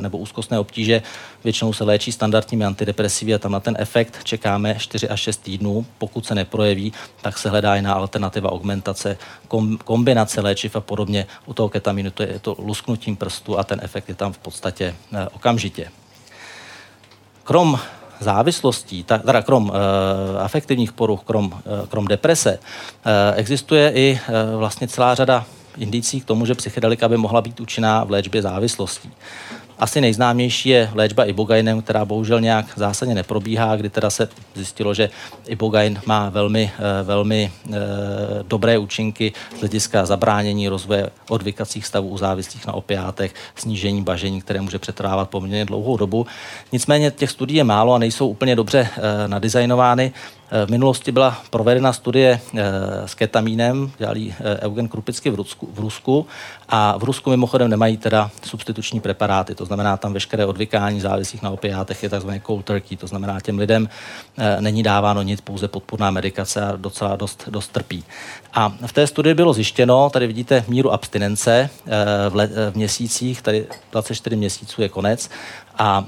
nebo 0.00 0.18
úzkostné 0.18 0.58
obtíže. 0.58 1.02
Většinou 1.44 1.72
se 1.72 1.84
léčí 1.84 2.12
standardními 2.12 2.64
antidepresivy 2.64 3.34
a 3.34 3.38
tam 3.38 3.52
na 3.52 3.60
ten 3.60 3.76
efekt 3.78 4.24
čekáme 4.24 4.74
4 4.78 5.08
až 5.08 5.20
6 5.20 5.36
týdnů. 5.36 5.86
Pokud 5.98 6.26
se 6.26 6.34
neprojeví, 6.34 6.92
tak 7.22 7.38
se 7.38 7.50
hledá 7.50 7.76
jiná 7.76 7.94
alternativa 7.94 8.52
augmentace, 8.52 9.18
kombinace 9.84 10.40
léčiv 10.40 10.76
a 10.76 10.80
podobně 10.80 11.26
u 11.46 11.54
toho 11.54 11.68
ketaminu 11.68 12.10
to 12.10 12.22
je 12.22 12.38
to 12.38 12.56
lusknutím 12.58 13.16
prstu 13.16 13.58
a 13.58 13.64
ten 13.64 13.80
efekt 13.82 14.08
je 14.08 14.14
tam 14.14 14.32
v 14.32 14.38
podstatě 14.38 14.94
eh, 15.12 15.28
okamžitě. 15.28 15.90
Krom 17.44 17.80
závislostí, 18.24 19.04
teda 19.04 19.42
krom 19.42 19.72
e, 19.74 20.38
afektivních 20.38 20.92
poruch, 20.92 21.20
krom, 21.24 21.52
e, 21.54 21.86
krom 21.86 22.04
deprese, 22.06 22.58
e, 22.58 23.34
existuje 23.34 23.92
i 23.94 24.20
e, 24.28 24.56
vlastně 24.56 24.88
celá 24.88 25.14
řada 25.14 25.44
indicí 25.78 26.20
k 26.20 26.24
tomu, 26.24 26.46
že 26.46 26.54
psychedelika 26.54 27.08
by 27.08 27.16
mohla 27.16 27.40
být 27.40 27.60
účinná 27.60 28.04
v 28.04 28.10
léčbě 28.10 28.42
závislostí. 28.42 29.10
Asi 29.78 30.00
nejznámější 30.00 30.68
je 30.68 30.90
léčba 30.94 31.24
ibogainem, 31.24 31.82
která 31.82 32.04
bohužel 32.04 32.40
nějak 32.40 32.66
zásadně 32.76 33.14
neprobíhá, 33.14 33.76
kdy 33.76 33.90
teda 33.90 34.10
se 34.10 34.28
zjistilo, 34.54 34.94
že 34.94 35.10
ibogain 35.46 36.00
má 36.06 36.28
velmi, 36.28 36.72
eh, 36.78 37.02
velmi 37.02 37.52
eh, 37.66 37.72
dobré 38.48 38.78
účinky 38.78 39.32
z 39.56 39.60
hlediska 39.60 40.06
zabránění 40.06 40.68
rozvoje 40.68 41.10
odvykacích 41.28 41.86
stavů 41.86 42.08
u 42.08 42.18
závislých 42.18 42.66
na 42.66 42.72
opiátech, 42.72 43.34
snížení 43.54 44.02
bažení, 44.02 44.40
které 44.40 44.60
může 44.60 44.78
přetrávat 44.78 45.30
poměrně 45.30 45.64
dlouhou 45.64 45.96
dobu. 45.96 46.26
Nicméně 46.72 47.10
těch 47.10 47.30
studií 47.30 47.56
je 47.56 47.64
málo 47.64 47.94
a 47.94 47.98
nejsou 47.98 48.28
úplně 48.28 48.56
dobře 48.56 48.88
eh, 48.96 49.28
nadizajnovány. 49.28 50.12
V 50.66 50.70
minulosti 50.70 51.12
byla 51.12 51.38
provedena 51.50 51.92
studie 51.92 52.40
s 53.06 53.14
ketamínem, 53.14 53.90
dělali 53.98 54.34
Eugen 54.60 54.88
Krupicky 54.88 55.30
v 55.30 55.34
Rusku, 55.34 55.68
v 55.72 55.78
Rusku 55.78 56.26
a 56.68 56.98
v 56.98 57.04
Rusku 57.04 57.30
mimochodem 57.30 57.70
nemají 57.70 57.96
teda 57.96 58.30
substituční 58.42 59.00
preparáty, 59.00 59.54
to 59.54 59.64
znamená 59.64 59.96
tam 59.96 60.12
veškeré 60.12 60.46
odvykání 60.46 61.00
závislých 61.00 61.42
na 61.42 61.50
opiátech 61.50 62.02
je 62.02 62.08
takzvané 62.08 62.40
cold 62.46 62.64
turkey, 62.64 62.96
to 62.96 63.06
znamená 63.06 63.40
těm 63.40 63.58
lidem 63.58 63.88
není 64.60 64.82
dáváno 64.82 65.22
nic, 65.22 65.40
pouze 65.40 65.68
podpůrná 65.68 66.10
medikace 66.10 66.66
a 66.66 66.76
docela 66.76 67.16
dost, 67.16 67.48
dost 67.48 67.68
trpí. 67.72 68.04
A 68.54 68.72
v 68.86 68.92
té 68.92 69.06
studii 69.06 69.34
bylo 69.34 69.52
zjištěno, 69.52 70.10
tady 70.10 70.26
vidíte 70.26 70.64
míru 70.68 70.92
abstinence 70.92 71.70
v, 72.28 72.34
let, 72.34 72.50
v 72.70 72.76
měsících, 72.76 73.42
tady 73.42 73.66
24 73.92 74.36
měsíců 74.36 74.82
je 74.82 74.88
konec, 74.88 75.30
A 75.78 76.04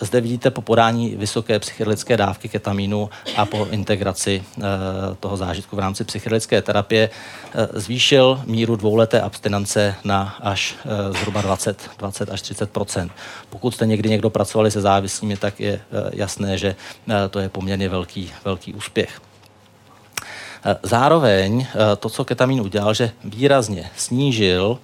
zde 0.00 0.20
vidíte 0.20 0.50
po 0.50 0.62
podání 0.62 1.16
vysoké 1.16 1.58
psychedelické 1.58 2.16
dávky 2.16 2.48
ketamínu 2.48 3.10
a 3.36 3.44
po 3.44 3.66
integraci 3.70 4.44
toho 5.20 5.36
zážitku 5.36 5.76
v 5.76 5.78
rámci 5.78 6.04
psychedelické 6.04 6.62
terapie 6.62 7.10
zvýšil 7.72 8.42
míru 8.46 8.76
dvouleté 8.76 9.20
abstinence 9.20 9.94
na 10.04 10.36
až 10.40 10.74
zhruba 11.10 11.42
20, 11.42 11.90
20 11.98 12.30
až 12.30 12.42
30 12.42 12.70
Pokud 13.50 13.74
jste 13.74 13.86
někdy 13.86 14.08
někdo 14.08 14.30
pracovali 14.30 14.70
se 14.70 14.80
závislými, 14.80 15.36
tak 15.36 15.60
je 15.60 15.80
jasné, 16.12 16.58
že 16.58 16.76
to 17.30 17.38
je 17.38 17.48
poměrně 17.48 17.88
velký, 17.88 18.32
velký 18.44 18.74
úspěch. 18.74 19.20
Eh, 20.64 20.76
zároveň 20.82 21.66
eh, 21.74 21.96
to, 21.96 22.08
co 22.08 22.24
ketamin 22.24 22.60
udělal, 22.60 22.94
že 22.94 23.10
výrazně 23.24 23.90
snížil 23.96 24.78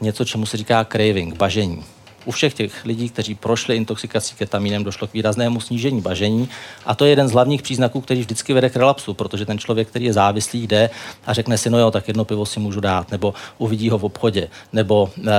něco, 0.00 0.24
čemu 0.24 0.46
se 0.46 0.56
říká 0.56 0.84
craving, 0.84 1.36
bažení. 1.36 1.84
U 2.24 2.30
všech 2.30 2.54
těch 2.54 2.84
lidí, 2.84 3.08
kteří 3.08 3.34
prošli 3.34 3.76
intoxikací 3.76 4.34
ketaminem, 4.34 4.84
došlo 4.84 5.06
k 5.06 5.12
výraznému 5.12 5.60
snížení 5.60 6.00
bažení 6.00 6.48
a 6.86 6.94
to 6.94 7.04
je 7.04 7.10
jeden 7.10 7.28
z 7.28 7.32
hlavních 7.32 7.62
příznaků, 7.62 8.00
který 8.00 8.20
vždycky 8.20 8.52
vede 8.52 8.70
k 8.70 8.76
relapsu, 8.76 9.14
protože 9.14 9.46
ten 9.46 9.58
člověk, 9.58 9.88
který 9.88 10.04
je 10.04 10.12
závislý, 10.12 10.66
jde 10.66 10.90
a 11.26 11.32
řekne 11.32 11.58
si, 11.58 11.70
no 11.70 11.78
jo, 11.78 11.90
tak 11.90 12.08
jedno 12.08 12.24
pivo 12.24 12.46
si 12.46 12.60
můžu 12.60 12.80
dát, 12.80 13.10
nebo 13.10 13.34
uvidí 13.58 13.90
ho 13.90 13.98
v 13.98 14.04
obchodě, 14.04 14.48
nebo 14.72 15.10
e, 15.18 15.32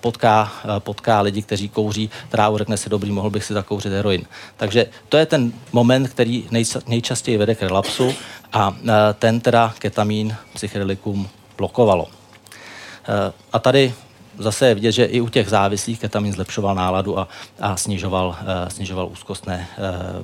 potká, 0.00 0.52
potká 0.78 1.20
lidi, 1.20 1.42
kteří 1.42 1.68
kouří 1.68 2.10
trávu, 2.28 2.58
řekne 2.58 2.76
si, 2.76 2.90
dobrý, 2.90 3.10
mohl 3.10 3.30
bych 3.30 3.44
si 3.44 3.54
zakouřit 3.54 3.92
heroin. 3.92 4.24
Takže 4.56 4.86
to 5.08 5.16
je 5.16 5.26
ten 5.26 5.52
moment, 5.72 6.08
který 6.08 6.48
nejčastěji 6.86 7.36
vede 7.36 7.54
k 7.54 7.62
relapsu 7.62 8.14
a 8.52 8.76
e, 8.88 9.14
ten 9.14 9.40
teda 9.40 9.74
ketamin 9.78 10.36
psychedelikum 10.54 11.28
blokovalo. 11.56 12.06
E, 12.06 13.32
a 13.52 13.58
tady 13.58 13.94
zase 14.42 14.68
je 14.68 14.74
vidět, 14.74 14.92
že 14.92 15.04
i 15.04 15.20
u 15.20 15.28
těch 15.28 15.48
závislých 15.48 16.00
ketamin 16.00 16.32
zlepšoval 16.32 16.74
náladu 16.74 17.18
a, 17.18 17.28
a 17.60 17.76
snižoval, 17.76 18.36
e, 18.66 18.70
snižoval 18.70 19.08
úzkostné 19.12 19.68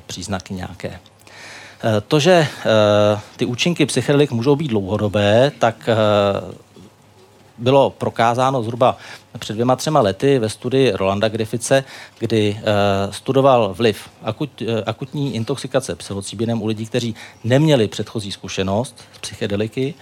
příznaky 0.07 0.55
nějaké. 0.55 0.99
To, 2.09 2.21
že 2.21 2.47
ty 3.37 3.45
účinky 3.45 3.87
psychedelik 3.87 4.31
můžou 4.31 4.57
být 4.57 4.69
dlouhodobé, 4.69 5.53
tak 5.59 5.89
bylo 7.59 7.91
prokázáno 7.91 8.62
zhruba 8.62 8.97
před 9.39 9.53
dvěma, 9.53 9.77
třema 9.77 10.01
lety 10.01 10.39
ve 10.39 10.49
studii 10.49 10.91
Rolanda 10.91 11.29
Griffice, 11.29 11.85
kdy 12.19 12.57
uh, 12.59 13.12
studoval 13.12 13.75
vliv 13.75 14.09
akut, 14.23 14.61
uh, 14.61 14.69
akutní 14.87 15.35
intoxikace 15.35 15.95
psilocybinem 15.95 16.62
u 16.62 16.67
lidí, 16.67 16.87
kteří 16.87 17.14
neměli 17.45 17.89
předchozí 17.89 18.33
zkušenost 18.33 19.05
s 19.12 19.19
psychedeliky. 19.19 19.95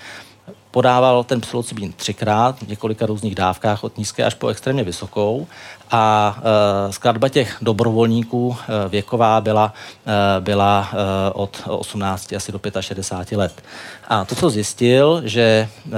Podával 0.74 1.24
ten 1.24 1.40
psilocybin 1.40 1.92
třikrát 1.92 2.62
v 2.62 2.68
několika 2.68 3.06
různých 3.06 3.34
dávkách 3.34 3.84
od 3.84 3.98
nízké 3.98 4.24
až 4.24 4.34
po 4.34 4.48
extrémně 4.48 4.84
vysokou 4.84 5.46
a 5.90 6.36
uh, 6.36 6.92
skladba 6.92 7.28
těch 7.28 7.56
dobrovolníků 7.62 8.46
uh, 8.48 8.56
věková 8.88 9.40
byla, 9.40 9.74
uh, 10.06 10.44
byla 10.44 10.88
uh, 10.92 11.42
od 11.42 11.62
18 11.66 12.32
asi 12.32 12.52
do 12.52 12.60
65 12.80 13.36
let. 13.36 13.62
A 14.08 14.24
to, 14.24 14.34
co 14.34 14.50
zjistil, 14.50 15.22
že 15.24 15.68
uh, 15.86 15.92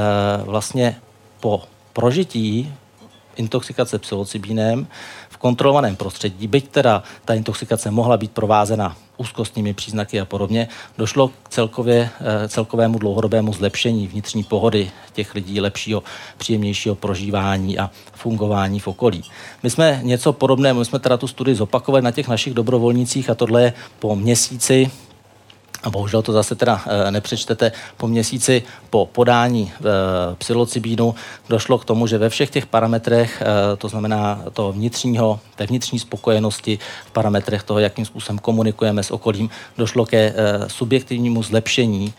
vlastně 0.45 0.97
po 1.41 1.63
prožití 1.93 2.75
intoxikace 3.37 3.99
psilocybínem 3.99 4.87
v 5.37 5.39
kontrolovaném 5.39 5.97
prostředí, 5.97 6.49
byť 6.49 6.69
teda 6.69 7.03
ta 7.25 7.35
intoxikace 7.35 7.91
mohla 7.91 8.17
být 8.17 8.31
provázena 8.31 8.97
úzkostnými 9.17 9.75
příznaky 9.75 10.21
a 10.21 10.25
podobně, 10.25 10.69
došlo 10.99 11.29
k 11.29 11.49
celkově, 11.49 12.09
eh, 12.21 12.49
celkovému 12.49 12.99
dlouhodobému 12.99 13.53
zlepšení 13.53 14.07
vnitřní 14.07 14.45
pohody 14.45 14.91
těch 15.13 15.35
lidí, 15.35 15.61
lepšího, 15.61 16.03
příjemnějšího 16.39 16.95
prožívání 16.95 17.79
a 17.79 17.91
fungování 18.13 18.81
v 18.81 18.89
okolí. 18.89 19.23
My 19.63 19.71
jsme 19.71 20.01
něco 20.03 20.33
podobného, 20.33 20.79
my 20.79 20.85
jsme 20.85 20.99
teda 20.99 21.17
tu 21.17 21.29
studii 21.29 21.55
zopakovali 21.55 22.03
na 22.03 22.11
těch 22.11 22.29
našich 22.29 22.55
dobrovolnících 22.55 23.31
a 23.31 23.35
tohle 23.35 23.63
je 23.63 23.73
po 23.99 24.17
měsíci 24.17 24.91
a 25.87 25.91
bohužel 25.91 26.23
to 26.23 26.33
zase 26.33 26.55
teda 26.55 26.81
eh, 26.87 27.11
nepřečtete, 27.11 27.73
po 27.97 28.09
měsíci 28.09 28.63
po 28.91 29.07
podání 29.07 29.73
eh, 29.73 29.83
psilocybínu 30.39 31.15
došlo 31.49 31.79
k 31.79 31.85
tomu, 31.85 32.07
že 32.07 32.19
ve 32.19 32.29
všech 32.29 32.51
těch 32.51 32.67
parametrech, 32.67 33.43
eh, 33.43 33.77
to 33.77 33.89
znamená 33.89 34.43
to 34.53 34.73
vnitřního, 34.73 35.41
té 35.57 35.67
vnitřní 35.67 35.99
spokojenosti, 35.99 36.79
v 37.07 37.11
parametrech 37.11 37.63
toho, 37.63 37.79
jakým 37.79 38.05
způsobem 38.05 38.39
komunikujeme 38.39 39.03
s 39.03 39.11
okolím, 39.11 39.51
došlo 39.79 40.07
ke 40.07 40.35
subjektivnímu 40.67 41.43
zlepšení, 41.43 42.13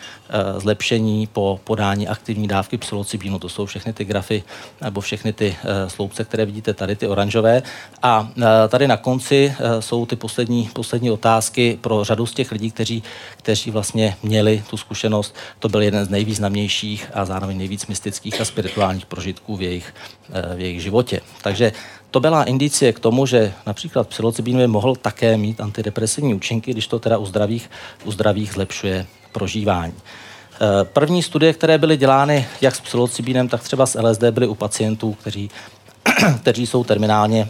zlepšení 0.57 1.27
po 1.27 1.59
podání 1.63 2.07
aktivní 2.07 2.47
dávky 2.47 2.77
psilocybínu. 2.77 3.39
To 3.39 3.49
jsou 3.49 3.65
všechny 3.65 3.93
ty 3.93 4.05
grafy 4.05 4.43
nebo 4.81 5.01
všechny 5.01 5.33
ty 5.33 5.55
sloupce, 5.87 6.23
které 6.23 6.45
vidíte 6.45 6.73
tady, 6.73 6.95
ty 6.95 7.07
oranžové. 7.07 7.63
A 8.03 8.29
tady 8.69 8.87
na 8.87 8.97
konci 8.97 9.55
jsou 9.79 10.05
ty 10.05 10.15
poslední, 10.15 10.69
poslední 10.73 11.11
otázky 11.11 11.77
pro 11.81 12.03
řadu 12.03 12.25
z 12.25 12.33
těch 12.33 12.51
lidí, 12.51 12.71
kteří, 12.71 13.03
kteří 13.37 13.56
vlastně 13.65 14.15
měli 14.23 14.63
tu 14.69 14.77
zkušenost. 14.77 15.35
To 15.59 15.69
byl 15.69 15.81
jeden 15.81 16.05
z 16.05 16.09
nejvýznamnějších 16.09 17.11
a 17.13 17.25
zároveň 17.25 17.57
nejvíc 17.57 17.87
mystických 17.87 18.41
a 18.41 18.45
spirituálních 18.45 19.05
prožitků 19.05 19.55
v 19.57 19.61
jejich, 19.61 19.93
eh, 20.33 20.55
v 20.55 20.59
jejich 20.59 20.81
životě. 20.81 21.21
Takže 21.41 21.71
to 22.11 22.19
byla 22.19 22.43
indicie 22.43 22.93
k 22.93 22.99
tomu, 22.99 23.25
že 23.25 23.53
například 23.65 24.07
psilocybin 24.07 24.57
by 24.57 24.67
mohl 24.67 24.95
také 24.95 25.37
mít 25.37 25.61
antidepresivní 25.61 26.33
účinky, 26.33 26.71
když 26.71 26.87
to 26.87 26.99
teda 26.99 27.17
u 27.17 27.25
zdravých, 27.25 27.69
u 28.05 28.11
zdravých 28.11 28.51
zlepšuje 28.51 29.05
prožívání. 29.31 29.93
Eh, 29.93 30.83
první 30.83 31.23
studie, 31.23 31.53
které 31.53 31.77
byly 31.77 31.97
dělány 31.97 32.47
jak 32.61 32.75
s 32.75 32.79
psilocybinem, 32.79 33.47
tak 33.47 33.63
třeba 33.63 33.85
s 33.85 33.99
LSD, 33.99 34.31
byly 34.31 34.47
u 34.47 34.55
pacientů, 34.55 35.13
kteří, 35.13 35.49
kteří 36.41 36.67
jsou 36.67 36.83
terminálně 36.83 37.49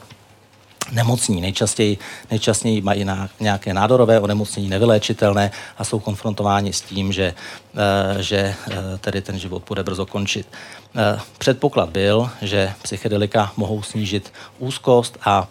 nemocní. 0.91 1.41
Nejčastěji, 1.41 1.97
nejčastěji 2.31 2.81
mají 2.81 3.05
na 3.05 3.29
nějaké 3.39 3.73
nádorové 3.73 4.19
onemocnění 4.19 4.69
nevyléčitelné 4.69 5.51
a 5.77 5.83
jsou 5.83 5.99
konfrontováni 5.99 6.73
s 6.73 6.81
tím, 6.81 7.11
že, 7.11 7.33
eh, 7.75 8.23
že 8.23 8.37
eh, 8.37 8.75
tedy 8.97 9.21
ten 9.21 9.39
život 9.39 9.63
bude 9.67 9.83
brzo 9.83 10.05
končit. 10.05 10.47
Eh, 10.95 11.19
předpoklad 11.37 11.89
byl, 11.89 12.29
že 12.41 12.73
psychedelika 12.81 13.51
mohou 13.57 13.81
snížit 13.81 14.33
úzkost 14.59 15.17
a 15.25 15.47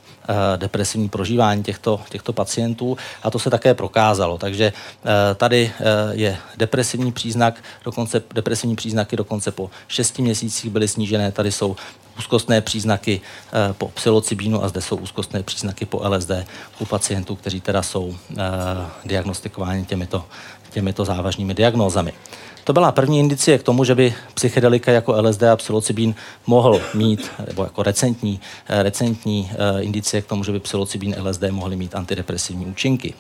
depresivní 0.57 1.09
prožívání 1.09 1.63
těchto, 1.63 2.01
těchto 2.09 2.33
pacientů 2.33 2.99
a 3.23 3.31
to 3.31 3.39
se 3.39 3.51
také 3.51 3.75
prokázalo. 3.75 4.39
Takže 4.39 4.73
tady 5.37 5.73
je 6.13 6.39
depresivní 6.57 7.13
příznak, 7.13 7.63
dokonce 7.85 8.23
depresivní 8.35 8.77
příznaky 8.77 9.17
dokonce 9.17 9.51
po 9.51 9.71
šesti 9.89 10.23
měsících 10.23 10.71
byly 10.71 10.89
snížené, 10.89 11.33
tady 11.33 11.53
jsou 11.53 11.77
úzkostné 12.19 12.61
příznaky 12.61 13.21
eh, 13.53 13.73
po 13.73 13.89
psilocybínu 13.89 14.65
a 14.65 14.69
zde 14.69 14.81
jsou 14.81 14.97
úzkostné 14.97 15.43
příznaky 15.43 15.87
po 15.87 16.09
LSD 16.09 16.31
u 16.79 16.85
pacientů, 16.85 17.37
kteří 17.37 17.61
teda 17.61 17.83
jsou 17.83 18.15
eh, 18.31 18.45
diagnostikováni 19.05 19.85
těmito, 19.85 20.25
těmito 20.71 21.05
závažnými 21.05 21.55
diagnózami. 21.55 22.13
To 22.65 22.73
byla 22.73 22.93
první 22.93 23.19
indicie 23.19 23.59
k 23.59 23.63
tomu, 23.63 23.85
že 23.85 23.95
by 23.95 24.15
psychedelika 24.35 24.93
jako 24.93 25.23
LSD 25.23 25.43
a 25.43 25.57
psilocybín 25.57 26.15
mohl 26.47 26.81
mít, 26.95 27.31
nebo 27.47 27.65
jako 27.65 27.83
recentní, 27.83 28.41
eh, 28.69 28.83
recentní 28.83 29.51
indicie 29.81 30.23
k 30.23 30.27
tomu, 30.27 30.45
že 30.45 30.53
by 30.53 30.61
psilocybín 30.61 31.17
LSD 31.19 31.43
mohly 31.51 31.77
mít 31.77 31.95
antidepresivní 31.95 32.67
účinky. 32.67 33.15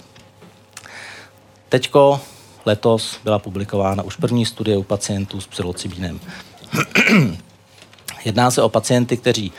Teďko 1.68 2.20
letos 2.66 3.18
byla 3.24 3.38
publikována 3.38 4.02
už 4.02 4.16
první 4.16 4.46
studie 4.46 4.76
u 4.76 4.82
pacientů 4.82 5.40
s 5.40 5.46
psilocybínem. 5.46 6.20
Jedná 8.24 8.50
se 8.50 8.62
o 8.62 8.68
pacienty, 8.68 9.16
kteří 9.16 9.52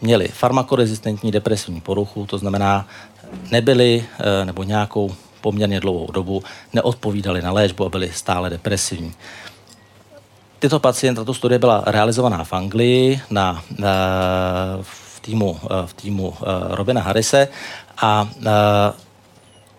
měli 0.00 0.28
farmakorezistentní 0.28 1.30
depresivní 1.30 1.80
poruchu, 1.80 2.26
to 2.26 2.38
znamená, 2.38 2.88
nebyli 3.50 4.04
eh, 4.18 4.44
nebo 4.44 4.62
nějakou 4.62 5.14
poměrně 5.40 5.80
dlouhou 5.80 6.12
dobu 6.12 6.42
neodpovídali 6.72 7.42
na 7.42 7.52
léčbu 7.52 7.84
a 7.84 7.88
byli 7.88 8.12
stále 8.12 8.50
depresivní. 8.50 9.12
Tyto 10.58 10.80
pacienty, 10.80 11.18
tato 11.18 11.34
studie 11.34 11.58
byla 11.58 11.82
realizovaná 11.86 12.44
v 12.44 12.52
Anglii 12.52 13.20
na, 13.30 13.62
na 13.78 13.90
v 14.82 15.20
týmu, 15.20 15.60
v 15.86 15.92
týmu 15.92 16.34
eh, 16.34 16.44
Robina 16.74 17.02
Harrise 17.02 17.48
a 18.02 18.28
eh, 18.46 18.46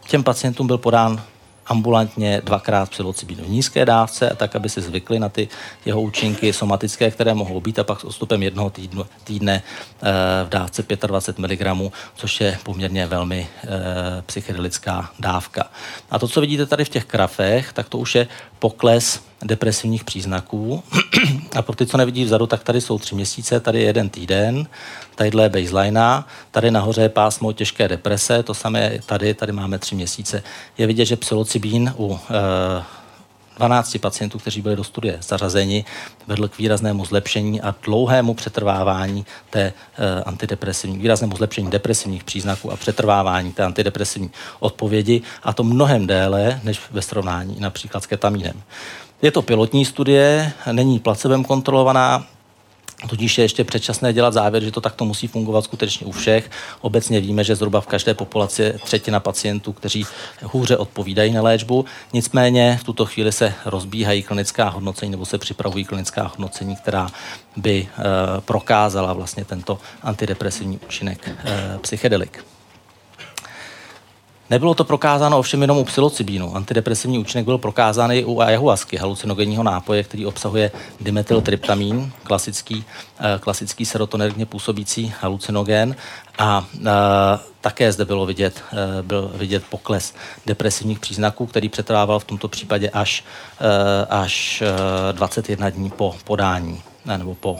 těm 0.07 0.23
pacientům 0.23 0.67
byl 0.67 0.77
podán 0.77 1.21
ambulantně 1.67 2.41
dvakrát 2.43 2.89
psilocybin 2.89 3.37
v 3.37 3.49
nízké 3.49 3.85
dávce, 3.85 4.35
tak 4.37 4.55
aby 4.55 4.69
si 4.69 4.81
zvykli 4.81 5.19
na 5.19 5.29
ty 5.29 5.47
jeho 5.85 6.01
účinky 6.01 6.53
somatické, 6.53 7.11
které 7.11 7.33
mohou 7.33 7.61
být 7.61 7.79
a 7.79 7.83
pak 7.83 7.99
s 7.99 8.03
odstupem 8.03 8.43
jednoho 8.43 8.69
týdnu, 8.69 9.05
týdne 9.23 9.63
eh, 9.63 10.09
v 10.45 10.49
dávce 10.49 10.83
25 11.07 11.47
mg, 11.47 11.91
což 12.15 12.41
je 12.41 12.57
poměrně 12.63 13.07
velmi 13.07 13.47
eh, 13.63 13.67
psychedelická 14.25 15.11
dávka. 15.19 15.69
A 16.11 16.19
to, 16.19 16.27
co 16.27 16.41
vidíte 16.41 16.65
tady 16.65 16.85
v 16.85 16.89
těch 16.89 17.05
krafech, 17.05 17.73
tak 17.73 17.89
to 17.89 17.97
už 17.97 18.15
je 18.15 18.27
pokles 18.59 19.21
depresivních 19.43 20.03
příznaků. 20.03 20.83
A 21.55 21.61
pro 21.61 21.75
ty, 21.75 21.85
co 21.85 21.97
nevidí 21.97 22.23
vzadu, 22.23 22.47
tak 22.47 22.63
tady 22.63 22.81
jsou 22.81 22.99
tři 22.99 23.15
měsíce, 23.15 23.59
tady 23.59 23.79
je 23.79 23.85
jeden 23.85 24.09
týden, 24.09 24.67
tadyhle 25.15 25.43
je 25.43 25.49
baseline, 25.49 26.23
tady 26.51 26.71
nahoře 26.71 27.01
je 27.01 27.09
pásmo 27.09 27.53
těžké 27.53 27.87
deprese, 27.87 28.43
to 28.43 28.53
samé 28.53 28.99
tady, 29.05 29.33
tady 29.33 29.51
máme 29.51 29.79
tři 29.79 29.95
měsíce. 29.95 30.43
Je 30.77 30.87
vidět, 30.87 31.05
že 31.05 31.15
psilocybín 31.15 31.93
u 31.97 32.19
e, 32.29 32.83
12 33.57 33.97
pacientů, 34.01 34.39
kteří 34.39 34.61
byli 34.61 34.75
do 34.75 34.83
studie 34.83 35.17
zařazeni, 35.21 35.85
vedl 36.27 36.47
k 36.47 36.57
výraznému 36.57 37.05
zlepšení 37.05 37.61
a 37.61 37.75
dlouhému 37.83 38.33
přetrvávání 38.33 39.25
té 39.49 39.73
antidepresivní, 40.25 40.97
výraznému 40.97 41.37
zlepšení 41.37 41.69
depresivních 41.69 42.23
příznaků 42.23 42.71
a 42.71 42.75
přetrvávání 42.75 43.53
té 43.53 43.63
antidepresivní 43.63 44.31
odpovědi 44.59 45.21
a 45.43 45.53
to 45.53 45.63
mnohem 45.63 46.07
déle 46.07 46.59
než 46.63 46.81
ve 46.91 47.01
srovnání 47.01 47.55
například 47.59 48.03
s 48.03 48.07
ketamínem. 48.07 48.61
Je 49.21 49.31
to 49.31 49.41
pilotní 49.41 49.85
studie, 49.85 50.53
není 50.71 50.99
placebem 50.99 51.43
kontrolovaná, 51.43 52.25
Tudíž 53.09 53.37
je 53.37 53.43
ještě 53.43 53.63
předčasné 53.63 54.13
dělat 54.13 54.33
závěr, 54.33 54.63
že 54.63 54.71
to 54.71 54.81
takto 54.81 55.05
musí 55.05 55.27
fungovat 55.27 55.63
skutečně 55.63 56.05
u 56.05 56.11
všech. 56.11 56.51
Obecně 56.81 57.19
víme, 57.19 57.43
že 57.43 57.55
zhruba 57.55 57.81
v 57.81 57.87
každé 57.87 58.13
populaci 58.13 58.61
je 58.61 58.73
třetina 58.73 59.19
pacientů, 59.19 59.73
kteří 59.73 60.05
hůře 60.43 60.77
odpovídají 60.77 61.33
na 61.33 61.41
léčbu. 61.41 61.85
Nicméně 62.13 62.77
v 62.81 62.83
tuto 62.83 63.05
chvíli 63.05 63.31
se 63.31 63.53
rozbíhají 63.65 64.23
klinická 64.23 64.69
hodnocení 64.69 65.11
nebo 65.11 65.25
se 65.25 65.37
připravují 65.37 65.85
klinická 65.85 66.23
hodnocení, 66.23 66.75
která 66.75 67.09
by 67.55 67.87
e, 67.87 68.01
prokázala 68.41 69.13
vlastně 69.13 69.45
tento 69.45 69.79
antidepresivní 70.01 70.79
účinek 70.87 71.29
e, 71.29 71.77
psychedelik. 71.77 72.45
Nebylo 74.49 74.73
to 74.73 74.83
prokázáno 74.83 75.39
ovšem 75.39 75.61
jenom 75.61 75.77
u 75.77 75.83
psilocybínu. 75.83 76.55
Antidepresivní 76.55 77.19
účinek 77.19 77.45
byl 77.45 77.57
prokázán 77.57 78.11
i 78.11 78.25
u 78.25 78.41
ayahuasky, 78.41 78.97
halucinogenního 78.97 79.63
nápoje, 79.63 80.03
který 80.03 80.25
obsahuje 80.25 80.71
dimethyltryptamin, 81.01 82.11
klasický, 82.23 82.85
eh, 83.19 83.39
klasický 83.39 83.85
serotonergně 83.85 84.45
působící 84.45 85.13
halucinogen. 85.21 85.95
A 86.39 86.65
e, 86.75 86.89
také 87.61 87.91
zde 87.91 88.05
bylo 88.05 88.25
vidět, 88.25 88.63
e, 88.73 89.03
byl 89.03 89.31
vidět 89.35 89.63
pokles 89.69 90.13
depresivních 90.45 90.99
příznaků, 90.99 91.45
který 91.45 91.69
přetrvával 91.69 92.19
v 92.19 92.23
tomto 92.23 92.47
případě 92.47 92.89
až, 92.89 93.23
až 94.09 94.63
21 95.11 95.69
dní 95.69 95.89
po 95.89 96.15
podání 96.23 96.81
nebo 97.17 97.35
po 97.35 97.59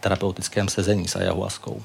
terapeutickém 0.00 0.68
sezení 0.68 1.08
s 1.08 1.16
ayahuaskou. 1.16 1.82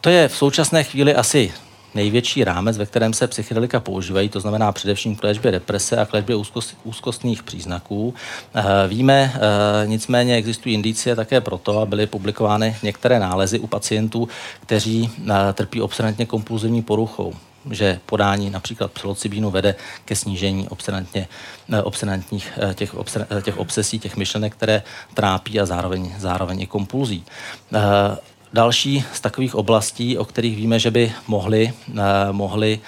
To 0.00 0.10
je 0.10 0.28
v 0.28 0.36
současné 0.36 0.84
chvíli 0.84 1.14
asi 1.14 1.52
největší 1.94 2.44
rámec, 2.44 2.78
ve 2.78 2.86
kterém 2.86 3.12
se 3.12 3.26
psychedelika 3.26 3.80
používají, 3.80 4.28
to 4.28 4.40
znamená 4.40 4.72
především 4.72 5.16
k 5.16 5.22
léčbě 5.22 5.52
deprese 5.52 5.96
a 5.96 6.06
k 6.06 6.12
léčbě 6.12 6.36
úzkost, 6.36 6.76
úzkostných 6.84 7.42
příznaků. 7.42 8.14
Eh, 8.54 8.62
víme, 8.88 9.32
eh, 9.34 9.86
nicméně 9.86 10.34
existují 10.34 10.74
indicie 10.74 11.16
také 11.16 11.40
proto, 11.40 11.80
a 11.80 11.86
byly 11.86 12.06
publikovány 12.06 12.76
některé 12.82 13.20
nálezy 13.20 13.58
u 13.58 13.66
pacientů, 13.66 14.28
kteří 14.60 15.10
eh, 15.20 15.52
trpí 15.52 15.80
obsedantně 15.80 16.26
kompulzivní 16.26 16.82
poruchou 16.82 17.34
že 17.70 18.00
podání 18.06 18.50
například 18.50 18.92
psilocybínu 18.92 19.50
vede 19.50 19.74
ke 20.04 20.16
snížení 20.16 20.68
obsedantně, 20.68 21.28
obsedantních 21.82 22.52
těch, 22.74 22.94
těch 23.42 23.58
obsesí, 23.58 23.98
těch 23.98 24.16
myšlenek, 24.16 24.52
které 24.52 24.82
trápí 25.14 25.60
a 25.60 25.66
zároveň, 25.66 26.14
zároveň 26.18 26.60
i 26.60 26.66
kompulzí. 26.66 27.24
Další 28.52 29.04
z 29.12 29.20
takových 29.20 29.54
oblastí, 29.54 30.18
o 30.18 30.24
kterých 30.24 30.56
víme, 30.56 30.78
že 30.78 30.90
by 30.90 31.12
mohly, 31.26 31.72
eh, 31.90 32.02
mohly 32.32 32.80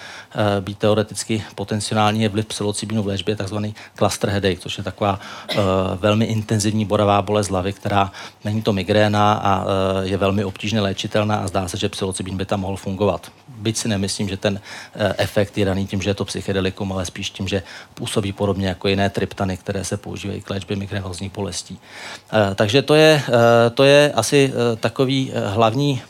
být 0.60 0.78
teoreticky 0.78 1.44
potenciální, 1.54 2.22
je 2.22 2.28
vliv 2.28 2.46
psilocybinu 2.46 3.02
v 3.02 3.06
léčbě, 3.06 3.36
takzvaný 3.36 3.74
cluster 3.98 4.30
headache, 4.30 4.60
což 4.60 4.78
je 4.78 4.84
taková 4.84 5.20
eh, 5.50 5.56
velmi 5.94 6.24
intenzivní 6.24 6.84
boravá 6.84 7.22
bolest 7.22 7.48
hlavy, 7.48 7.72
která 7.72 8.12
není 8.44 8.62
to 8.62 8.72
migréna 8.72 9.32
a 9.32 9.64
je 10.02 10.16
velmi 10.16 10.44
obtížně 10.44 10.80
léčitelná 10.80 11.36
a 11.36 11.48
zdá 11.48 11.68
se, 11.68 11.76
že 11.76 11.88
psilocybin 11.88 12.36
by 12.36 12.44
tam 12.44 12.60
mohl 12.60 12.76
fungovat. 12.76 13.32
Byť 13.48 13.76
si 13.76 13.88
nemyslím, 13.88 14.28
že 14.28 14.36
ten 14.36 14.60
efekt 15.16 15.58
je 15.58 15.64
daný 15.64 15.86
tím, 15.86 16.02
že 16.02 16.10
je 16.10 16.14
to 16.14 16.24
psychedelikum, 16.24 16.92
ale 16.92 17.06
spíš 17.06 17.30
tím, 17.30 17.48
že 17.48 17.62
působí 17.94 18.32
podobně 18.32 18.68
jako 18.68 18.88
jiné 18.88 19.10
tryptany, 19.10 19.56
které 19.56 19.84
se 19.84 19.96
používají 19.96 20.40
k 20.40 20.50
léčbě 20.50 20.76
migrénozních 20.76 21.32
bolestí. 21.32 21.78
Takže 22.54 22.82
to 22.82 22.94
je, 22.94 23.22
to 23.74 23.84
je 23.84 24.12
asi 24.12 24.52
takový 24.80 25.32
eh, 25.32 25.48
hlavní, 25.48 26.02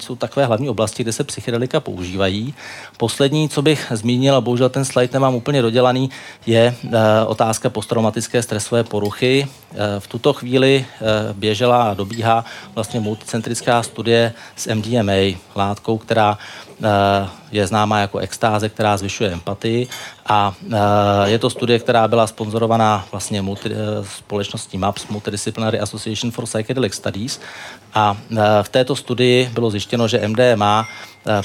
jsou 0.00 0.16
takové 0.16 0.46
hlavní 0.46 0.68
oblasti, 0.68 1.02
kde 1.02 1.12
se 1.12 1.24
psychedelika 1.24 1.80
používají. 1.80 2.54
Poslední, 2.96 3.48
co 3.48 3.62
bych 3.62 3.92
zmínil, 3.94 4.36
a 4.36 4.40
bohužel 4.40 4.68
ten 4.68 4.84
slide 4.84 5.12
nemám 5.12 5.34
úplně 5.34 5.62
dodělaný, 5.62 6.10
je 6.46 6.74
uh, 6.84 6.92
otázka 7.26 7.70
posttraumatické 7.70 8.42
stresové 8.42 8.84
poruchy. 8.84 9.46
Uh, 9.70 9.78
v 9.98 10.06
tuto 10.06 10.32
chvíli 10.32 10.84
uh, 11.00 11.36
běžela 11.36 11.82
a 11.82 11.94
dobíhá 11.94 12.44
vlastně 12.74 13.00
multicentrická 13.00 13.82
studie 13.82 14.32
s 14.56 14.74
MDMA, 14.74 15.38
látkou, 15.56 15.98
která 15.98 16.38
je 17.52 17.66
známá 17.66 17.98
jako 17.98 18.18
extáze, 18.18 18.68
která 18.68 18.96
zvyšuje 18.96 19.32
empatii 19.32 19.88
a 20.26 20.54
je 21.24 21.38
to 21.38 21.50
studie, 21.50 21.78
která 21.78 22.08
byla 22.08 22.26
sponzorovaná 22.26 23.06
vlastně 23.12 23.42
multi, 23.42 23.70
společností 24.02 24.78
MAPS, 24.78 25.08
Multidisciplinary 25.08 25.80
Association 25.80 26.30
for 26.30 26.44
Psychedelic 26.44 26.94
Studies 26.94 27.40
a 27.94 28.16
v 28.62 28.68
této 28.68 28.96
studii 28.96 29.50
bylo 29.54 29.70
zjištěno, 29.70 30.08
že 30.08 30.28
MDMA, 30.28 30.88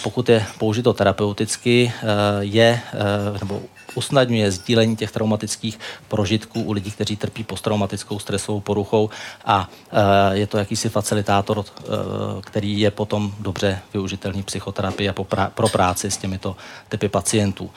pokud 0.03 0.29
je 0.29 0.45
použito 0.57 0.93
terapeuticky, 0.93 1.91
je 2.39 2.81
nebo 3.39 3.61
usnadňuje 3.95 4.51
sdílení 4.51 4.95
těch 4.95 5.11
traumatických 5.11 5.79
prožitků 6.07 6.61
u 6.61 6.71
lidí, 6.71 6.91
kteří 6.91 7.15
trpí 7.15 7.43
posttraumatickou 7.43 8.19
stresovou 8.19 8.59
poruchou 8.59 9.09
a 9.45 9.69
je 10.31 10.47
to 10.47 10.57
jakýsi 10.57 10.89
facilitátor, 10.89 11.63
který 12.41 12.79
je 12.79 12.91
potom 12.91 13.33
dobře 13.39 13.79
využitelný 13.93 14.43
psychoterapii 14.43 15.09
a 15.09 15.13
pro 15.49 15.69
práci 15.69 16.11
s 16.11 16.17
těmito 16.17 16.55
typy 16.89 17.09
pacientů. 17.09 17.69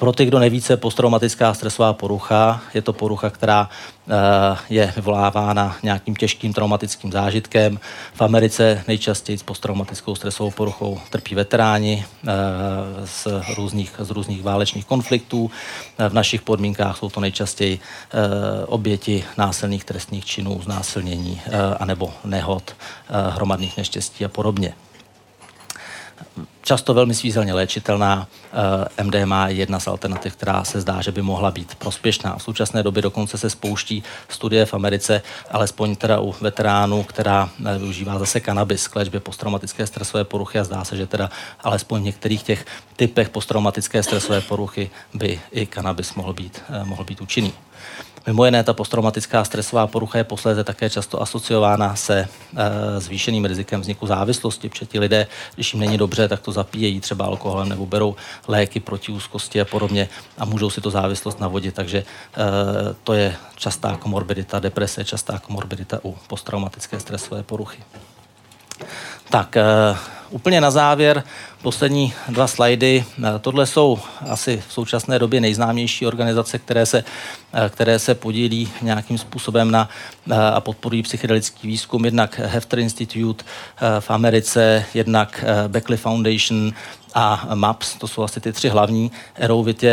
Pro 0.00 0.12
ty, 0.12 0.24
kdo 0.24 0.38
neví, 0.38 0.62
co 0.62 0.72
je 0.72 0.76
posttraumatická 0.76 1.54
stresová 1.54 1.92
porucha, 1.92 2.60
je 2.74 2.82
to 2.82 2.92
porucha, 2.92 3.30
která 3.30 3.68
eh, 4.08 4.12
je 4.70 4.92
vyvolávána 4.96 5.76
nějakým 5.82 6.16
těžkým 6.16 6.52
traumatickým 6.52 7.12
zážitkem. 7.12 7.80
V 8.14 8.22
Americe 8.22 8.84
nejčastěji 8.88 9.38
s 9.38 9.42
posttraumatickou 9.42 10.14
stresovou 10.14 10.50
poruchou 10.50 11.00
trpí 11.10 11.34
veteráni 11.34 12.04
eh, 12.04 12.28
z 13.04 13.26
různých, 13.56 13.92
z 13.98 14.10
různých 14.10 14.42
válečných 14.42 14.84
konfliktů. 14.84 15.50
Eh, 15.98 16.08
v 16.08 16.14
našich 16.14 16.42
podmínkách 16.42 16.96
jsou 16.96 17.10
to 17.10 17.20
nejčastěji 17.20 17.78
oběti 18.66 19.24
násilných 19.36 19.84
trestných 19.84 20.24
činů, 20.24 20.60
znásilnění 20.62 21.40
anebo 21.78 22.12
nehod, 22.24 22.76
hromadných 23.08 23.76
neštěstí 23.76 24.24
a 24.24 24.28
podobně 24.28 24.74
často 26.62 26.94
velmi 26.94 27.14
svízelně 27.14 27.54
léčitelná. 27.54 28.28
Eh, 28.98 29.02
MDMA 29.04 29.48
je 29.48 29.54
jedna 29.54 29.80
z 29.80 29.86
alternativ, 29.86 30.36
která 30.36 30.64
se 30.64 30.80
zdá, 30.80 31.02
že 31.02 31.12
by 31.12 31.22
mohla 31.22 31.50
být 31.50 31.74
prospěšná. 31.74 32.36
V 32.36 32.42
současné 32.42 32.82
době 32.82 33.02
dokonce 33.02 33.38
se 33.38 33.50
spouští 33.50 34.02
studie 34.28 34.66
v 34.66 34.74
Americe, 34.74 35.22
alespoň 35.50 35.96
teda 35.96 36.20
u 36.20 36.34
veteránů, 36.40 37.02
která 37.02 37.50
eh, 37.66 37.78
využívá 37.78 38.18
zase 38.18 38.40
kanabis 38.40 38.88
k 38.88 38.96
léčbě 38.96 39.20
posttraumatické 39.20 39.86
stresové 39.86 40.24
poruchy 40.24 40.58
a 40.58 40.64
zdá 40.64 40.84
se, 40.84 40.96
že 40.96 41.06
teda 41.06 41.30
alespoň 41.60 42.00
v 42.00 42.04
některých 42.04 42.42
těch 42.42 42.66
typech 42.96 43.28
posttraumatické 43.28 44.02
stresové 44.02 44.40
poruchy 44.40 44.90
by 45.14 45.40
i 45.50 45.66
kanabis 45.66 46.14
mohl 46.14 46.32
být, 46.32 46.62
eh, 46.68 46.84
mohl 46.84 47.04
být 47.04 47.20
účinný. 47.20 47.52
Mimo 48.26 48.44
jiné, 48.44 48.64
ta 48.64 48.72
posttraumatická 48.72 49.44
stresová 49.44 49.86
porucha 49.86 50.18
je 50.18 50.24
posléze 50.24 50.64
také 50.64 50.90
často 50.90 51.22
asociována 51.22 51.96
se 51.96 52.18
e, 52.20 53.00
zvýšeným 53.00 53.44
rizikem 53.44 53.80
vzniku 53.80 54.06
závislosti, 54.06 54.68
protože 54.68 54.86
ti 54.86 54.98
lidé, 54.98 55.26
když 55.54 55.74
jim 55.74 55.80
není 55.80 55.98
dobře, 55.98 56.28
tak 56.28 56.40
to 56.40 56.52
zapíjejí 56.52 57.00
třeba 57.00 57.24
alkoholem 57.24 57.68
nebo 57.68 57.86
berou 57.86 58.16
léky 58.48 58.80
proti 58.80 59.12
úzkosti 59.12 59.60
a 59.60 59.64
podobně 59.64 60.08
a 60.38 60.44
můžou 60.44 60.70
si 60.70 60.80
to 60.80 60.90
závislost 60.90 61.40
navodit. 61.40 61.74
Takže 61.74 61.98
e, 61.98 62.04
to 63.04 63.12
je 63.12 63.36
častá 63.56 63.96
komorbidita 63.96 64.58
deprese, 64.58 65.04
častá 65.04 65.38
komorbidita 65.38 66.00
u 66.04 66.16
posttraumatické 66.28 67.00
stresové 67.00 67.42
poruchy. 67.42 67.82
Tak, 69.30 69.56
e, 69.56 69.62
úplně 70.30 70.60
na 70.60 70.70
závěr 70.70 71.24
poslední 71.62 72.12
dva 72.28 72.46
slajdy. 72.46 73.04
Eh, 73.18 73.38
tohle 73.40 73.66
jsou 73.66 73.98
asi 74.30 74.62
v 74.68 74.72
současné 74.72 75.18
době 75.18 75.40
nejznámější 75.40 76.06
organizace, 76.06 76.58
které 76.58 76.86
se, 76.86 77.04
eh, 77.52 77.68
které 77.68 77.98
se 77.98 78.14
podílí 78.14 78.68
nějakým 78.82 79.18
způsobem 79.18 79.70
na 79.70 79.88
eh, 80.30 80.34
a 80.34 80.60
podporují 80.60 81.02
psychedelický 81.02 81.68
výzkum. 81.68 82.04
Jednak 82.04 82.40
Hefter 82.44 82.78
Institute 82.78 83.44
v 84.00 84.10
Americe, 84.10 84.84
jednak 84.94 85.44
Beckley 85.68 85.98
Foundation 85.98 86.72
a 87.14 87.48
MAPS, 87.54 87.94
to 87.94 88.08
jsou 88.08 88.22
asi 88.22 88.40
ty 88.40 88.52
tři 88.52 88.68
hlavní. 88.68 89.10
Erovit 89.34 89.82
je 89.82 89.88